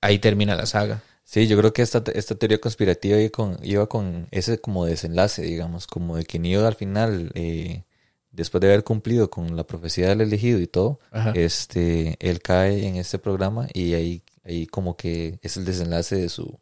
ahí 0.00 0.18
termina 0.18 0.54
la 0.54 0.66
saga. 0.66 1.02
Sí, 1.24 1.46
yo 1.46 1.58
creo 1.58 1.72
que 1.72 1.82
esta, 1.82 2.02
esta 2.14 2.34
teoría 2.34 2.60
conspirativa 2.60 3.18
iba 3.18 3.30
con, 3.30 3.58
iba 3.62 3.86
con 3.88 4.28
ese 4.30 4.60
como 4.60 4.86
desenlace, 4.86 5.42
digamos, 5.42 5.86
como 5.86 6.16
de 6.16 6.24
que 6.24 6.38
Neo 6.38 6.66
al 6.66 6.74
final, 6.74 7.30
eh, 7.34 7.84
después 8.30 8.60
de 8.60 8.68
haber 8.68 8.84
cumplido 8.84 9.30
con 9.30 9.56
la 9.56 9.64
profecía 9.64 10.08
del 10.08 10.20
elegido 10.22 10.58
y 10.60 10.66
todo, 10.66 11.00
Ajá. 11.10 11.32
este, 11.34 12.16
él 12.20 12.40
cae 12.40 12.86
en 12.86 12.96
este 12.96 13.18
programa 13.18 13.66
y 13.74 13.94
ahí, 13.94 14.22
ahí 14.44 14.66
como 14.66 14.96
que 14.96 15.38
es 15.42 15.56
el 15.56 15.64
desenlace 15.64 16.16
de 16.16 16.28
su, 16.28 16.58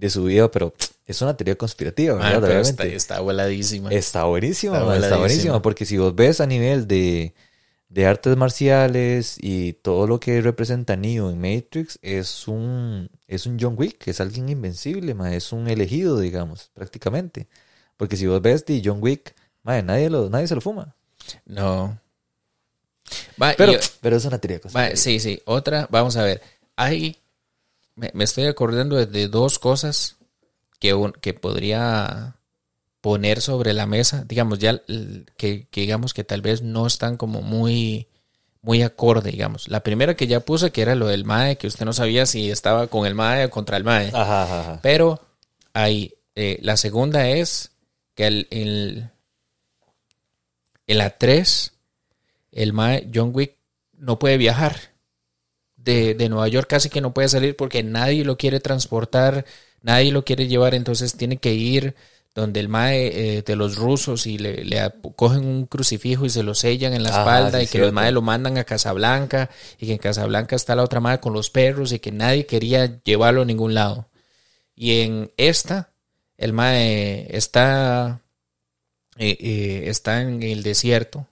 de 0.00 0.08
su 0.08 0.24
vida, 0.24 0.50
pero 0.50 0.72
es 1.06 1.20
una 1.20 1.36
teoría 1.36 1.56
conspirativa, 1.56 2.14
¿verdad? 2.14 2.40
pero 2.40 2.60
está, 2.60 2.84
está 2.86 3.20
voladísima. 3.20 3.90
Está 3.90 4.24
buenísima, 4.24 4.78
Está 4.78 4.96
está 4.96 5.16
buenísima, 5.18 5.60
porque 5.60 5.84
si 5.84 5.98
vos 5.98 6.14
ves 6.14 6.40
a 6.40 6.46
nivel 6.46 6.88
de, 6.88 7.34
de 7.90 8.06
artes 8.06 8.34
marciales 8.34 9.36
y 9.38 9.74
todo 9.74 10.06
lo 10.06 10.18
que 10.18 10.40
representa 10.40 10.96
Neo 10.96 11.30
en 11.30 11.38
Matrix, 11.38 11.98
es 12.00 12.48
un, 12.48 13.10
es 13.28 13.44
un 13.44 13.58
John 13.60 13.74
Wick, 13.76 14.08
es 14.08 14.22
alguien 14.22 14.48
invencible, 14.48 15.12
man, 15.12 15.34
es 15.34 15.52
un 15.52 15.68
elegido, 15.68 16.18
digamos, 16.18 16.70
prácticamente. 16.72 17.46
Porque 17.98 18.16
si 18.16 18.26
vos 18.26 18.40
ves 18.40 18.64
de 18.64 18.80
John 18.82 19.00
Wick, 19.02 19.34
man, 19.62 19.84
nadie, 19.84 20.08
lo, 20.08 20.30
nadie 20.30 20.46
se 20.46 20.54
lo 20.54 20.62
fuma. 20.62 20.96
No. 21.44 22.00
Va, 23.40 23.52
Pero, 23.54 23.74
pero 24.00 24.16
es 24.16 24.24
una 24.24 24.38
teoría 24.38 24.56
va, 24.56 24.62
conspirativa. 24.62 24.96
sí, 24.96 25.20
sí. 25.20 25.42
Otra, 25.44 25.86
vamos 25.90 26.16
a 26.16 26.22
ver. 26.22 26.40
Hay, 26.76 27.18
me, 27.96 28.10
me 28.14 28.24
estoy 28.24 28.44
acordando 28.46 28.96
de, 28.96 29.06
de 29.06 29.28
dos 29.28 29.58
cosas 29.58 30.16
que, 30.78 30.94
un- 30.94 31.12
que 31.12 31.34
podría 31.34 32.36
poner 33.00 33.40
sobre 33.40 33.72
la 33.72 33.86
mesa, 33.86 34.24
digamos, 34.26 34.58
ya 34.58 34.80
que, 35.36 35.66
que 35.70 35.80
digamos 35.80 36.12
que 36.14 36.24
tal 36.24 36.42
vez 36.42 36.62
no 36.62 36.86
están 36.86 37.16
como 37.16 37.40
muy, 37.42 38.08
muy 38.62 38.82
acorde, 38.82 39.30
digamos. 39.30 39.68
La 39.68 39.82
primera 39.82 40.14
que 40.16 40.26
ya 40.26 40.40
puse, 40.40 40.70
que 40.70 40.82
era 40.82 40.94
lo 40.94 41.06
del 41.08 41.24
MAE, 41.24 41.56
que 41.56 41.66
usted 41.66 41.84
no 41.86 41.92
sabía 41.94 42.26
si 42.26 42.50
estaba 42.50 42.88
con 42.88 43.06
el 43.06 43.14
MAE 43.14 43.46
o 43.46 43.50
contra 43.50 43.76
el 43.78 43.84
MAE. 43.84 44.08
Ajá, 44.08 44.42
ajá, 44.42 44.60
ajá. 44.60 44.80
Pero 44.82 45.20
hay, 45.72 46.14
eh, 46.34 46.58
la 46.62 46.76
segunda 46.76 47.28
es 47.28 47.70
que 48.14 48.26
el, 48.26 48.48
el, 48.50 49.10
en 50.86 50.98
la 50.98 51.10
3, 51.16 51.72
el 52.52 52.72
mae 52.72 53.08
John 53.14 53.30
Wick 53.32 53.56
no 53.96 54.18
puede 54.18 54.36
viajar. 54.36 54.89
De, 55.84 56.14
de 56.14 56.28
Nueva 56.28 56.48
York 56.48 56.68
casi 56.68 56.90
que 56.90 57.00
no 57.00 57.14
puede 57.14 57.28
salir 57.28 57.56
porque 57.56 57.82
nadie 57.82 58.24
lo 58.24 58.36
quiere 58.36 58.60
transportar, 58.60 59.46
nadie 59.82 60.12
lo 60.12 60.24
quiere 60.24 60.46
llevar, 60.46 60.74
entonces 60.74 61.16
tiene 61.16 61.38
que 61.38 61.54
ir 61.54 61.94
donde 62.34 62.60
el 62.60 62.68
mae 62.68 63.38
eh, 63.38 63.42
de 63.42 63.56
los 63.56 63.76
rusos 63.76 64.26
y 64.26 64.38
le, 64.38 64.64
le 64.64 64.92
cogen 65.16 65.44
un 65.46 65.66
crucifijo 65.66 66.26
y 66.26 66.30
se 66.30 66.42
lo 66.42 66.54
sellan 66.54 66.92
en 66.92 67.02
la 67.02 67.08
Ajá, 67.08 67.10
espalda 67.10 67.60
sí, 67.60 67.62
y 67.62 67.66
que 67.68 67.78
los 67.78 67.92
cierto. 67.92 67.92
mae 67.92 68.12
lo 68.12 68.22
mandan 68.22 68.58
a 68.58 68.64
Casablanca 68.64 69.50
y 69.78 69.86
que 69.86 69.92
en 69.92 69.98
Casablanca 69.98 70.54
está 70.54 70.76
la 70.76 70.84
otra 70.84 71.00
mae 71.00 71.18
con 71.20 71.32
los 71.32 71.50
perros 71.50 71.92
y 71.92 71.98
que 71.98 72.12
nadie 72.12 72.46
quería 72.46 73.02
llevarlo 73.02 73.42
a 73.42 73.44
ningún 73.46 73.74
lado. 73.74 74.08
Y 74.76 75.02
en 75.02 75.32
esta, 75.36 75.92
el 76.38 76.52
mae 76.52 77.26
está, 77.36 78.22
eh, 79.18 79.36
eh, 79.40 79.84
está 79.88 80.22
en 80.22 80.42
el 80.42 80.62
desierto. 80.62 81.26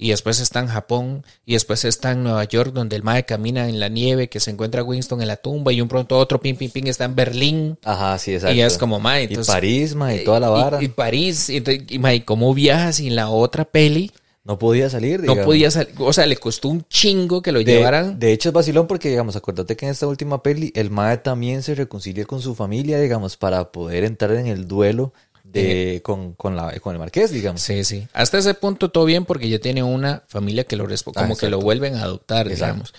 Y 0.00 0.10
después 0.10 0.38
está 0.38 0.60
en 0.60 0.68
Japón. 0.68 1.24
Y 1.44 1.54
después 1.54 1.84
está 1.84 2.12
en 2.12 2.22
Nueva 2.22 2.44
York, 2.44 2.72
donde 2.72 2.94
el 2.96 3.02
mae 3.02 3.24
camina 3.24 3.68
en 3.68 3.80
la 3.80 3.88
nieve, 3.88 4.28
que 4.28 4.38
se 4.38 4.50
encuentra 4.52 4.84
Winston 4.84 5.20
en 5.22 5.28
la 5.28 5.36
tumba. 5.36 5.72
Y 5.72 5.80
un 5.80 5.88
pronto 5.88 6.16
otro, 6.16 6.40
pim, 6.40 6.56
pim, 6.56 6.70
pim, 6.70 6.86
está 6.86 7.04
en 7.04 7.16
Berlín. 7.16 7.78
Ajá, 7.84 8.16
sí, 8.18 8.34
exacto. 8.34 8.54
Y 8.54 8.60
es 8.60 8.78
como 8.78 9.00
mae. 9.00 9.24
Y 9.28 9.36
París, 9.36 9.94
man, 9.96 10.14
y 10.14 10.20
toda 10.24 10.38
la 10.40 10.46
y- 10.48 10.50
vara. 10.50 10.82
Y, 10.84 10.88
París. 10.88 11.50
Y, 11.50 11.62
y, 11.88 11.98
mae, 11.98 12.24
¿cómo 12.24 12.54
viaja 12.54 12.92
sin 12.92 13.16
la 13.16 13.28
otra 13.28 13.64
peli? 13.64 14.12
no 14.44 14.58
podía 14.58 14.88
salir, 14.88 15.18
No 15.20 15.22
digamos. 15.32 15.44
podía 15.44 15.70
salir. 15.70 15.92
O 15.98 16.10
sea, 16.10 16.24
le 16.24 16.38
costó 16.38 16.68
un 16.70 16.82
chingo 16.88 17.42
que 17.42 17.52
lo 17.52 17.58
De, 17.58 17.66
llevaran. 17.66 18.18
de 18.18 18.32
hecho 18.32 18.48
es 18.48 18.54
vacilón 18.54 18.86
porque, 18.86 19.10
digamos, 19.10 19.36
acuérdate 19.36 19.76
que 19.76 19.84
en 19.84 19.92
esta 19.92 20.06
última 20.06 20.42
peli 20.42 20.72
el 20.74 20.88
Mae 20.88 21.18
también 21.18 21.62
se 21.62 21.74
reconcilia 21.74 22.24
con 22.24 22.40
su 22.40 22.54
familia, 22.54 22.98
digamos, 22.98 23.36
para 23.36 23.70
poder 23.72 24.04
entrar 24.04 24.32
en 24.36 24.46
el 24.46 24.66
duelo 24.66 25.12
de, 25.52 26.00
con, 26.04 26.34
con, 26.34 26.56
la, 26.56 26.78
con 26.80 26.94
el 26.94 26.98
marqués, 26.98 27.30
digamos. 27.30 27.60
Sí, 27.62 27.84
sí. 27.84 28.06
Hasta 28.12 28.38
ese 28.38 28.54
punto 28.54 28.90
todo 28.90 29.04
bien 29.04 29.24
porque 29.24 29.48
ya 29.48 29.58
tiene 29.58 29.82
una 29.82 30.22
familia 30.28 30.64
que 30.64 30.76
lo 30.76 30.86
respo- 30.86 31.12
Ah, 31.16 31.22
como 31.22 31.36
que 31.36 31.48
lo 31.48 31.60
vuelven 31.60 31.94
a 31.96 32.02
adoptar, 32.02 32.46
Exacto. 32.48 32.64
digamos. 32.66 32.94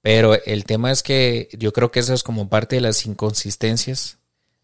Pero 0.00 0.34
el 0.44 0.64
tema 0.64 0.90
es 0.92 1.02
que 1.02 1.48
yo 1.52 1.72
creo 1.72 1.90
que 1.90 2.00
eso 2.00 2.14
es 2.14 2.22
como 2.22 2.48
parte 2.48 2.76
de 2.76 2.82
las 2.82 3.04
inconsistencias, 3.04 4.18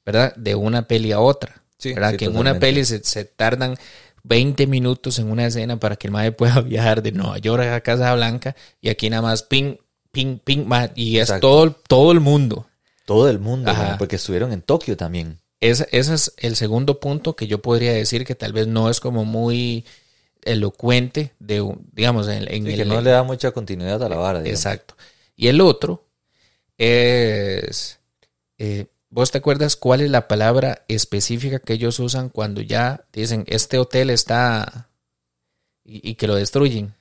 ¿verdad? 0.07 0.35
De 0.37 0.55
una 0.55 0.87
peli 0.87 1.13
a 1.13 1.21
otra. 1.21 1.63
Sí, 1.79 1.93
¿Verdad? 1.93 2.13
sí, 2.13 2.17
que 2.19 2.25
en 2.27 2.37
una 2.37 2.59
peli 2.59 2.85
se, 2.85 3.03
se 3.03 3.25
tardan 3.25 3.77
20 4.23 4.67
minutos 4.67 5.19
en 5.19 5.31
una 5.31 5.47
escena 5.47 5.79
para 5.79 5.97
que 5.97 6.07
el 6.07 6.13
mae 6.13 6.33
pueda 6.33 6.61
viajar 6.63 7.03
de 7.03 7.13
Nueva 7.13 7.39
York 7.39 7.63
a 7.65 7.81
Casablanca 7.81 8.55
y 8.81 8.89
aquí 8.89 9.11
nada 9.11 9.23
más 9.23 9.43
ping, 9.43 9.77
ping, 10.13 10.39
ping, 10.39 10.67
y 10.95 11.19
es 11.19 11.29
Exacto. 11.29 11.49
todo, 11.49 11.73
todo 11.89 12.13
el 12.13 12.21
mundo. 12.21 12.67
Todo 13.05 13.29
el 13.29 13.39
mundo, 13.39 13.71
porque 13.99 14.17
estuvieron 14.17 14.51
en 14.53 14.63
Tokio 14.63 14.97
también. 14.97 15.39
Ese, 15.71 15.89
ese 15.93 16.15
es 16.15 16.35
el 16.39 16.57
segundo 16.57 17.01
punto 17.01 17.37
que 17.37 17.47
yo 17.47 17.61
podría 17.63 17.93
decir 17.93 18.25
que 18.25 18.35
tal 18.35 18.53
vez 18.53 18.67
no 18.67 18.91
es 18.91 19.01
como 19.01 19.25
muy 19.25 19.85
elocuente 20.43 21.33
de, 21.39 21.67
digamos, 21.93 22.29
en, 22.29 22.43
el... 22.43 22.77
que 22.77 22.85
no 22.85 23.01
le 23.01 23.11
da 23.11 23.23
mucha 23.23 23.53
continuidad 23.53 24.03
a 24.03 24.09
la 24.09 24.17
vara. 24.17 24.41
digamos. 24.41 24.61
Exacto. 24.61 24.95
Y 25.37 25.49
el 25.49 25.61
otro 25.61 26.05
es... 26.79 27.99
eh, 28.59 28.87
¿Vos 29.09 29.31
te 29.31 29.39
acuerdas 29.39 29.77
cuál 29.77 30.01
es 30.01 30.11
la 30.11 30.27
palabra 30.27 30.85
específica 30.89 31.61
que 31.61 31.75
ellos 31.75 32.01
usan 32.01 32.31
cuando 32.31 32.61
ya 32.61 33.05
dicen, 33.13 33.45
este 33.47 33.79
hotel 33.79 34.11
está... 34.11 34.89
y, 35.85 36.11
y 36.11 36.15
que 36.17 36.27
lo 36.27 36.35
destruyen? 36.35 36.95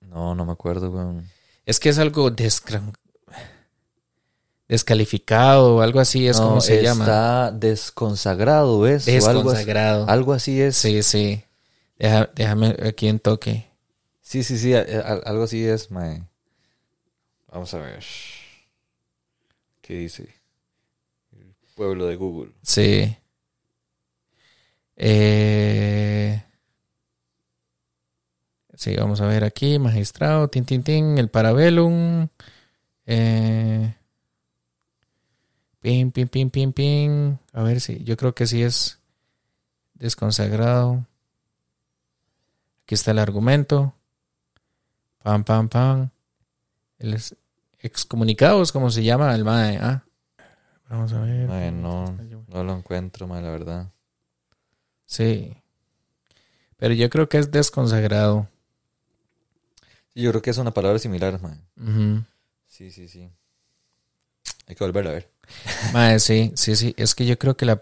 No, 0.00 0.34
no 0.34 0.44
me 0.44 0.52
acuerdo. 0.52 1.22
Es 1.66 1.78
que 1.78 1.90
es 1.90 1.98
algo 1.98 2.30
descra- 2.30 2.92
descalificado 4.68 5.76
o 5.76 5.80
algo 5.80 5.98
así, 6.00 6.28
es 6.28 6.38
No, 6.38 6.48
como 6.48 6.60
se 6.60 6.82
llama. 6.82 7.04
Está 7.04 7.50
desconsagrado, 7.52 8.80
¿ves? 8.80 9.06
O 9.08 9.10
algo 9.10 9.28
así- 9.28 9.34
Desconsagrado. 9.38 10.08
Algo 10.08 10.32
así 10.34 10.60
es. 10.60 10.76
Sí, 10.76 11.02
sí. 11.02 11.42
Deja- 11.98 12.30
déjame 12.34 12.76
aquí 12.86 13.08
en 13.08 13.18
toque. 13.18 13.66
Sí, 14.20 14.44
sí, 14.44 14.58
sí, 14.58 14.74
a- 14.74 14.80
a- 14.80 15.22
algo 15.30 15.44
así 15.44 15.64
es, 15.64 15.90
mae. 15.90 16.22
Vamos 17.50 17.72
a 17.74 17.78
ver. 17.78 18.04
¿Qué 19.80 19.94
dice? 19.94 20.28
El 21.32 21.54
pueblo 21.74 22.06
de 22.06 22.16
Google. 22.16 22.52
Sí. 22.62 23.16
Eh, 24.96 26.42
sí, 28.74 28.94
vamos 28.96 29.20
a 29.20 29.26
ver 29.26 29.44
aquí, 29.44 29.78
magistrado, 29.78 30.48
tin, 30.48 30.64
tin, 30.64 30.82
tin, 30.82 31.16
el 31.18 31.28
parabellum. 31.30 32.28
Eh, 33.06 33.94
pin, 35.88 36.12
pin, 36.12 36.28
pin, 36.28 36.50
pin, 36.50 36.72
pin. 36.74 37.38
A 37.54 37.62
ver 37.62 37.80
si, 37.80 38.04
yo 38.04 38.14
creo 38.18 38.34
que 38.34 38.46
sí 38.46 38.62
es 38.62 38.98
desconsagrado. 39.94 41.06
Aquí 42.82 42.94
está 42.94 43.12
el 43.12 43.18
argumento. 43.18 43.94
Pam, 45.22 45.44
pam, 45.44 45.70
pam. 45.70 46.10
El 46.98 47.14
es- 47.14 47.34
excomunicados, 47.78 48.70
como 48.70 48.90
se 48.90 49.02
llama 49.02 49.34
el 49.34 49.44
MAE. 49.44 49.78
Ah. 49.80 50.04
Vamos 50.90 51.10
a 51.14 51.20
ver. 51.22 51.48
Mae, 51.48 51.72
no, 51.72 52.04
no 52.48 52.64
lo 52.64 52.76
encuentro, 52.76 53.26
mae, 53.26 53.40
la 53.40 53.50
verdad. 53.50 53.90
Sí. 55.06 55.56
Pero 56.76 56.92
yo 56.92 57.08
creo 57.08 57.30
que 57.30 57.38
es 57.38 57.50
desconsagrado. 57.50 58.46
Yo 60.14 60.28
creo 60.32 60.42
que 60.42 60.50
es 60.50 60.58
una 60.58 60.74
palabra 60.74 60.98
similar, 60.98 61.40
mae. 61.40 61.58
Ujú. 61.80 62.24
Sí, 62.66 62.90
sí, 62.90 63.08
sí. 63.08 63.30
Hay 64.66 64.74
que 64.74 64.84
volverla 64.84 65.12
a 65.12 65.14
ver. 65.14 65.37
Mae, 65.92 66.18
sí, 66.20 66.52
sí, 66.56 66.76
sí. 66.76 66.94
Es 66.96 67.14
que 67.14 67.26
yo 67.26 67.38
creo 67.38 67.56
que 67.56 67.66
la. 67.66 67.80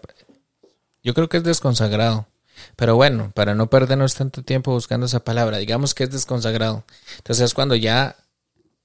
Yo 1.03 1.13
creo 1.13 1.29
que 1.29 1.37
es 1.37 1.43
desconsagrado. 1.43 2.27
Pero 2.75 2.95
bueno, 2.95 3.31
para 3.35 3.53
no 3.55 3.69
perdernos 3.69 4.15
tanto 4.15 4.43
tiempo 4.43 4.71
buscando 4.71 5.05
esa 5.05 5.23
palabra, 5.23 5.57
digamos 5.57 5.93
que 5.93 6.03
es 6.05 6.11
desconsagrado. 6.11 6.83
Entonces 7.17 7.45
es 7.45 7.53
cuando 7.53 7.75
ya 7.75 8.15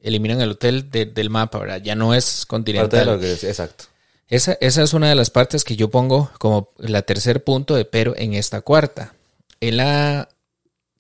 eliminan 0.01 0.41
el 0.41 0.51
hotel 0.53 0.91
de- 0.91 1.07
del 1.07 1.31
mapa, 1.31 1.59
¿verdad? 1.59 1.81
Ya 1.83 1.95
no 1.95 2.13
es 2.15 2.45
Parte 2.47 2.71
de 2.71 2.75
continental. 2.75 3.07
lo 3.07 3.19
que 3.19 3.33
es, 3.33 3.45
exacto. 3.45 3.85
Esa, 4.29 4.57
esa 4.61 4.83
es 4.83 4.93
una 4.95 5.09
de 5.09 5.15
las 5.15 5.31
partes 5.31 5.65
que 5.65 5.77
yo 5.77 5.91
pongo 5.91 6.31
como 6.39 6.71
la 6.79 7.03
tercer 7.03 7.45
punto 7.45 7.75
de 7.75 7.85
pero 7.85 8.15
en 8.17 8.35
esta 8.35 8.61
cuarta. 8.63 9.15
En 9.61 9.77
la 9.79 10.29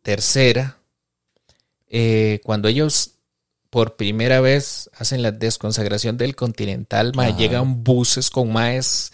tercera, 0.02 0.78
eh, 1.88 2.40
cuando 2.44 2.68
ellos 2.68 3.12
por 3.72 3.96
primera 3.96 4.42
vez 4.42 4.90
hacen 4.98 5.22
la 5.22 5.30
desconsagración 5.32 6.18
del 6.18 6.36
continental, 6.36 7.12
Ajá. 7.16 7.34
llegan 7.34 7.82
buses 7.82 8.28
con 8.28 8.52
maes 8.52 9.12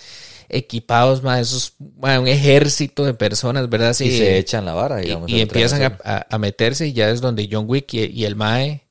equipados, 0.48 1.22
mae, 1.22 1.40
esos, 1.42 1.74
un 1.78 2.26
ejército 2.26 3.04
de 3.04 3.14
personas, 3.14 3.68
¿verdad? 3.68 3.92
Sí, 3.94 4.06
y 4.06 4.18
se 4.18 4.36
echan 4.36 4.64
la 4.64 4.74
vara, 4.74 5.00
y- 5.00 5.04
digamos. 5.04 5.30
y, 5.30 5.34
el 5.36 5.40
empiezan 5.42 5.82
a, 5.84 5.96
tren 5.96 6.00
a- 6.12 6.26
a 6.28 6.38
meterse 6.38 6.88
y 6.88 6.92
ya 6.92 7.08
es 7.08 7.20
donde 7.20 7.48
John 7.48 7.66
Wick 7.68 7.94
y, 7.94 8.06
y 8.06 8.24
el 8.24 8.34
Mae, 8.34 8.82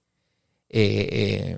eh, 0.69 1.09
eh, 1.11 1.57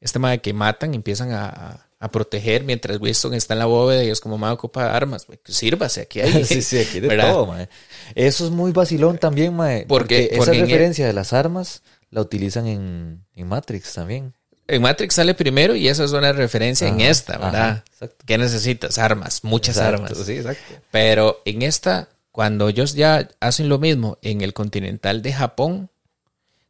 este 0.00 0.18
Mae 0.18 0.40
que 0.40 0.52
matan, 0.52 0.94
empiezan 0.94 1.30
a, 1.30 1.84
proteger 2.10 2.64
mientras 2.64 2.98
Winston 3.00 3.34
está 3.34 3.54
en 3.54 3.58
la 3.60 3.66
bóveda 3.66 4.02
y 4.02 4.08
es 4.10 4.20
como 4.20 4.36
Mae 4.36 4.52
ocupa 4.52 4.96
armas, 4.96 5.26
sírvase 5.44 6.00
aquí 6.00 6.20
hay. 6.20 6.44
sí, 6.44 6.62
sí, 6.62 6.78
aquí 6.78 6.98
de 6.98 7.06
¿verdad? 7.08 7.32
todo, 7.32 7.46
mae. 7.46 7.68
Eso 8.16 8.44
es 8.46 8.50
muy 8.50 8.72
vacilón 8.72 9.18
también, 9.18 9.54
mae. 9.54 9.84
Porque- 9.86 10.22
Porque, 10.30 10.36
porque 10.38 10.50
esa 10.50 10.52
el- 10.52 10.60
referencia 10.62 11.06
de 11.06 11.12
las 11.12 11.32
armas 11.32 11.82
la 12.10 12.20
utilizan 12.20 12.66
en, 12.66 13.24
en 13.34 13.46
Matrix 13.48 13.94
también. 13.94 14.34
En 14.66 14.82
Matrix 14.82 15.14
sale 15.14 15.34
primero 15.34 15.74
y 15.74 15.88
esa 15.88 16.04
es 16.04 16.12
una 16.12 16.32
referencia 16.32 16.88
en 16.88 17.00
esta, 17.00 17.38
¿verdad? 17.38 17.70
ajá, 17.70 17.84
exacto. 17.90 18.24
¿Qué 18.26 18.36
necesitas? 18.36 18.98
Armas, 18.98 19.42
muchas 19.42 19.76
Exacto, 19.78 20.02
armas. 20.02 20.26
Sí, 20.26 20.32
exacto. 20.32 20.74
Pero 20.90 21.40
en 21.46 21.62
esta, 21.62 22.10
cuando 22.32 22.68
ellos 22.68 22.94
ya 22.94 23.28
hacen 23.40 23.70
lo 23.70 23.78
mismo 23.78 24.18
en 24.20 24.42
el 24.42 24.52
continental 24.52 25.22
de 25.22 25.32
Japón, 25.32 25.90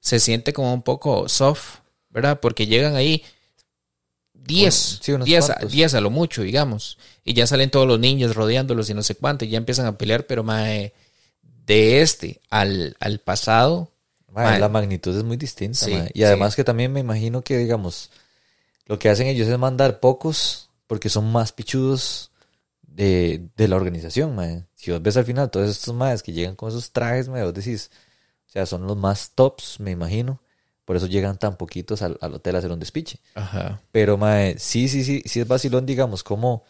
se 0.01 0.21
siente 0.21 0.53
como 0.53 0.73
un 0.73 0.83
poco 0.83 1.29
soft, 1.29 1.79
¿verdad? 2.11 2.39
Porque 2.41 2.69
llegan 2.69 2.95
ahí 2.95 3.25
10, 4.33 4.61
Bueno, 4.61 5.03
sí, 5.03 5.13
unos 5.13 5.27
10, 5.27 5.45
a, 5.45 5.47
cuantos. 5.55 5.73
10 5.73 5.95
a 5.95 6.01
lo 6.01 6.11
mucho, 6.11 6.43
digamos. 6.43 6.99
Y 7.25 7.35
ya 7.35 7.49
salen 7.49 7.71
todos 7.71 7.87
los 7.89 7.99
niños 7.99 8.37
rodeándolos 8.37 8.89
y 8.91 8.95
no 8.95 9.03
sé 9.03 9.17
cuánto, 9.17 9.45
y 9.45 9.49
ya 9.49 9.59
empiezan 9.59 9.87
a 9.87 9.99
pelear, 9.99 10.27
pero 10.27 10.45
mae, 10.45 10.95
de 11.67 12.01
este 12.01 12.41
al, 12.49 12.97
al 13.01 13.19
pasado, 13.19 13.91
Mae. 14.33 14.59
La 14.59 14.69
magnitud 14.69 15.17
es 15.17 15.25
muy 15.25 15.37
distinta. 15.37 15.79
Sí. 15.87 15.95
Y 16.15 16.23
además 16.25 16.53
sí. 16.53 16.57
que 16.57 16.65
también 16.65 16.93
me 16.93 17.01
imagino 17.01 17.43
que, 17.43 17.57
digamos, 17.59 18.11
lo 18.87 18.99
que 18.99 19.09
hacen 19.09 19.27
ellos 19.27 19.49
es 19.49 19.59
mandar 19.59 20.01
pocos 20.01 20.71
porque 20.87 21.09
son 21.09 21.31
más 21.33 21.53
pichudos 21.53 22.31
de, 22.83 23.49
de 23.57 23.69
la 23.69 23.77
organización. 23.77 24.35
mae. 24.35 24.65
Si 24.75 24.91
vos 24.91 25.03
ves 25.03 25.17
al 25.17 25.25
final 25.25 25.51
todos 25.51 25.69
estos 25.71 25.95
maes 25.95 26.23
que 26.23 26.33
llegan 26.33 26.57
con 26.57 26.69
esos 26.69 26.91
trajes, 26.93 27.29
mae, 27.29 27.45
vos 27.45 27.55
decís, 27.55 27.91
o 28.49 28.51
sea, 28.51 28.67
son 28.67 28.87
los 28.87 28.97
más 28.97 29.33
tops, 29.35 29.81
me 29.81 29.91
imagino. 29.91 30.41
Por 30.85 30.97
eso 30.97 31.07
llegan 31.07 31.39
tan 31.39 31.57
poquitos 31.57 32.01
al, 32.01 32.17
al 32.23 32.35
hotel 32.35 32.57
a 32.57 32.59
hacer 32.61 32.73
un 32.73 32.81
despiche. 32.81 33.21
ajá, 33.35 33.83
Pero, 33.93 34.17
mae, 34.17 34.59
sí, 34.59 34.89
sí, 34.89 35.05
sí, 35.05 35.23
sí 35.27 35.41
es 35.41 35.47
vacilón, 35.47 35.85
digamos, 35.85 36.23
como... 36.25 36.65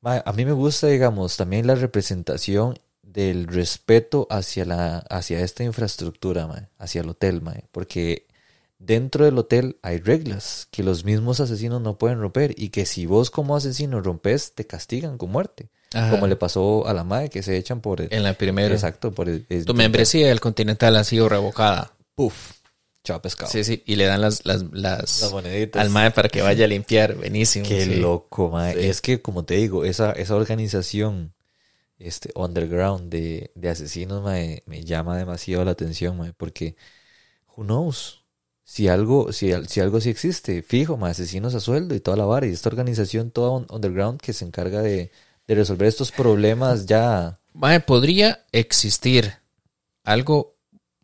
mae, 0.00 0.22
a 0.24 0.32
mí 0.32 0.44
me 0.44 0.52
gusta, 0.52 0.88
digamos, 0.88 1.36
también 1.36 1.66
la 1.66 1.76
representación 1.76 2.78
del 3.12 3.46
respeto 3.46 4.26
hacia 4.30 4.64
la 4.64 4.98
hacia 5.10 5.40
esta 5.40 5.64
infraestructura, 5.64 6.46
mae, 6.46 6.68
hacia 6.78 7.00
el 7.00 7.08
hotel, 7.08 7.42
mae, 7.42 7.64
porque 7.72 8.26
dentro 8.78 9.24
del 9.24 9.36
hotel 9.38 9.78
hay 9.82 9.98
reglas 9.98 10.68
que 10.70 10.82
los 10.82 11.04
mismos 11.04 11.40
asesinos 11.40 11.80
no 11.82 11.98
pueden 11.98 12.20
romper 12.20 12.54
y 12.56 12.68
que 12.70 12.86
si 12.86 13.06
vos 13.06 13.30
como 13.30 13.56
asesino 13.56 14.00
rompes, 14.00 14.52
te 14.54 14.66
castigan 14.66 15.18
con 15.18 15.30
muerte, 15.30 15.68
ajá. 15.92 16.10
como 16.10 16.26
le 16.28 16.36
pasó 16.36 16.86
a 16.86 16.94
la 16.94 17.04
mae 17.04 17.28
que 17.30 17.42
se 17.42 17.56
echan 17.56 17.80
por... 17.80 18.00
el- 18.00 18.08
en 18.12 18.22
la 18.22 18.34
primera. 18.34 18.72
exacto, 18.74 19.12
por... 19.12 19.28
el- 19.28 19.44
el- 19.48 19.64
Tu 19.64 19.74
membresía 19.74 20.28
del 20.28 20.40
continental 20.40 20.96
ha 20.96 21.04
sido 21.04 21.28
revocada. 21.28 21.92
Puf, 22.14 22.52
chao 23.04 23.20
pescado. 23.20 23.50
Sí, 23.50 23.64
sí, 23.64 23.82
y 23.86 23.96
le 23.96 24.04
dan 24.06 24.20
las, 24.20 24.46
las, 24.46 24.62
las, 24.72 25.20
Las 25.22 25.32
moneditas. 25.32 25.82
al 25.82 25.90
mae 25.90 26.10
para 26.12 26.28
que 26.28 26.40
vaya 26.42 26.64
a 26.64 26.68
limpiar. 26.68 27.14
Buenísimo. 27.16 27.66
Qué 27.68 27.84
sí. 27.84 27.96
loco, 27.96 28.50
mae. 28.50 28.74
Sí. 28.74 28.86
Es 28.88 29.00
que, 29.00 29.20
como 29.20 29.44
te 29.44 29.54
digo, 29.56 29.84
esa, 29.84 30.12
esa 30.12 30.36
organización 30.36 31.34
este, 32.00 32.32
underground 32.36 33.10
de, 33.10 33.52
de 33.54 33.68
asesinos 33.70 34.22
mae, 34.22 34.62
me 34.66 34.84
llama 34.84 35.16
demasiado 35.18 35.64
la 35.64 35.72
atención, 35.72 36.16
mae, 36.18 36.32
porque, 36.34 36.76
who 37.56 37.64
knows, 37.64 38.24
si 38.64 38.88
algo, 38.88 39.32
si, 39.32 39.52
si 39.68 39.80
algo 39.80 40.00
sí 40.00 40.10
existe, 40.10 40.62
fijo, 40.62 40.96
mae, 40.96 41.12
asesinos 41.12 41.54
a 41.54 41.60
sueldo 41.60 41.94
y 41.94 42.00
toda 42.00 42.16
la 42.16 42.24
vara, 42.26 42.46
y 42.46 42.50
esta 42.50 42.68
organización 42.68 43.30
toda 43.30 43.50
un- 43.52 43.66
underground 43.70 44.20
que 44.20 44.32
se 44.32 44.44
encarga 44.44 44.82
de, 44.82 45.10
de 45.46 45.54
resolver 45.54 45.88
estos 45.88 46.12
problemas 46.12 46.86
ya... 46.86 47.38
Mae, 47.52 47.80
podría 47.80 48.44
existir 48.52 49.34
algo 50.04 50.54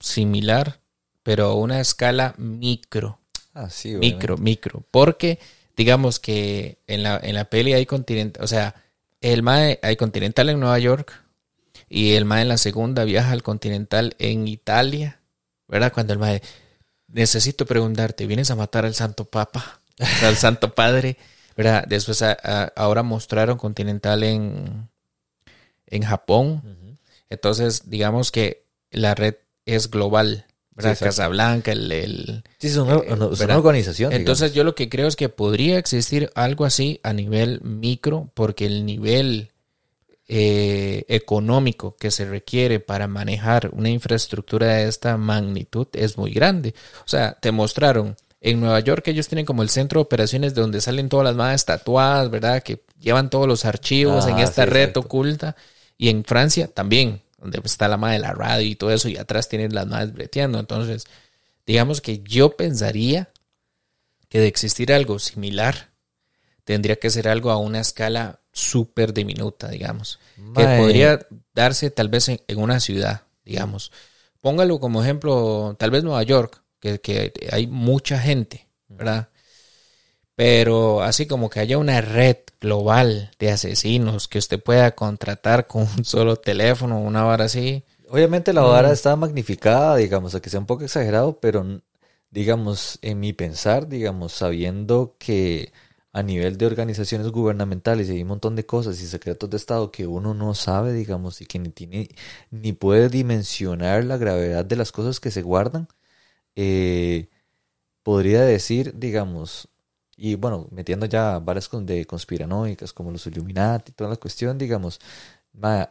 similar, 0.00 0.80
pero 1.22 1.46
a 1.46 1.54
una 1.54 1.80
escala 1.80 2.34
micro. 2.38 3.18
Ah, 3.54 3.70
sí, 3.70 3.96
Micro, 3.96 4.36
micro. 4.36 4.84
Porque, 4.90 5.38
digamos 5.76 6.20
que 6.20 6.78
en 6.86 7.02
la, 7.02 7.18
en 7.22 7.34
la 7.34 7.46
peli 7.46 7.72
hay 7.72 7.86
continental, 7.86 8.44
o 8.44 8.46
sea, 8.46 8.74
el 9.20 9.42
MAE 9.42 9.78
hay 9.82 9.96
continental 9.96 10.48
en 10.48 10.60
Nueva 10.60 10.78
York 10.78 11.22
y 11.88 12.12
el 12.14 12.24
MAE 12.24 12.42
en 12.42 12.48
la 12.48 12.58
segunda 12.58 13.04
viaja 13.04 13.32
al 13.32 13.42
continental 13.42 14.14
en 14.18 14.48
Italia, 14.48 15.20
¿verdad? 15.68 15.92
Cuando 15.92 16.12
el 16.12 16.18
MAE, 16.18 16.42
necesito 17.08 17.66
preguntarte, 17.66 18.26
¿vienes 18.26 18.50
a 18.50 18.56
matar 18.56 18.84
al 18.84 18.94
Santo 18.94 19.24
Papa? 19.24 19.80
Al 20.24 20.36
Santo 20.36 20.74
Padre, 20.74 21.16
¿verdad? 21.56 21.84
Después 21.88 22.20
a- 22.20 22.36
a- 22.42 22.70
ahora 22.76 23.02
mostraron 23.02 23.56
continental 23.56 24.22
en, 24.24 24.90
en 25.86 26.02
Japón. 26.02 26.98
Entonces, 27.30 27.88
digamos 27.88 28.30
que 28.30 28.66
la 28.90 29.14
red 29.14 29.36
es 29.64 29.90
global, 29.90 30.44
¿verdad? 30.76 30.96
Sí. 30.96 31.04
Casablanca, 31.04 31.72
el- 31.72 31.90
el, 31.90 32.44
Sí, 32.58 32.68
es 32.68 32.76
una, 32.76 32.94
Eh, 32.96 33.12
una- 33.12 33.24
es 33.26 33.38
¿verdad? 33.38 33.46
una 33.46 33.56
organización. 33.58 34.12
entonces 34.12 34.52
yo 34.54 34.62
lo 34.62 34.74
que 34.74 34.88
creo 34.88 35.08
es 35.08 35.16
que 35.16 35.28
podría 35.28 35.78
existir 35.78 36.30
algo 36.34 36.64
así 36.64 37.00
a 37.02 37.12
nivel 37.12 37.60
micro 37.62 38.30
porque 38.34 38.66
el 38.66 38.84
nivel 38.86 39.50
eh, 40.28 41.04
económico 41.08 41.94
que 41.96 42.10
se 42.10 42.24
requiere 42.24 42.80
para 42.80 43.06
manejar 43.06 43.70
una 43.72 43.90
infraestructura 43.90 44.66
de 44.74 44.88
esta 44.88 45.16
magnitud 45.16 45.86
es 45.92 46.18
muy 46.18 46.32
grande. 46.32 46.74
O 47.04 47.08
sea, 47.08 47.34
te 47.40 47.52
mostraron 47.52 48.16
en 48.40 48.58
Nueva 48.60 48.80
York 48.80 49.06
ellos 49.08 49.28
tienen 49.28 49.46
como 49.46 49.62
el 49.62 49.70
centro 49.70 50.00
de 50.00 50.02
operaciones 50.02 50.54
de 50.54 50.60
donde 50.62 50.80
salen 50.80 51.08
todas 51.08 51.24
las 51.24 51.36
madres 51.36 51.64
tatuadas, 51.64 52.28
¿verdad? 52.30 52.62
Que 52.62 52.82
llevan 53.00 53.30
todos 53.30 53.46
los 53.46 53.64
archivos 53.64 54.26
en 54.26 54.34
Ah, 54.34 54.42
esta 54.42 54.64
sí, 54.64 54.70
red 54.70 54.80
exacto. 54.82 55.00
oculta. 55.00 55.56
Y 55.96 56.08
en 56.08 56.24
Francia 56.24 56.68
también, 56.68 57.22
donde 57.38 57.60
está 57.64 57.88
la 57.88 57.96
madre 57.96 58.14
de 58.14 58.22
la 58.22 58.32
radio 58.32 58.66
y 58.66 58.76
todo 58.76 58.90
eso, 58.92 59.08
y 59.08 59.16
atrás 59.16 59.48
tienen 59.48 59.74
las 59.74 59.86
madres 59.86 60.12
breteando. 60.12 60.58
Entonces, 60.58 61.04
digamos 61.66 62.00
que 62.00 62.22
yo 62.22 62.56
pensaría 62.56 63.30
que 64.28 64.40
de 64.40 64.46
existir 64.46 64.92
algo 64.92 65.18
similar, 65.18 65.90
tendría 66.64 66.96
que 66.96 67.10
ser 67.10 67.28
algo 67.28 67.50
a 67.50 67.58
una 67.58 67.80
escala 67.80 68.40
súper 68.52 69.12
diminuta, 69.12 69.68
digamos. 69.68 70.18
Que 70.54 70.64
podría 70.78 71.26
darse 71.54 71.90
tal 71.90 72.08
vez 72.08 72.28
en, 72.28 72.40
en 72.48 72.58
una 72.58 72.80
ciudad, 72.80 73.22
digamos. 73.44 73.92
Póngalo 74.40 74.80
como 74.80 75.02
ejemplo, 75.02 75.76
tal 75.78 75.90
vez 75.90 76.02
Nueva 76.04 76.22
York, 76.22 76.62
que, 76.80 77.00
que 77.00 77.32
hay 77.52 77.66
mucha 77.66 78.18
gente, 78.18 78.68
¿verdad? 78.88 79.28
Pero 80.36 81.02
así 81.02 81.26
como 81.26 81.50
que 81.50 81.60
haya 81.60 81.78
una 81.78 82.00
red 82.02 82.36
global 82.60 83.30
de 83.38 83.50
asesinos 83.50 84.28
que 84.28 84.38
usted 84.38 84.62
pueda 84.62 84.94
contratar 84.94 85.66
con 85.66 85.88
un 85.98 86.04
solo 86.04 86.36
teléfono, 86.36 87.00
una 87.00 87.26
hora 87.26 87.46
así. 87.46 87.84
Obviamente 88.08 88.52
la 88.52 88.62
Mm. 88.62 88.66
vara 88.66 88.92
está 88.92 89.16
magnificada, 89.16 89.96
digamos, 89.96 90.34
a 90.34 90.40
que 90.40 90.50
sea 90.50 90.60
un 90.60 90.66
poco 90.66 90.84
exagerado, 90.84 91.40
pero 91.40 91.64
digamos, 92.30 92.98
en 93.02 93.20
mi 93.20 93.32
pensar, 93.32 93.88
digamos, 93.88 94.32
sabiendo 94.32 95.16
que 95.18 95.72
a 96.12 96.22
nivel 96.22 96.56
de 96.58 96.66
organizaciones 96.66 97.28
gubernamentales 97.28 98.08
y 98.08 98.12
hay 98.12 98.22
un 98.22 98.28
montón 98.28 98.56
de 98.56 98.66
cosas 98.66 99.00
y 99.02 99.06
secretos 99.06 99.50
de 99.50 99.56
Estado 99.58 99.90
que 99.90 100.06
uno 100.06 100.34
no 100.34 100.54
sabe, 100.54 100.92
digamos, 100.92 101.40
y 101.40 101.46
que 101.46 101.58
ni 101.58 101.70
tiene 101.70 102.08
ni 102.50 102.72
puede 102.72 103.08
dimensionar 103.10 104.04
la 104.04 104.16
gravedad 104.18 104.64
de 104.64 104.76
las 104.76 104.92
cosas 104.92 105.20
que 105.20 105.30
se 105.30 105.42
guardan, 105.42 105.88
eh, 106.56 107.28
podría 108.02 108.42
decir, 108.42 108.94
digamos, 108.98 109.68
y 110.16 110.34
bueno, 110.34 110.66
metiendo 110.70 111.06
ya 111.06 111.38
varias 111.38 111.68
de 111.72 112.06
conspiranoicas 112.06 112.92
como 112.92 113.10
los 113.10 113.26
Illuminati 113.26 113.90
y 113.90 113.94
toda 113.94 114.10
la 114.10 114.16
cuestión, 114.16 114.56
digamos, 114.56 114.98
ma, 115.52 115.90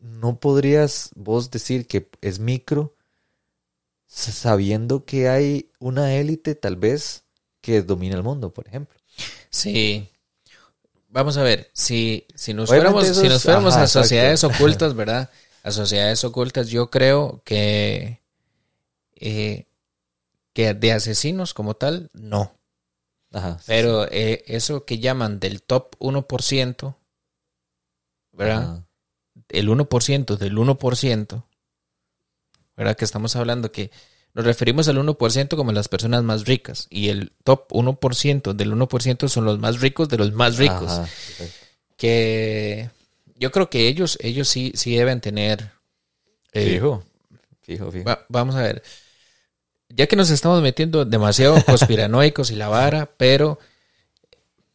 no 0.00 0.38
podrías 0.40 1.10
vos 1.14 1.50
decir 1.50 1.86
que 1.86 2.10
es 2.20 2.38
micro 2.38 2.94
sabiendo 4.06 5.04
que 5.04 5.28
hay 5.28 5.70
una 5.78 6.14
élite 6.14 6.54
tal 6.54 6.76
vez 6.76 7.24
que 7.60 7.82
domina 7.82 8.14
el 8.16 8.22
mundo, 8.22 8.52
por 8.52 8.68
ejemplo. 8.68 8.96
Sí. 9.50 10.08
Vamos 11.08 11.36
a 11.36 11.42
ver, 11.42 11.70
si, 11.72 12.26
si 12.34 12.52
nos 12.54 12.70
Obviamente 12.70 12.92
fuéramos, 12.92 13.16
si 13.16 13.28
nos 13.28 13.42
fuéramos 13.42 13.72
ajá, 13.74 13.82
a 13.82 13.84
exacto. 13.84 14.02
sociedades 14.02 14.44
ocultas, 14.44 14.94
¿verdad? 14.96 15.30
A 15.62 15.70
sociedades 15.70 16.24
ocultas, 16.24 16.68
yo 16.68 16.90
creo 16.90 17.40
que, 17.44 18.20
eh, 19.14 19.66
que 20.52 20.74
de 20.74 20.92
asesinos 20.92 21.54
como 21.54 21.74
tal, 21.74 22.10
no. 22.12 22.52
Ajá. 23.34 23.58
sí, 23.58 23.64
Pero 23.66 24.06
eh, 24.10 24.42
eso 24.46 24.84
que 24.86 24.98
llaman 24.98 25.38
del 25.40 25.60
top 25.62 25.96
1%, 25.98 26.90
sí. 26.90 26.94
¿verdad? 28.32 28.62
Ajá. 28.62 28.84
El 29.50 29.68
1% 29.68 30.36
del 30.38 30.56
1%, 30.56 31.42
¿verdad? 32.76 32.96
Que 32.96 33.04
estamos 33.04 33.36
hablando 33.36 33.70
que 33.72 33.90
nos 34.32 34.44
referimos 34.44 34.88
al 34.88 34.96
1% 34.98 35.56
como 35.56 35.72
las 35.72 35.88
personas 35.88 36.22
más 36.24 36.44
ricas 36.44 36.86
y 36.90 37.08
el 37.10 37.32
top 37.44 37.70
1% 37.72 38.52
del 38.54 38.72
1% 38.72 39.28
son 39.28 39.44
los 39.44 39.58
más 39.58 39.80
ricos 39.80 40.08
de 40.08 40.18
los 40.18 40.32
más 40.32 40.56
ricos. 40.56 40.90
Ajá. 40.90 41.08
Que 41.96 42.90
yo 43.36 43.50
creo 43.52 43.70
que 43.70 43.86
ellos, 43.88 44.18
ellos 44.20 44.48
sí, 44.48 44.72
sí 44.74 44.96
deben 44.96 45.20
tener... 45.20 45.70
eh, 46.52 46.70
Fijo, 46.74 47.04
fijo, 47.62 47.90
fijo. 47.92 48.04
Va- 48.04 48.24
vamos 48.28 48.54
a 48.56 48.62
ver. 48.62 48.82
Ya 49.90 50.06
que 50.06 50.16
nos 50.16 50.30
estamos 50.30 50.62
metiendo 50.62 51.04
demasiado 51.04 51.56
conspiranoicos 51.64 52.50
y 52.50 52.56
la 52.56 52.68
vara, 52.68 53.10
pero 53.16 53.58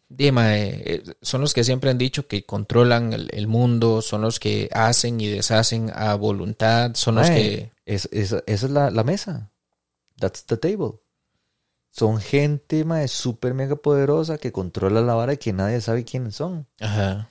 dime, 0.07 0.69
eh, 0.85 1.03
son 1.21 1.41
los 1.41 1.53
que 1.53 1.63
siempre 1.63 1.89
han 1.89 1.97
dicho 1.97 2.27
que 2.27 2.45
controlan 2.45 3.13
el, 3.13 3.29
el 3.33 3.47
mundo, 3.47 4.01
son 4.01 4.21
los 4.21 4.39
que 4.39 4.69
hacen 4.73 5.19
y 5.21 5.27
deshacen 5.27 5.91
a 5.93 6.15
voluntad, 6.15 6.91
son 6.95 7.15
los 7.15 7.29
que... 7.29 7.71
es, 7.85 8.07
es- 8.11 8.31
esa 8.33 8.43
es 8.45 8.69
la, 8.71 8.89
la 8.91 9.03
mesa. 9.03 9.51
That's 10.19 10.45
the 10.45 10.57
table. 10.57 10.99
Son 11.91 12.19
gente, 12.19 12.83
mae, 12.85 13.07
súper 13.07 13.53
mega 13.53 13.75
poderosa 13.75 14.37
que 14.37 14.51
controla 14.51 15.01
la 15.01 15.15
vara 15.15 15.33
y 15.33 15.37
que 15.37 15.53
nadie 15.53 15.81
sabe 15.81 16.05
quiénes 16.05 16.35
son. 16.35 16.67
Ajá. 16.79 17.29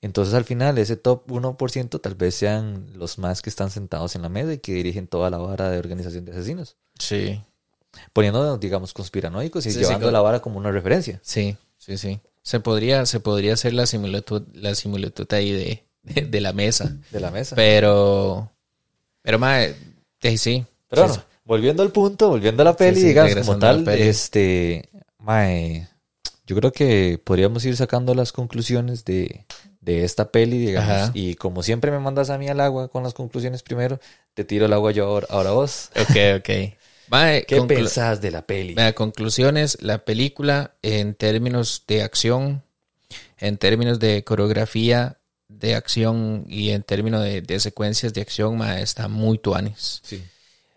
Entonces 0.00 0.34
al 0.34 0.44
final 0.44 0.78
ese 0.78 0.96
top 0.96 1.26
1% 1.28 2.00
tal 2.00 2.14
vez 2.14 2.34
sean 2.34 2.86
los 2.94 3.18
más 3.18 3.42
que 3.42 3.50
están 3.50 3.70
sentados 3.70 4.14
en 4.14 4.22
la 4.22 4.28
mesa 4.28 4.52
y 4.52 4.58
que 4.58 4.72
dirigen 4.72 5.08
toda 5.08 5.28
la 5.30 5.38
vara 5.38 5.70
de 5.70 5.78
organización 5.78 6.24
de 6.24 6.32
asesinos. 6.32 6.76
Sí, 6.98 7.40
Poniendo, 8.12 8.58
digamos, 8.58 8.92
conspiranoicos 8.92 9.66
y 9.66 9.70
Sí, 9.70 9.78
sí, 9.78 9.84
llevando 9.84 10.10
la 10.10 10.20
vara 10.20 10.40
como 10.40 10.58
una 10.58 10.70
referencia. 10.70 11.20
sí, 11.22 11.56
sí, 11.78 11.96
sí. 11.98 12.20
Se 12.42 12.60
podría, 12.60 13.04
se 13.04 13.20
podría 13.20 13.54
hacer 13.54 13.74
la 13.74 13.84
similitud, 13.86 14.42
la 14.54 14.74
similitud 14.74 15.26
ahí 15.34 15.52
de, 15.52 15.84
de, 16.02 16.22
de 16.22 16.40
la 16.40 16.52
mesa. 16.54 16.96
de 17.10 17.20
la 17.20 17.30
mesa. 17.30 17.54
Pero, 17.56 18.50
pero 19.20 19.38
mae, 19.38 19.74
eh, 20.22 20.38
sí. 20.38 20.64
Pero 20.88 21.06
bueno, 21.06 21.22
volviendo 21.44 21.82
al 21.82 21.92
punto, 21.92 22.28
volviendo 22.30 22.62
a 22.62 22.64
la 22.64 22.76
peli, 22.76 23.02
digamos, 23.02 23.34
como 23.34 23.58
tal, 23.58 23.86
este, 23.88 24.88
mae, 25.18 25.88
yo 26.46 26.56
creo 26.56 26.72
que 26.72 27.20
podríamos 27.22 27.64
ir 27.66 27.76
sacando 27.76 28.14
las 28.14 28.32
conclusiones 28.32 29.04
de, 29.04 29.44
de 29.88 30.04
esta 30.04 30.30
peli, 30.30 30.58
digamos, 30.58 30.90
Ajá. 30.90 31.10
y 31.14 31.34
como 31.36 31.62
siempre 31.62 31.90
me 31.90 31.98
mandas 31.98 32.28
a 32.28 32.36
mí 32.36 32.46
al 32.46 32.60
agua 32.60 32.88
con 32.88 33.02
las 33.02 33.14
conclusiones 33.14 33.62
primero, 33.62 33.98
te 34.34 34.44
tiro 34.44 34.66
el 34.66 34.72
agua 34.74 34.92
yo 34.92 35.06
ahora, 35.06 35.26
ahora 35.30 35.52
vos. 35.52 35.88
Ok, 35.98 36.40
ok. 36.40 36.74
Mae, 37.08 37.44
¿Qué 37.48 37.62
pensás 37.62 38.20
de 38.20 38.30
la 38.30 38.46
peli? 38.46 38.74
Vea, 38.74 38.92
conclusiones, 38.94 39.78
la 39.80 40.04
película 40.04 40.74
en 40.82 41.14
términos 41.14 41.84
de 41.88 42.02
acción, 42.02 42.62
en 43.38 43.56
términos 43.56 43.98
de 43.98 44.24
coreografía 44.24 45.16
de 45.48 45.74
acción 45.74 46.44
y 46.46 46.68
en 46.68 46.82
términos 46.82 47.24
de, 47.24 47.40
de 47.40 47.58
secuencias 47.58 48.12
de 48.12 48.20
acción, 48.20 48.60
está 48.60 49.08
muy 49.08 49.38
tuanis. 49.38 50.02
Sí. 50.04 50.22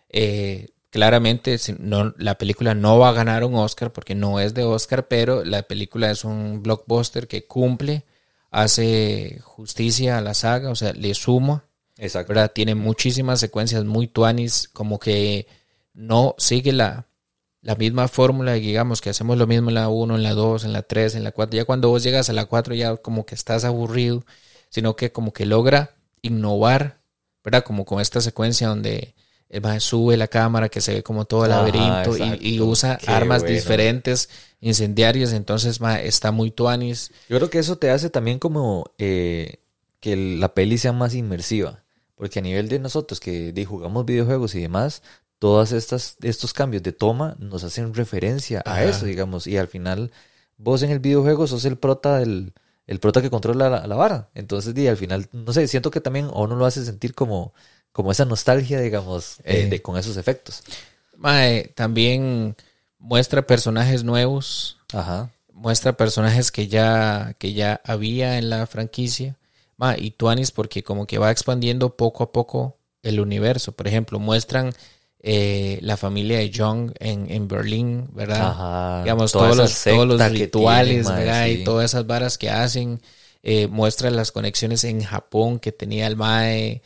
Eh, 0.08 0.68
claramente 0.88 1.58
no, 1.78 2.14
la 2.16 2.38
película 2.38 2.74
no 2.74 2.98
va 2.98 3.10
a 3.10 3.12
ganar 3.12 3.44
un 3.44 3.56
Oscar 3.56 3.92
porque 3.92 4.14
no 4.14 4.40
es 4.40 4.54
de 4.54 4.64
Oscar, 4.64 5.06
pero 5.06 5.44
la 5.44 5.64
película 5.64 6.10
es 6.10 6.24
un 6.24 6.62
blockbuster 6.62 7.28
que 7.28 7.44
cumple, 7.44 8.04
hace 8.52 9.40
justicia 9.42 10.18
a 10.18 10.20
la 10.20 10.34
saga, 10.34 10.70
o 10.70 10.76
sea, 10.76 10.92
le 10.92 11.14
suma 11.14 11.64
Exacto. 11.98 12.32
¿verdad? 12.32 12.50
Tiene 12.52 12.74
muchísimas 12.74 13.40
secuencias 13.40 13.84
muy 13.84 14.08
tuanis, 14.08 14.68
como 14.72 14.98
que 14.98 15.46
no 15.94 16.34
sigue 16.38 16.72
la, 16.72 17.06
la 17.60 17.76
misma 17.76 18.08
fórmula, 18.08 18.54
digamos 18.54 19.00
que 19.00 19.10
hacemos 19.10 19.38
lo 19.38 19.46
mismo 19.46 19.70
en 19.70 19.74
la 19.76 19.88
1, 19.88 20.16
en 20.16 20.22
la 20.22 20.34
2, 20.34 20.64
en 20.64 20.72
la 20.72 20.82
3, 20.82 21.14
en 21.14 21.24
la 21.24 21.32
4. 21.32 21.56
Ya 21.56 21.64
cuando 21.64 21.90
vos 21.90 22.02
llegas 22.02 22.28
a 22.28 22.32
la 22.32 22.46
4 22.46 22.74
ya 22.74 22.96
como 22.96 23.26
que 23.26 23.34
estás 23.34 23.64
aburrido, 23.64 24.24
sino 24.68 24.96
que 24.96 25.12
como 25.12 25.32
que 25.32 25.46
logra 25.46 25.94
innovar, 26.22 27.00
¿verdad? 27.44 27.62
Como 27.64 27.84
con 27.84 28.00
esta 28.00 28.20
secuencia 28.20 28.68
donde 28.68 29.14
el 29.52 29.60
mae 29.60 29.80
sube 29.80 30.16
la 30.16 30.28
cámara, 30.28 30.68
que 30.68 30.80
se 30.80 30.94
ve 30.94 31.02
como 31.02 31.26
todo 31.26 31.44
el 31.44 31.52
Ajá, 31.52 31.60
laberinto 31.62 32.16
y, 32.40 32.58
usa 32.60 32.96
Qué 32.96 33.10
armas 33.10 33.42
bueno. 33.42 33.54
diferentes, 33.54 34.30
incendiarias, 34.60 35.32
entonces 35.32 35.78
está 36.02 36.32
muy 36.32 36.50
tuanis. 36.50 37.12
Yo 37.28 37.36
creo 37.36 37.50
que 37.50 37.58
eso 37.58 37.76
te 37.76 37.90
hace 37.90 38.08
también 38.08 38.38
como 38.38 38.86
eh, 38.96 39.58
que 40.00 40.16
la 40.16 40.54
peli 40.54 40.78
sea 40.78 40.92
más 40.92 41.14
inmersiva. 41.14 41.84
Porque 42.16 42.38
a 42.38 42.42
nivel 42.42 42.68
de 42.68 42.78
nosotros 42.78 43.20
que 43.20 43.52
jugamos 43.68 44.06
videojuegos 44.06 44.54
y 44.54 44.60
demás, 44.60 45.02
estas 45.72 46.16
estos 46.22 46.52
cambios 46.52 46.82
de 46.82 46.92
toma 46.92 47.36
nos 47.38 47.64
hacen 47.64 47.94
referencia 47.94 48.62
a 48.64 48.84
eso, 48.84 49.06
digamos. 49.06 49.46
Y 49.46 49.56
al 49.56 49.68
final, 49.68 50.12
vos 50.56 50.82
en 50.82 50.90
el 50.90 51.00
videojuego 51.00 51.46
sos 51.46 51.64
el 51.64 51.76
prota 51.76 52.18
del, 52.18 52.52
el 52.86 53.00
prota 53.00 53.22
que 53.22 53.30
controla 53.30 53.68
la, 53.68 53.86
la 53.86 53.96
vara. 53.96 54.30
Entonces, 54.34 54.74
al 54.88 54.96
final, 54.96 55.28
no 55.32 55.52
sé, 55.52 55.66
siento 55.68 55.90
que 55.90 56.00
también 56.00 56.26
a 56.26 56.40
uno 56.40 56.56
lo 56.56 56.64
hace 56.64 56.84
sentir 56.84 57.14
como, 57.14 57.52
como 57.92 58.10
esa 58.12 58.24
nostalgia, 58.24 58.80
digamos, 58.80 59.36
de- 59.44 59.62
Eh. 59.62 59.66
de- 59.68 59.82
con 59.82 59.96
esos 59.98 60.16
efectos. 60.16 60.62
Mae, 61.16 61.68
también 61.74 62.56
muestra 62.98 63.46
personajes 63.46 64.02
nuevos, 64.04 64.78
Ajá. 64.92 65.30
muestra 65.52 65.92
personajes 65.96 66.50
que 66.50 66.68
ya, 66.68 67.34
que 67.38 67.52
ya 67.52 67.80
había 67.84 68.38
en 68.38 68.50
la 68.50 68.66
franquicia. 68.66 69.36
Ma, 69.76 69.96
y 69.98 70.12
Tuanis 70.12 70.50
porque 70.52 70.82
como 70.82 71.06
que 71.06 71.18
va 71.18 71.30
expandiendo 71.30 71.96
poco 71.96 72.22
a 72.24 72.32
poco 72.32 72.76
el 73.02 73.20
universo. 73.20 73.72
Por 73.72 73.88
ejemplo, 73.88 74.18
muestran 74.18 74.72
eh, 75.24 75.78
la 75.82 75.96
familia 75.96 76.38
de 76.38 76.50
Young 76.50 76.90
en, 76.98 77.30
en 77.30 77.46
Berlín, 77.46 78.08
¿verdad? 78.12 78.40
Ajá. 78.50 79.02
Digamos, 79.04 79.30
todos 79.30 79.56
los, 79.56 79.82
todos 79.84 80.06
los 80.06 80.30
rituales, 80.32 80.88
tienen, 80.88 81.04
mae, 81.04 81.24
¿verdad? 81.24 81.44
sí. 81.46 81.50
Y 81.52 81.64
todas 81.64 81.84
esas 81.92 82.06
varas 82.08 82.38
que 82.38 82.50
hacen. 82.50 83.00
Eh, 83.44 83.66
muestra 83.68 84.08
las 84.10 84.30
conexiones 84.32 84.82
en 84.84 85.02
Japón 85.02 85.58
que 85.60 85.70
tenía 85.72 86.06
el 86.08 86.16
MAE. 86.16 86.82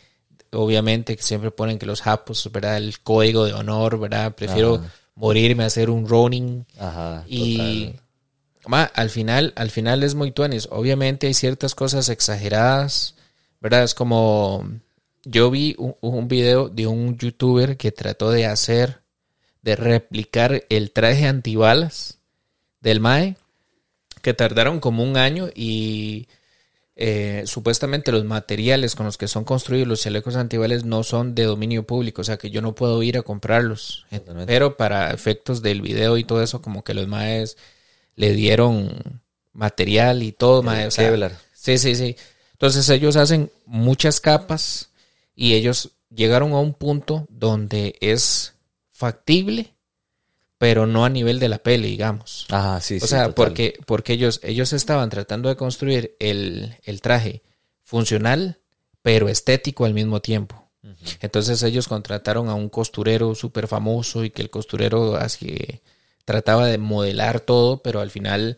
Obviamente 0.53 1.16
que 1.16 1.22
siempre 1.22 1.51
ponen 1.51 1.78
que 1.78 1.86
los 1.86 2.03
japos, 2.03 2.49
¿verdad? 2.53 2.76
El 2.76 3.01
código 3.01 3.44
de 3.44 3.53
honor, 3.53 3.99
¿verdad? 3.99 4.34
Prefiero 4.34 4.76
Ajá. 4.76 4.92
morirme 5.14 5.64
a 5.64 5.66
hacer 5.66 5.90
un 5.90 6.09
Ronin. 6.09 6.66
Ajá. 6.78 7.24
Y 7.26 7.86
total. 7.86 8.01
ma, 8.66 8.82
al 8.84 9.11
final, 9.11 9.53
al 9.57 9.70
final 9.70 10.03
es 10.03 10.14
muy 10.14 10.32
tuanis. 10.32 10.68
Obviamente 10.70 11.26
hay 11.26 11.34
ciertas 11.34 11.74
cosas 11.74 12.09
exageradas, 12.09 13.14
¿verdad? 13.61 13.84
Es 13.84 13.94
como 13.94 14.68
yo 15.24 15.51
vi 15.51 15.74
un, 15.78 15.97
un 16.01 16.28
video 16.28 16.68
de 16.68 16.86
un 16.86 17.18
youtuber 17.18 17.76
que 17.76 17.92
trató 17.92 18.30
de 18.30 18.47
hacer 18.47 19.03
de 19.66 19.74
replicar 19.74 20.64
el 20.68 20.92
traje 20.92 21.26
antibalas 21.26 22.20
del 22.80 23.01
Mae, 23.01 23.36
que 24.22 24.32
tardaron 24.32 24.78
como 24.78 25.03
un 25.03 25.16
año 25.16 25.49
y 25.57 26.28
eh, 26.99 27.42
supuestamente 27.44 28.11
los 28.11 28.24
materiales 28.24 28.94
con 28.94 29.05
los 29.05 29.18
que 29.18 29.28
son 29.28 29.44
construidos 29.44 29.86
los 29.86 30.01
chalecos 30.01 30.34
antibalas 30.34 30.84
no 30.84 31.03
son 31.03 31.34
de 31.34 31.44
dominio 31.44 31.86
público, 31.86 32.22
o 32.22 32.24
sea 32.24 32.38
que 32.38 32.51
yo 32.51 32.62
no 32.62 32.74
puedo 32.74 33.03
ir 33.03 33.18
a 33.18 33.22
comprarlos. 33.22 34.07
Totalmente. 34.11 34.51
Pero 34.51 34.78
para 34.78 35.11
efectos 35.11 35.61
del 35.61 35.82
video 35.82 36.16
y 36.16 36.24
todo 36.24 36.42
eso, 36.42 36.62
como 36.62 36.82
que 36.82 36.94
los 36.94 37.07
Maes 37.07 37.59
le 38.14 38.32
dieron 38.32 39.20
material 39.53 40.22
y 40.22 40.32
todo, 40.32 40.62
mae, 40.62 40.86
o 40.86 40.90
sea. 40.90 41.38
Sí, 41.53 41.76
sí, 41.76 41.94
sí. 41.94 42.16
Entonces 42.53 42.88
ellos 42.88 43.16
hacen 43.16 43.51
muchas 43.66 44.20
capas 44.20 44.88
y 45.34 45.53
ellos 45.53 45.90
llegaron 46.09 46.53
a 46.53 46.61
un 46.61 46.72
punto 46.72 47.26
donde 47.28 47.97
es 48.01 48.55
factible, 48.92 49.74
pero 50.59 50.86
no 50.86 51.04
a 51.04 51.11
nivel 51.11 51.38
de 51.38 51.48
la 51.48 51.59
peli, 51.59 51.88
digamos. 51.88 52.46
Ah, 52.50 52.78
sí, 52.82 52.96
o 52.96 53.00
sí. 53.00 53.09
sea, 53.09 53.26
total. 53.26 53.34
porque, 53.34 53.78
porque 53.86 54.12
ellos, 54.14 54.40
ellos 54.42 54.72
estaban 54.72 55.11
tratando 55.11 55.48
de 55.48 55.57
construir 55.57 56.16
el, 56.18 56.76
el 56.84 57.00
traje 57.00 57.42
funcional, 57.82 58.61
pero 59.02 59.28
estético 59.28 59.84
al 59.84 59.94
mismo 59.94 60.20
tiempo. 60.20 60.66
Entonces 61.20 61.62
ellos 61.64 61.88
contrataron 61.88 62.48
a 62.48 62.54
un 62.54 62.68
costurero 62.68 63.34
súper 63.34 63.66
famoso 63.66 64.24
y 64.24 64.30
que 64.30 64.42
el 64.42 64.50
costurero 64.50 65.16
así 65.16 65.80
trataba 66.24 66.66
de 66.66 66.78
modelar 66.78 67.40
todo, 67.40 67.82
pero 67.82 68.00
al 68.00 68.11
final, 68.11 68.57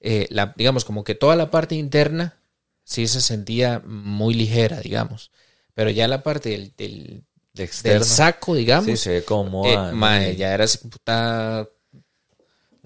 eh, 0.00 0.26
la, 0.30 0.54
digamos, 0.56 0.84
como 0.84 1.04
que 1.04 1.14
toda 1.14 1.36
la 1.36 1.50
parte 1.50 1.76
interna 1.76 2.40
sí 2.82 3.06
se 3.06 3.20
sentía 3.20 3.80
muy 3.84 4.34
ligera, 4.34 4.80
digamos. 4.80 5.30
Pero 5.74 5.90
ya 5.90 6.08
la 6.08 6.22
parte 6.22 6.50
del, 6.50 6.72
del, 6.76 7.24
De 7.58 7.64
del 7.64 7.68
externo. 7.68 8.04
saco, 8.04 8.54
digamos, 8.54 8.86
Sí, 8.86 8.96
se 8.96 9.10
ve 9.10 9.24
como. 9.24 9.66
eh, 9.66 10.36
ya 10.36 10.54
era 10.54 10.64
así, 10.64 10.78
puta 10.88 11.68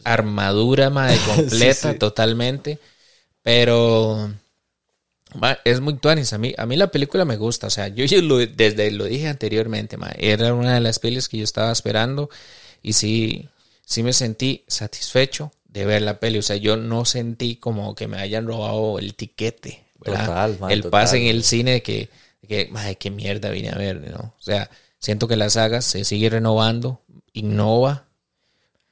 armadura, 0.05 0.91
mae, 0.91 1.17
completa, 1.35 1.93
sí. 1.93 1.99
totalmente. 1.99 2.79
Pero 3.43 4.31
es 5.65 5.81
muy 5.81 5.95
tuanis. 5.95 6.33
A 6.33 6.39
mí, 6.39 6.55
a 6.57 6.67
mí 6.67 6.77
la 6.77 6.91
película 6.91 7.25
me 7.25 7.37
gusta. 7.37 7.67
O 7.69 7.71
sea, 7.71 7.89
yo, 7.89 8.05
yo 8.05 8.21
lo- 8.23 8.39
desde 8.39 8.91
lo 8.91 9.05
dije 9.05 9.29
anteriormente, 9.29 9.97
mae, 9.97 10.15
era 10.19 10.53
una 10.55 10.75
de 10.75 10.81
las 10.81 10.99
pelis 10.99 11.29
que 11.29 11.39
yo 11.39 11.45
estaba 11.45 11.73
esperando. 11.73 12.29
Y 12.83 12.93
sí, 12.95 13.49
sí 13.85 14.03
me 14.03 14.13
sentí 14.13 14.65
satisfecho 14.69 15.53
de 15.65 15.87
ver 15.87 16.03
la 16.03 16.19
peli. 16.21 16.39
O 16.39 16.43
sea, 16.43 16.57
yo 16.57 16.77
no 16.77 17.05
sentí 17.05 17.57
como 17.57 17.95
que 17.95 18.09
me 18.09 18.19
hayan 18.19 18.47
robado 18.47 18.99
el 18.99 19.15
tiquete. 19.15 19.85
¿verdad? 19.99 20.27
Total, 20.27 20.57
mae, 20.61 20.73
el 20.75 20.83
total. 20.83 20.91
pase 21.01 21.17
en 21.19 21.27
el 21.29 21.45
cine 21.45 21.83
que, 21.83 22.09
que 22.49 22.69
madre, 22.71 22.97
qué 22.97 23.11
mierda 23.11 23.51
vine 23.51 23.71
a 23.71 23.77
ver, 23.77 24.01
¿no? 24.11 24.35
O 24.39 24.43
sea, 24.43 24.71
siento 24.99 25.29
que 25.29 25.37
la 25.37 25.51
saga 25.51 25.81
se 25.81 26.05
sigue 26.05 26.29
renovando, 26.31 27.03
innova, 27.33 28.09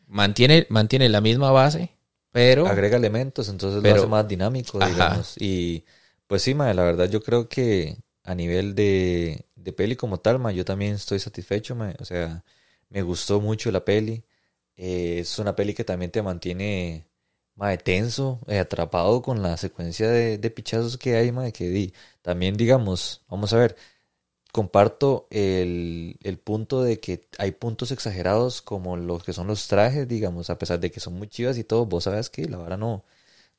mantiene, 0.06 0.66
mantiene 0.70 1.08
la 1.08 1.20
misma 1.20 1.50
base, 1.50 1.90
pero 2.32 2.66
agrega 2.66 2.96
elementos, 2.96 3.48
entonces 3.48 3.80
Pero- 3.82 3.96
lo 3.96 4.02
hace 4.02 4.10
más 4.10 4.28
dinámico, 4.28 4.78
Ajá. 4.82 4.90
digamos. 4.92 5.34
Y 5.38 5.84
pues 6.26 6.42
sí, 6.42 6.54
mae, 6.54 6.74
la 6.74 6.82
verdad 6.84 7.08
yo 7.10 7.22
creo 7.22 7.48
que 7.48 7.96
a 8.24 8.34
nivel 8.34 8.74
de, 8.74 9.46
de 9.56 9.72
peli 9.72 9.96
como 9.96 10.18
tal, 10.20 10.38
mae, 10.38 10.54
yo 10.54 10.64
también 10.64 10.94
estoy 10.94 11.18
satisfecho, 11.18 11.74
mae. 11.74 11.96
O 11.98 12.04
sea, 12.04 12.44
me 12.88 13.02
gustó 13.02 13.40
mucho 13.40 13.70
la 13.70 13.84
peli. 13.84 14.22
Eh, 14.76 15.18
es 15.20 15.38
una 15.38 15.54
peli 15.56 15.74
que 15.74 15.84
también 15.84 16.10
te 16.10 16.22
mantiene 16.22 17.04
mae, 17.56 17.78
tenso, 17.78 18.40
eh, 18.48 18.58
atrapado 18.58 19.22
con 19.22 19.42
la 19.42 19.56
secuencia 19.56 20.08
de, 20.10 20.38
de 20.38 20.50
pichazos 20.50 20.96
que 20.98 21.16
hay, 21.16 21.32
mae, 21.32 21.52
que 21.52 21.68
di. 21.68 21.92
También, 22.22 22.56
digamos, 22.56 23.22
vamos 23.28 23.52
a 23.52 23.58
ver, 23.58 23.76
comparto 24.52 25.28
el, 25.30 26.18
el 26.22 26.38
punto 26.38 26.82
de 26.82 27.00
que 27.00 27.28
hay 27.38 27.52
puntos 27.52 27.92
exagerados 27.92 28.62
como 28.62 28.96
los 28.96 29.22
que 29.24 29.32
son 29.32 29.46
los 29.46 29.68
trajes, 29.68 30.08
digamos, 30.08 30.50
a 30.50 30.58
pesar 30.58 30.80
de 30.80 30.90
que 30.90 31.00
son 31.00 31.14
muy 31.14 31.28
chivas 31.28 31.58
y 31.58 31.64
todo, 31.64 31.86
vos 31.86 32.04
sabes 32.04 32.30
que 32.30 32.46
la 32.48 32.58
vara 32.58 32.76
no, 32.76 33.04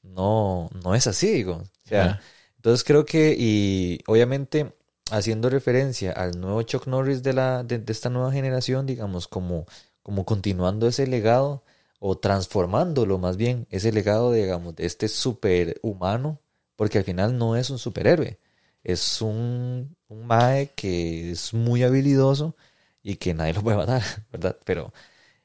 no, 0.03 0.69
no 0.83 0.95
es 0.95 1.07
así, 1.07 1.31
digo. 1.31 1.53
O 1.85 1.87
sea, 1.87 2.11
Ajá. 2.11 2.21
entonces 2.57 2.83
creo 2.83 3.05
que, 3.05 3.35
y 3.37 3.99
obviamente 4.07 4.73
haciendo 5.11 5.49
referencia 5.49 6.11
al 6.13 6.39
nuevo 6.39 6.61
Chuck 6.63 6.87
Norris 6.87 7.23
de 7.23 7.33
la, 7.33 7.63
de, 7.63 7.79
de 7.79 7.91
esta 7.93 8.09
nueva 8.09 8.31
generación, 8.31 8.85
digamos, 8.85 9.27
como, 9.27 9.65
como 10.03 10.25
continuando 10.25 10.87
ese 10.87 11.07
legado, 11.07 11.63
o 12.03 12.17
transformándolo 12.17 13.19
más 13.19 13.37
bien, 13.37 13.67
ese 13.69 13.91
legado, 13.93 14.31
digamos, 14.33 14.75
de 14.75 14.87
este 14.87 15.07
superhumano, 15.07 16.41
porque 16.75 16.97
al 16.97 17.03
final 17.05 17.37
no 17.37 17.55
es 17.55 17.69
un 17.69 17.77
superhéroe, 17.79 18.39
es 18.83 19.21
un, 19.21 19.95
un 20.07 20.27
mae 20.27 20.71
que 20.75 21.31
es 21.31 21.53
muy 21.53 21.83
habilidoso 21.83 22.55
y 23.03 23.17
que 23.17 23.35
nadie 23.35 23.53
lo 23.53 23.61
puede 23.63 23.77
matar, 23.77 24.01
¿verdad? 24.31 24.57
Pero 24.65 24.93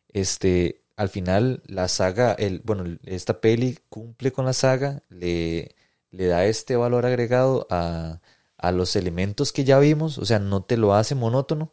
este, 0.09 0.83
al 0.97 1.11
final 1.11 1.63
la 1.67 1.89
saga, 1.89 2.33
el, 2.33 2.61
bueno, 2.65 2.85
esta 3.05 3.41
peli 3.43 3.79
cumple 3.91 4.33
con 4.33 4.47
la 4.47 4.55
saga, 4.55 5.03
le, 5.11 5.77
le 6.11 6.27
da 6.27 6.47
este 6.47 6.77
valor 6.77 7.05
agregado 7.07 7.67
a, 7.71 8.23
a 8.57 8.73
los 8.73 8.97
elementos 8.97 9.53
que 9.53 9.65
ya 9.65 9.79
vimos, 9.79 10.19
o 10.19 10.25
sea, 10.25 10.39
no 10.39 10.65
te 10.65 10.79
lo 10.79 10.95
hace 10.95 11.15
monótono. 11.15 11.73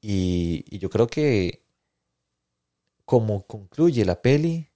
Y, 0.00 0.64
y 0.70 0.78
yo 0.78 0.90
creo 0.90 1.06
que 1.08 1.65
como 3.06 3.46
concluye 3.46 4.04
la 4.04 4.20
peli, 4.20 4.68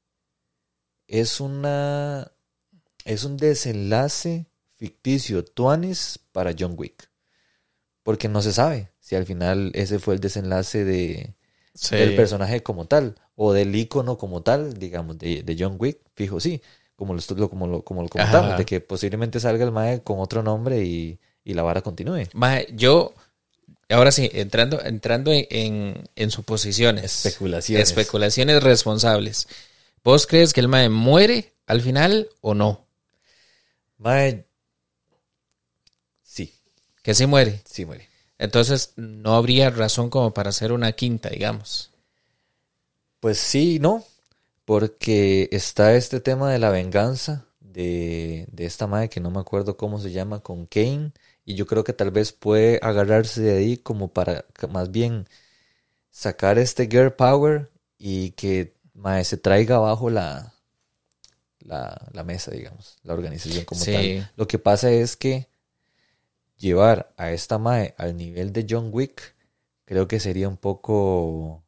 es 1.07 1.41
una 1.41 2.33
es 3.05 3.24
un 3.24 3.37
desenlace 3.37 4.47
ficticio 4.76 5.45
tuanis 5.45 6.18
para 6.33 6.55
John 6.59 6.74
Wick. 6.78 7.11
Porque 8.03 8.28
no 8.28 8.41
se 8.41 8.53
sabe 8.53 8.93
si 9.01 9.16
al 9.16 9.26
final 9.26 9.72
ese 9.74 9.99
fue 9.99 10.14
el 10.14 10.20
desenlace 10.20 10.85
de, 10.85 11.35
Sí. 11.74 11.97
del 11.97 12.16
personaje 12.16 12.62
como 12.62 12.87
tal, 12.87 13.14
o 13.37 13.53
del 13.53 13.74
icono 13.74 14.18
como 14.18 14.43
tal, 14.43 14.74
digamos, 14.74 15.18
de, 15.18 15.43
de 15.43 15.57
John 15.59 15.76
Wick, 15.78 16.01
fijo, 16.14 16.41
sí, 16.41 16.61
como 16.97 17.14
lo, 17.14 17.49
como 17.49 17.66
lo, 17.68 17.85
como 17.85 18.03
lo 18.03 18.09
comentamos, 18.09 18.49
Ajá. 18.51 18.59
de 18.59 18.64
que 18.64 18.81
posiblemente 18.81 19.39
salga 19.41 19.64
el 19.64 19.70
mae 19.72 20.03
con 20.03 20.18
otro 20.18 20.43
nombre 20.43 20.83
y, 20.85 21.20
y 21.45 21.55
la 21.55 21.62
vara 21.62 21.81
continúe. 21.81 22.24
Mae, 22.35 22.66
yo, 22.74 23.14
ahora 23.91 24.12
sí, 24.12 24.30
entrando, 24.32 24.80
entrando 24.82 25.32
en, 25.32 25.47
en, 25.51 26.09
en 26.16 26.30
suposiciones. 26.30 27.26
Especulaciones. 27.26 27.88
Especulaciones 27.88 28.62
responsables. 28.62 29.49
¿Vos 30.05 30.26
crees 30.26 30.53
que 30.53 30.61
el 30.61 30.68
Mae 30.68 30.88
muere 30.88 31.53
al 31.66 31.80
final 31.80 32.28
o 32.41 32.55
no? 32.55 32.86
Mae, 33.99 34.45
sí, 36.22 36.53
Que 37.03 37.14
sí 37.14 37.26
muere. 37.26 37.61
sí 37.64 37.84
muere. 37.84 38.09
Entonces 38.38 38.93
no 38.97 39.34
habría 39.34 39.70
razón 39.70 40.09
como 40.09 40.32
para 40.32 40.51
hacer 40.51 40.72
una 40.72 40.93
quinta, 40.93 41.28
digamos. 41.28 41.91
Pues 43.20 43.38
sí, 43.38 43.76
y 43.76 43.78
no, 43.78 44.05
porque 44.64 45.49
está 45.53 45.95
este 45.95 46.20
tema 46.20 46.51
de 46.53 46.59
la 46.59 46.70
venganza 46.70 47.47
de, 47.61 48.47
de 48.51 48.64
esta 48.66 48.86
madre 48.86 49.09
que 49.11 49.20
no 49.20 49.30
me 49.30 49.41
acuerdo 49.41 49.76
cómo 49.76 50.01
se 50.01 50.12
llama 50.12 50.41
con 50.41 50.66
Kane 50.66 51.12
y 51.51 51.55
yo 51.55 51.66
creo 51.66 51.82
que 51.84 51.92
tal 51.92 52.11
vez 52.12 52.32
puede 52.32 52.78
agarrarse 52.82 53.40
de 53.42 53.59
ahí 53.59 53.76
como 53.76 54.12
para 54.12 54.44
más 54.70 54.90
bien 54.90 55.26
sacar 56.11 56.59
este 56.59 56.86
girl 56.88 57.12
power 57.12 57.70
y 57.98 58.30
que 58.32 58.74
mae, 58.94 59.24
se 59.24 59.36
traiga 59.36 59.76
abajo 59.76 60.11
la, 60.11 60.55
la, 61.61 62.09
la 62.12 62.22
mesa, 62.24 62.51
digamos, 62.53 62.98
la 63.03 63.14
organización 63.14 63.64
como 63.64 63.80
Sí. 63.80 63.92
tal. 63.92 64.30
Lo 64.36 64.46
que 64.46 64.59
pasa 64.59 64.90
es 64.90 65.16
que 65.16 65.48
llevar 66.57 67.12
a 67.16 67.32
esta 67.32 67.59
mae 67.59 67.94
al 67.98 68.16
nivel 68.16 68.53
de 68.53 68.66
John 68.68 68.90
Wick 68.92 69.34
creo 69.86 70.07
que 70.07 70.20
sería 70.20 70.48
un 70.48 70.57
poco 70.57 71.64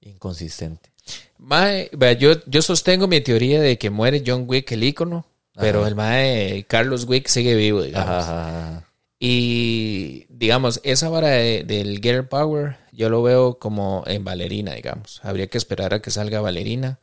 inconsistente. 0.00 0.90
Mae, 1.38 1.88
vea, 1.96 2.12
yo, 2.12 2.44
yo 2.46 2.60
sostengo 2.62 3.06
mi 3.08 3.20
teoría 3.20 3.60
de 3.60 3.78
que 3.78 3.90
muere 3.90 4.22
John 4.26 4.44
Wick, 4.46 4.72
el 4.72 4.84
ícono, 4.84 5.24
pero 5.58 5.80
Ajá. 5.80 5.88
el 5.88 5.94
Mae 5.94 6.64
Carlos 6.68 7.04
Wick 7.04 7.26
sigue 7.28 7.54
vivo, 7.54 7.82
digamos. 7.82 8.24
Ajá. 8.24 8.84
Y 9.20 10.26
digamos, 10.28 10.80
esa 10.84 11.08
vara 11.08 11.28
de- 11.30 11.64
del 11.64 12.00
Girl 12.00 12.26
Power, 12.28 12.76
yo 12.92 13.10
lo 13.10 13.22
veo 13.22 13.58
como 13.58 14.04
en 14.06 14.24
Valerina, 14.24 14.74
digamos. 14.74 15.20
Habría 15.24 15.48
que 15.48 15.58
esperar 15.58 15.92
a 15.94 16.00
que 16.00 16.10
salga 16.10 16.40
Valerina, 16.40 16.98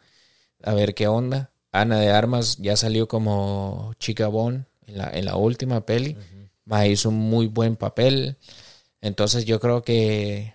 a 0.63 0.73
ver 0.73 0.95
qué 0.95 1.07
onda. 1.07 1.51
Ana 1.71 1.99
de 1.99 2.09
Armas 2.09 2.57
ya 2.57 2.77
salió 2.77 3.07
como 3.09 3.93
chica 3.99 4.27
Bon 4.27 4.65
en 4.87 4.97
la, 4.97 5.09
en 5.13 5.25
la 5.25 5.35
última 5.35 5.85
peli. 5.85 6.15
Ma, 6.63 6.87
hizo 6.87 7.09
un 7.09 7.15
muy 7.15 7.47
buen 7.47 7.75
papel. 7.75 8.37
Entonces 9.01 9.43
yo 9.45 9.59
creo 9.59 9.83
que, 9.83 10.53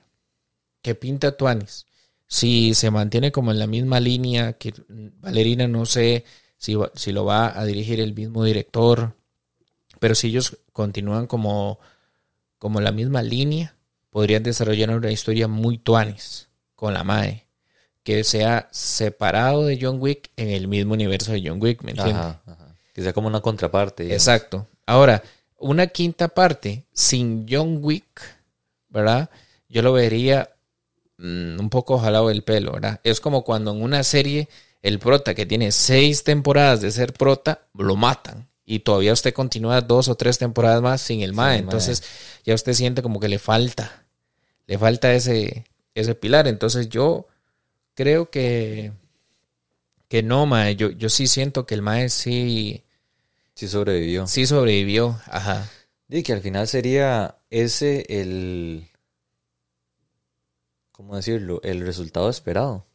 que 0.82 0.94
pinta 0.94 1.36
Tuanis. 1.36 1.86
Si 2.26 2.74
se 2.74 2.90
mantiene 2.90 3.32
como 3.32 3.51
en 3.53 3.59
la 3.59 3.66
misma 3.66 4.01
línea, 4.01 4.55
que 4.55 4.72
Valerina 4.88 5.68
no 5.68 5.84
sé 5.84 6.24
si, 6.61 6.76
si 6.94 7.11
lo 7.12 7.24
va 7.24 7.58
a 7.58 7.64
dirigir 7.64 8.00
el 8.00 8.12
mismo 8.12 8.44
director, 8.44 9.14
pero 9.98 10.14
si 10.14 10.28
ellos 10.28 10.58
continúan 10.74 11.26
como, 11.26 11.80
como 12.58 12.82
la 12.82 12.92
misma 12.92 13.22
línea, 13.22 13.74
podrían 14.11 14.42
desarrollar 14.42 14.90
una 14.90 15.11
historia 15.11 15.48
muy 15.48 15.78
tuanis 15.78 16.48
con 16.74 16.92
la 16.92 17.02
MAE. 17.02 17.46
Que 18.02 18.24
sea 18.24 18.68
separado 18.72 19.64
de 19.64 19.78
John 19.80 20.00
Wick 20.00 20.30
en 20.36 20.50
el 20.50 20.68
mismo 20.68 20.92
universo 20.92 21.32
de 21.32 21.42
John 21.42 21.62
Wick, 21.62 21.82
¿me 21.82 21.92
entiendes? 21.92 22.16
Ajá, 22.16 22.42
ajá. 22.44 22.76
Que 22.92 23.02
sea 23.02 23.14
como 23.14 23.28
una 23.28 23.40
contraparte. 23.40 24.02
digamos. 24.02 24.22
Exacto. 24.22 24.66
Ahora, 24.84 25.22
una 25.56 25.86
quinta 25.86 26.28
parte 26.28 26.84
sin 26.92 27.46
John 27.48 27.78
Wick, 27.80 28.20
¿verdad? 28.90 29.30
Yo 29.66 29.80
lo 29.80 29.94
vería 29.94 30.50
mm, 31.16 31.58
un 31.58 31.70
poco 31.70 31.98
jalado 31.98 32.30
el 32.30 32.42
pelo, 32.42 32.72
¿verdad? 32.72 33.00
Es 33.02 33.20
como 33.20 33.44
cuando 33.44 33.70
en 33.70 33.80
una 33.80 34.02
serie 34.02 34.48
el 34.83 34.99
prota 34.99 35.35
que 35.35 35.47
tiene 35.47 35.72
seis 35.72 36.24
temporadas 36.24 36.81
de 36.81 36.91
ser 36.91 37.12
prota, 37.12 37.66
lo 37.74 37.97
matan. 37.97 38.49
Y 38.64 38.81
todavía 38.81 39.12
usted 39.12 39.35
continúa 39.35 39.81
dos 39.81 40.09
o 40.09 40.14
tres 40.14 40.39
temporadas 40.39 40.81
más 40.81 41.01
sin 41.01 41.22
el 41.22 41.33
mae. 41.33 41.59
Entonces 41.59 42.03
ya 42.45 42.55
usted 42.55 42.72
siente 42.72 43.03
como 43.03 43.18
que 43.18 43.28
le 43.28 43.39
falta. 43.39 44.05
Le 44.66 44.78
falta 44.78 45.12
ese, 45.12 45.64
ese 45.95 46.14
pilar. 46.14 46.47
Entonces 46.47 46.89
yo 46.89 47.26
creo 47.95 48.31
que, 48.31 48.93
que 50.09 50.22
no, 50.22 50.47
mae. 50.47 50.76
Yo, 50.76 50.91
yo 50.91 51.09
sí 51.09 51.26
siento 51.26 51.66
que 51.66 51.74
el 51.74 51.83
mae 51.83 52.09
sí, 52.11 52.85
Sí 53.55 53.68
sobrevivió. 53.68 54.26
sí 54.26 54.47
sobrevivió. 54.47 55.20
Ajá. 55.26 55.68
Y 56.09 56.22
que 56.22 56.33
al 56.33 56.41
final 56.41 56.66
sería 56.66 57.37
ese 57.51 58.07
el... 58.09 58.89
¿Cómo 60.93 61.16
decirlo? 61.16 61.61
El 61.62 61.81
resultado 61.85 62.31
esperado. 62.31 62.87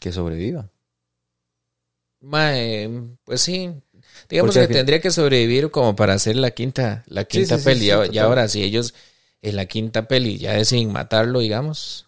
Que 0.00 0.10
sobreviva. 0.10 0.70
Mae, 2.20 2.90
pues 3.24 3.40
sí. 3.42 3.72
Digamos 4.28 4.54
que 4.54 4.66
tendría 4.68 5.00
que 5.00 5.10
sobrevivir 5.10 5.70
como 5.70 5.94
para 5.94 6.14
hacer 6.14 6.36
la 6.36 6.50
quinta, 6.50 7.04
la 7.06 7.24
quinta 7.24 7.56
sí, 7.56 7.62
sí, 7.62 7.64
peli. 7.64 7.80
sí, 7.80 8.12
y 8.12 8.18
ahora, 8.18 8.48
si 8.48 8.62
ellos 8.62 8.94
en 9.42 9.56
la 9.56 9.66
quinta 9.66 10.08
peli 10.08 10.38
ya 10.38 10.52
deciden 10.54 10.92
matarlo, 10.92 11.40
digamos, 11.40 12.06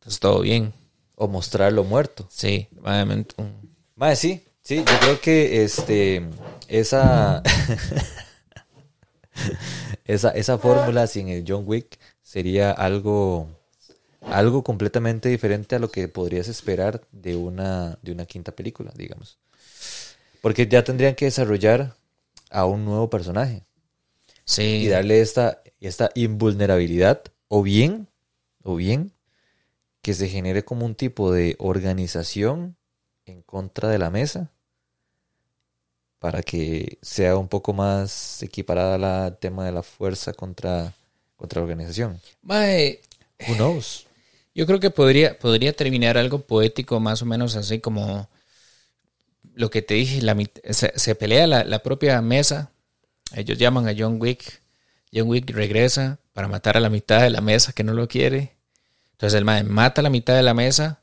pues 0.00 0.20
todo 0.20 0.40
bien. 0.40 0.72
O 1.14 1.28
mostrarlo 1.28 1.84
muerto. 1.84 2.28
Sí, 2.30 2.68
obviamente. 2.82 3.34
Mae, 3.94 4.16
sí, 4.16 4.42
sí, 4.60 4.76
yo 4.76 4.98
creo 5.00 5.20
que 5.20 5.64
este 5.64 6.22
esa 6.68 7.42
esa, 10.04 10.30
esa 10.30 10.58
fórmula 10.58 11.06
sin 11.06 11.28
el 11.28 11.44
John 11.46 11.64
Wick 11.66 11.98
sería 12.22 12.70
algo 12.72 13.48
algo 14.32 14.62
completamente 14.64 15.28
diferente 15.28 15.76
a 15.76 15.78
lo 15.78 15.90
que 15.90 16.08
podrías 16.08 16.48
esperar 16.48 17.02
de 17.12 17.36
una 17.36 17.98
de 18.02 18.12
una 18.12 18.26
quinta 18.26 18.52
película, 18.52 18.92
digamos. 18.96 19.38
Porque 20.40 20.66
ya 20.66 20.84
tendrían 20.84 21.14
que 21.14 21.26
desarrollar 21.26 21.96
a 22.50 22.66
un 22.66 22.84
nuevo 22.84 23.10
personaje 23.10 23.64
Sí. 24.44 24.62
y 24.84 24.88
darle 24.88 25.20
esta 25.20 25.62
esta 25.80 26.10
invulnerabilidad 26.14 27.22
o 27.48 27.62
bien 27.62 28.08
o 28.62 28.76
bien 28.76 29.12
que 30.02 30.14
se 30.14 30.28
genere 30.28 30.64
como 30.64 30.86
un 30.86 30.94
tipo 30.94 31.32
de 31.32 31.56
organización 31.58 32.76
en 33.24 33.42
contra 33.42 33.88
de 33.88 33.98
la 33.98 34.10
mesa 34.10 34.52
para 36.18 36.42
que 36.42 36.98
sea 37.02 37.36
un 37.36 37.48
poco 37.48 37.72
más 37.72 38.42
equiparada 38.42 38.98
la 38.98 39.36
tema 39.38 39.64
de 39.64 39.72
la 39.72 39.82
fuerza 39.82 40.32
contra, 40.32 40.94
contra 41.36 41.60
la 41.60 41.64
organización. 41.64 42.20
Mae, 42.42 43.00
Who 43.48 43.54
knows? 43.56 44.05
Yo 44.56 44.66
creo 44.66 44.80
que 44.80 44.90
podría, 44.90 45.38
podría 45.38 45.74
terminar 45.74 46.16
algo 46.16 46.40
poético, 46.40 46.98
más 46.98 47.20
o 47.20 47.26
menos 47.26 47.56
así 47.56 47.78
como 47.78 48.30
lo 49.54 49.68
que 49.70 49.82
te 49.82 49.94
dije, 49.94 50.22
la 50.22 50.34
se, 50.70 50.92
se 50.96 51.14
pelea 51.14 51.46
la, 51.46 51.62
la 51.64 51.80
propia 51.80 52.20
mesa. 52.22 52.70
Ellos 53.34 53.58
llaman 53.58 53.86
a 53.86 53.94
John 53.96 54.16
Wick. 54.18 54.62
John 55.12 55.28
Wick 55.28 55.50
regresa 55.50 56.18
para 56.32 56.48
matar 56.48 56.78
a 56.78 56.80
la 56.80 56.88
mitad 56.88 57.20
de 57.20 57.28
la 57.28 57.42
mesa 57.42 57.74
que 57.74 57.84
no 57.84 57.92
lo 57.92 58.08
quiere. 58.08 58.56
Entonces 59.12 59.36
el 59.36 59.44
mae 59.44 59.62
mata 59.62 60.00
la 60.00 60.08
mitad 60.10 60.34
de 60.34 60.42
la 60.42 60.54
mesa, 60.54 61.00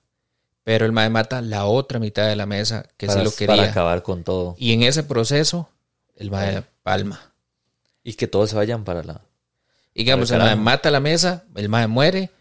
pero 0.64 0.86
el 0.86 0.92
mae 0.92 1.12
mata 1.12 1.42
la 1.42 1.66
otra 1.66 2.00
mitad 2.00 2.28
de 2.28 2.36
la 2.36 2.48
mesa 2.48 2.88
que 2.98 3.06
para, 3.06 3.20
sí 3.20 3.26
lo 3.26 3.32
para 3.32 3.38
quería. 3.38 3.72
acabar 3.72 4.02
con 4.02 4.24
todo. 4.24 4.56
Y 4.58 4.74
en 4.74 4.82
ese 4.82 5.04
proceso, 5.04 5.70
el 6.16 6.32
mae 6.32 6.64
palma. 6.82 7.34
Y 8.04 8.14
que 8.14 8.28
todos 8.28 8.50
se 8.50 8.56
vayan 8.56 8.84
para 8.84 9.04
la... 9.04 9.22
Y 9.94 10.00
digamos, 10.00 10.32
Para 10.32 10.46
el 10.46 10.50
el 10.50 10.56
mae 10.58 10.64
mata 10.64 10.90
la 10.90 11.00
mesa, 11.00 11.44
el 11.56 11.70
mae 11.70 11.86
muere. 11.86 12.32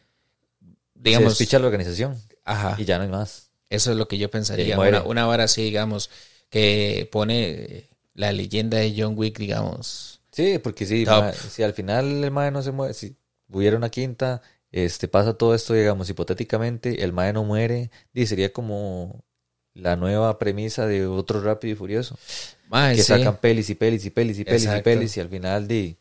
Se 1.04 1.10
Digamos, 1.10 1.32
despicha 1.32 1.58
la 1.58 1.66
organización 1.66 2.20
ajá. 2.44 2.76
y 2.78 2.84
ya 2.84 2.98
no 2.98 3.04
hay 3.04 3.10
más. 3.10 3.50
Eso 3.70 3.90
es 3.90 3.96
lo 3.96 4.06
que 4.08 4.18
yo 4.18 4.30
pensaría. 4.30 4.78
Una, 4.78 5.02
una 5.02 5.26
vara 5.26 5.44
así, 5.44 5.62
digamos, 5.62 6.10
que 6.50 7.08
pone 7.10 7.48
eh, 7.50 7.88
la 8.14 8.32
leyenda 8.32 8.78
de 8.78 8.94
John 8.96 9.14
Wick, 9.16 9.38
digamos. 9.38 10.20
Sí, 10.30 10.58
porque 10.58 10.86
sí, 10.86 11.04
ma- 11.06 11.32
si 11.32 11.62
al 11.62 11.72
final 11.74 12.24
el 12.24 12.30
mae 12.30 12.50
no 12.50 12.62
se 12.62 12.72
muere, 12.72 12.94
si 12.94 13.16
hubiera 13.48 13.76
una 13.76 13.90
quinta, 13.90 14.40
este 14.70 15.08
pasa 15.08 15.34
todo 15.34 15.54
esto, 15.54 15.74
digamos, 15.74 16.08
hipotéticamente, 16.08 17.02
el 17.04 17.12
mae 17.12 17.32
no 17.32 17.44
muere, 17.44 17.90
y 18.14 18.26
sería 18.26 18.52
como 18.52 19.24
la 19.74 19.96
nueva 19.96 20.38
premisa 20.38 20.86
de 20.86 21.06
otro 21.06 21.40
Rápido 21.42 21.72
y 21.72 21.76
Furioso, 21.76 22.18
Mae, 22.68 22.96
que 22.96 23.02
sí. 23.02 23.08
sacan 23.08 23.36
pelis 23.38 23.68
y 23.70 23.74
pelis 23.74 24.04
y 24.06 24.10
pelis 24.10 24.38
y 24.38 24.44
pelis 24.44 24.64
y 24.74 24.78
pelis 24.80 25.16
y 25.16 25.20
al 25.20 25.28
final 25.28 25.68
di 25.68 25.98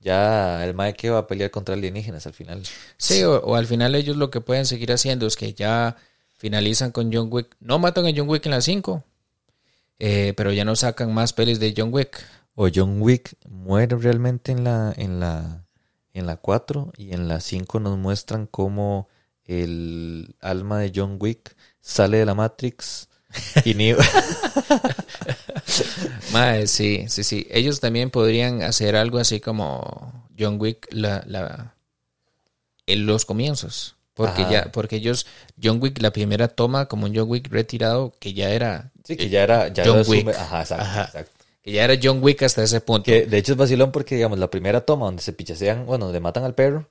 ya 0.00 0.64
el 0.64 0.74
mae 0.74 0.94
que 0.94 1.10
va 1.10 1.18
a 1.20 1.26
pelear 1.26 1.50
contra 1.50 1.74
alienígenas 1.74 2.26
al 2.26 2.34
final. 2.34 2.62
Sí, 2.96 3.22
o, 3.24 3.40
o 3.40 3.54
al 3.54 3.66
final 3.66 3.94
ellos 3.94 4.16
lo 4.16 4.30
que 4.30 4.40
pueden 4.40 4.66
seguir 4.66 4.92
haciendo 4.92 5.26
es 5.26 5.36
que 5.36 5.54
ya 5.54 5.96
finalizan 6.36 6.92
con 6.92 7.12
John 7.12 7.28
Wick. 7.30 7.56
No 7.60 7.78
matan 7.78 8.06
a 8.06 8.12
John 8.14 8.28
Wick 8.28 8.46
en 8.46 8.52
las 8.52 8.64
5, 8.64 9.04
pero 9.98 10.52
ya 10.52 10.64
no 10.64 10.76
sacan 10.76 11.12
más 11.12 11.32
pelis 11.32 11.58
de 11.58 11.74
John 11.76 11.92
Wick. 11.92 12.24
O 12.54 12.68
John 12.74 13.00
Wick 13.02 13.36
muere 13.48 13.96
realmente 13.96 14.52
en 14.52 14.64
la 14.64 14.92
en 14.96 15.20
la 15.20 15.66
en 16.14 16.26
la 16.26 16.36
4 16.36 16.92
y 16.96 17.12
en 17.12 17.28
la 17.28 17.40
5 17.40 17.80
nos 17.80 17.98
muestran 17.98 18.46
cómo 18.46 19.08
el 19.44 20.34
alma 20.40 20.78
de 20.80 20.92
John 20.94 21.18
Wick 21.20 21.54
sale 21.80 22.18
de 22.18 22.26
la 22.26 22.34
Matrix 22.34 23.08
y 23.64 23.74
Neo 23.74 23.98
Mae, 26.32 26.66
sí, 26.66 27.06
sí, 27.08 27.24
sí. 27.24 27.46
Ellos 27.50 27.80
también 27.80 28.10
podrían 28.10 28.62
hacer 28.62 28.96
algo 28.96 29.18
así 29.18 29.40
como 29.40 30.24
John 30.38 30.58
Wick 30.60 30.86
la, 30.90 31.22
la, 31.26 31.74
en 32.86 33.06
los 33.06 33.24
comienzos. 33.24 33.94
Porque 34.14 34.42
Ajá. 34.42 34.50
ya, 34.50 34.72
porque 34.72 34.96
ellos, 34.96 35.26
John 35.62 35.78
Wick, 35.82 36.00
la 36.00 36.10
primera 36.10 36.48
toma 36.48 36.86
como 36.86 37.04
un 37.06 37.14
John 37.14 37.28
Wick 37.28 37.48
retirado, 37.50 38.14
que 38.18 38.32
ya 38.32 38.50
era, 38.50 38.90
Sí, 39.04 39.14
que 39.16 39.28
ya 39.28 39.42
era 39.42 39.68
ya 39.68 39.84
John 39.84 40.02
Wick. 40.06 40.28
Ajá, 40.28 40.62
exacto, 40.62 40.84
Ajá. 40.84 41.04
exacto. 41.04 41.30
que 41.62 41.72
ya 41.72 41.84
era 41.84 41.94
John 42.02 42.22
Wick 42.22 42.42
hasta 42.42 42.62
ese 42.62 42.80
punto. 42.80 43.04
Que 43.04 43.26
de 43.26 43.36
hecho 43.38 43.52
es 43.52 43.58
vacilón 43.58 43.92
porque, 43.92 44.14
digamos, 44.14 44.38
la 44.38 44.48
primera 44.50 44.80
toma 44.80 45.04
donde 45.06 45.22
se 45.22 45.32
pichasean, 45.34 45.84
bueno, 45.84 46.06
donde 46.06 46.20
matan 46.20 46.44
al 46.44 46.54
perro, 46.54 46.88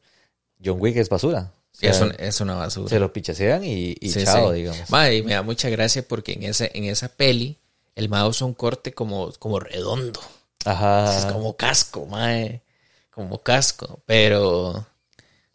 John 0.64 0.78
Wick 0.80 0.98
es 0.98 1.10
basura. 1.10 1.52
O 1.74 1.78
sea, 1.78 1.90
es, 1.90 2.00
un- 2.02 2.14
es 2.20 2.40
una 2.42 2.54
basura. 2.56 2.90
se 2.90 3.00
lo 3.00 3.12
pichasean 3.12 3.64
y, 3.66 3.96
y 4.00 4.10
Sí, 4.12 4.24
chao, 4.24 4.52
sí. 4.54 4.60
digamos. 4.60 4.90
Mae, 4.92 5.18
y 5.18 5.24
me 5.24 5.34
da 5.34 5.42
mucha 5.42 5.68
gracia 5.70 6.08
porque 6.08 6.34
en 6.34 6.44
ese, 6.44 6.70
en 6.76 6.84
esa 6.86 7.08
peli, 7.10 7.58
el 7.96 8.10
mae 8.10 8.28
usa 8.28 8.46
un 8.48 8.54
corte 8.54 8.94
como, 8.94 9.32
como 9.40 9.60
redondo. 9.60 10.20
Ajá. 10.66 11.18
Es 11.18 11.26
como 11.26 11.56
casco, 11.56 12.06
mae. 12.06 12.62
Como 13.10 13.42
casco. 13.42 14.02
Pero, 14.06 14.86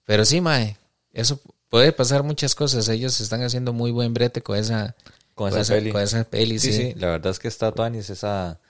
pero 0.04 0.24
sí, 0.24 0.40
mae. 0.40 0.76
Eso 1.12 1.40
puede 1.68 1.92
pasar 1.92 2.22
muchas 2.22 2.54
cosas. 2.54 2.88
Ellos 2.88 3.20
están 3.20 3.42
haciendo 3.42 3.72
muy 3.72 3.90
buen 3.90 4.14
brete 4.14 4.42
con 4.42 4.56
esa, 4.58 4.94
con 5.34 5.56
esa, 5.56 5.74
peli. 5.74 5.92
con 5.92 6.02
esa 6.02 6.24
peli, 6.24 6.58
Sí, 6.58 6.72
sí. 6.72 6.92
sí, 6.92 6.94
la 6.98 7.08
verdad 7.08 7.30
es 7.32 7.38
que 7.38 7.48
está 7.48 7.72
Tuanis 7.72 8.10
esa, 8.10 8.60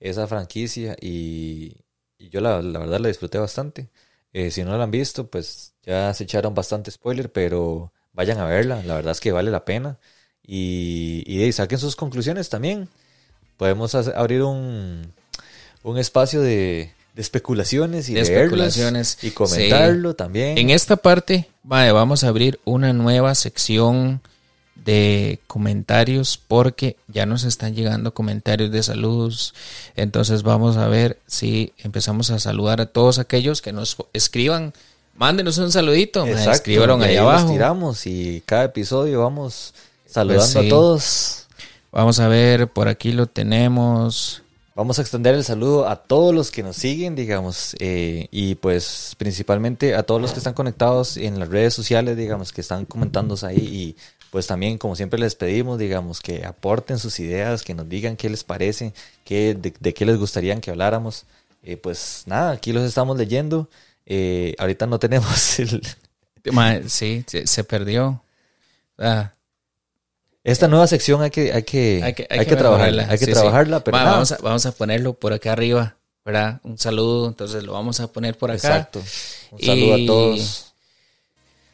esa 0.00 0.26
franquicia 0.26 0.96
y, 1.00 1.76
y 2.18 2.28
yo 2.30 2.40
la, 2.40 2.60
la 2.62 2.78
verdad 2.80 3.00
la 3.00 3.08
disfruté 3.08 3.38
bastante. 3.38 3.90
Eh, 4.32 4.50
si 4.50 4.64
no 4.64 4.76
la 4.76 4.84
han 4.84 4.90
visto, 4.90 5.28
pues 5.30 5.74
ya 5.82 6.12
se 6.14 6.24
echaron 6.24 6.54
bastante 6.54 6.90
spoiler, 6.90 7.32
pero 7.32 7.92
vayan 8.12 8.38
a 8.38 8.44
verla, 8.44 8.82
la 8.82 8.96
verdad 8.96 9.12
es 9.12 9.20
que 9.20 9.32
vale 9.32 9.50
la 9.50 9.64
pena. 9.64 9.98
Y, 10.42 11.24
y, 11.26 11.42
ahí 11.42 11.52
saquen 11.52 11.78
sus 11.78 11.96
conclusiones 11.96 12.48
también. 12.48 12.88
Podemos 13.56 13.94
hacer- 13.94 14.14
abrir 14.16 14.42
un, 14.42 15.12
un 15.82 15.98
espacio 15.98 16.40
de, 16.40 16.92
de 17.14 17.22
especulaciones 17.22 18.08
y 18.08 18.14
De 18.14 18.20
especulaciones, 18.20 19.18
y 19.22 19.30
comentarlo 19.30 20.14
también. 20.14 20.58
En 20.58 20.70
esta 20.70 20.96
parte, 20.96 21.48
mae, 21.62 21.92
vamos 21.92 22.24
a 22.24 22.28
abrir 22.28 22.60
una 22.64 22.92
nueva 22.92 23.34
sección 23.34 24.20
de 24.74 25.40
comentarios 25.46 26.38
porque 26.46 26.96
ya 27.08 27.26
nos 27.26 27.44
están 27.44 27.74
llegando 27.74 28.14
comentarios 28.14 28.70
de 28.70 28.82
saludos. 28.82 29.54
Entonces 29.96 30.42
vamos 30.42 30.76
a 30.76 30.86
ver 30.86 31.18
si 31.26 31.72
empezamos 31.78 32.30
a 32.30 32.38
saludar 32.38 32.80
a 32.80 32.86
todos 32.86 33.18
aquellos 33.18 33.62
que 33.62 33.72
nos 33.72 33.96
escriban. 34.12 34.74
Mándenos 35.16 35.56
un 35.58 35.72
saludito, 35.72 36.26
Exacto, 36.26 36.50
escríbalo 36.52 36.98
y 37.00 37.04
ahí 37.04 37.14
los 37.16 37.22
abajo. 37.24 37.50
tiramos 37.50 38.06
y 38.06 38.42
cada 38.44 38.64
episodio 38.64 39.22
vamos 39.22 39.72
saludando 40.06 40.42
Pues 40.52 40.52
sí. 40.52 40.66
a 40.66 40.68
todos. 40.68 41.45
Vamos 41.92 42.20
a 42.20 42.28
ver, 42.28 42.68
por 42.68 42.88
aquí 42.88 43.12
lo 43.12 43.26
tenemos. 43.26 44.42
Vamos 44.74 44.98
a 44.98 45.02
extender 45.02 45.34
el 45.34 45.44
saludo 45.44 45.88
a 45.88 45.96
todos 45.96 46.34
los 46.34 46.50
que 46.50 46.62
nos 46.62 46.76
siguen, 46.76 47.14
digamos, 47.14 47.74
eh, 47.78 48.28
y 48.30 48.56
pues 48.56 49.14
principalmente 49.16 49.94
a 49.94 50.02
todos 50.02 50.20
los 50.20 50.32
que 50.32 50.38
están 50.38 50.52
conectados 50.52 51.16
en 51.16 51.38
las 51.38 51.48
redes 51.48 51.72
sociales, 51.72 52.16
digamos, 52.16 52.52
que 52.52 52.60
están 52.60 52.84
comentándonos 52.84 53.42
ahí 53.42 53.56
y 53.56 53.96
pues 54.30 54.46
también, 54.46 54.76
como 54.76 54.94
siempre 54.94 55.18
les 55.18 55.34
pedimos, 55.34 55.78
digamos, 55.78 56.20
que 56.20 56.44
aporten 56.44 56.98
sus 56.98 57.18
ideas, 57.20 57.62
que 57.62 57.72
nos 57.72 57.88
digan 57.88 58.16
qué 58.16 58.28
les 58.28 58.44
parece, 58.44 58.92
qué, 59.24 59.54
de, 59.54 59.72
de 59.80 59.94
qué 59.94 60.04
les 60.04 60.18
gustaría 60.18 60.60
que 60.60 60.70
habláramos. 60.70 61.24
Eh, 61.62 61.78
pues 61.78 62.24
nada, 62.26 62.50
aquí 62.52 62.72
los 62.72 62.84
estamos 62.84 63.16
leyendo. 63.16 63.70
Eh, 64.04 64.54
ahorita 64.58 64.86
no 64.86 64.98
tenemos 64.98 65.58
el, 65.58 65.80
sí, 66.88 67.24
se, 67.26 67.46
se 67.46 67.64
perdió. 67.64 68.22
Ah, 68.98 69.32
esta 70.46 70.68
nueva 70.68 70.86
sección 70.86 71.22
hay 71.22 71.30
que, 71.30 71.52
hay 71.52 71.64
que, 71.64 72.00
hay 72.04 72.14
que, 72.14 72.26
hay 72.30 72.46
que 72.46 72.54
trabajarla, 72.54 73.02
hay 73.08 73.18
que 73.18 73.24
sí, 73.24 73.32
sí. 73.32 73.32
trabajarla, 73.32 73.82
pero 73.82 73.96
nada. 73.96 74.12
vamos, 74.12 74.30
a, 74.30 74.38
vamos 74.40 74.64
a 74.64 74.72
ponerlo 74.72 75.12
por 75.14 75.32
acá 75.32 75.52
arriba, 75.52 75.96
¿verdad? 76.24 76.60
Un 76.62 76.78
saludo, 76.78 77.26
entonces 77.26 77.64
lo 77.64 77.72
vamos 77.72 77.98
a 77.98 78.06
poner 78.12 78.38
por 78.38 78.52
acá. 78.52 78.68
Exacto. 78.68 79.02
Un 79.50 79.60
saludo 79.60 79.98
Y- 79.98 80.04
a 80.04 80.06
todos. 80.06 80.72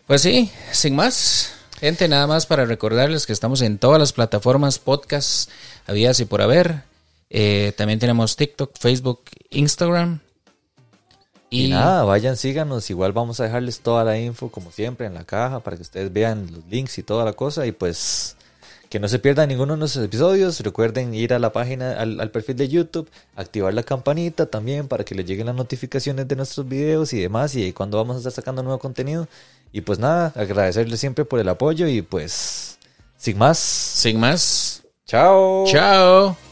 Pues 0.07 0.23
sí, 0.23 0.51
sin 0.73 0.97
más. 0.97 1.53
Gente, 1.81 2.09
nada 2.09 2.27
más 2.27 2.47
para 2.47 2.65
recordarles 2.65 3.27
que 3.27 3.35
estamos 3.35 3.61
en 3.61 3.77
todas 3.77 3.99
las 3.99 4.15
plataformas 4.15 4.79
podcast, 4.79 5.51
había 5.87 6.13
y 6.19 6.25
por 6.25 6.41
haber. 6.41 6.85
Eh, 7.29 7.75
también 7.77 7.99
tenemos 7.99 8.37
TikTok, 8.37 8.79
Facebook, 8.79 9.21
Instagram. 9.51 10.21
Y, 11.51 11.69
nada, 11.69 12.05
vayan, 12.05 12.39
síganos. 12.39 12.89
Igual 12.89 13.13
vamos 13.13 13.39
a 13.41 13.45
dejarles 13.45 13.81
toda 13.81 14.03
la 14.05 14.19
info, 14.19 14.51
como 14.51 14.73
siempre, 14.73 15.07
en 15.07 15.13
la 15.13 15.25
caja 15.25 15.61
para 15.61 15.77
que 15.77 15.83
ustedes 15.83 16.11
vean 16.11 16.49
los 16.51 16.65
links 16.71 16.97
y 16.97 17.03
toda 17.03 17.27
la 17.27 17.35
cosa. 17.35 17.67
Y 17.67 17.73
pues 17.73 18.37
que 18.93 19.01
no 19.01 19.09
se 19.09 19.19
pierdan 19.19 19.49
ninguno 19.49 19.73
de 19.73 19.79
nuestros 19.79 20.05
episodios. 20.05 20.61
Recuerden 20.61 21.15
ir 21.15 21.33
a 21.33 21.39
la 21.39 21.51
página, 21.51 21.99
al, 21.99 22.31
perfil 22.31 22.57
de 22.57 22.69
YouTube, 22.69 23.09
activar 23.37 23.73
la 23.73 23.83
campanita 23.83 24.45
también 24.45 24.87
para 24.87 25.03
que 25.03 25.15
les 25.15 25.25
lleguen 25.25 25.47
las 25.47 25.55
notificaciones 25.55 26.29
de 26.29 26.37
nuestros 26.37 26.69
videos 26.69 27.15
y 27.15 27.21
demás. 27.23 27.55
Y 27.55 27.73
cuando 27.73 27.97
vamos 27.97 28.17
a 28.17 28.19
estar 28.19 28.33
sacando 28.33 28.63
nuevo 28.63 28.79
contenido. 28.79 29.29
Y 29.73 29.81
pues 29.81 29.99
nada, 29.99 30.35
agradecerles 30.37 31.01
siempre 31.01 31.25
por 31.25 31.41
el 31.41 31.49
apoyo. 31.49 31.89
Y 31.89 32.03
pues, 32.03 32.77
sin 33.17 33.39
más. 33.39 33.59
Sin 33.59 34.21
más. 34.21 34.83
Chao. 35.07 35.65
Chao. 35.69 36.52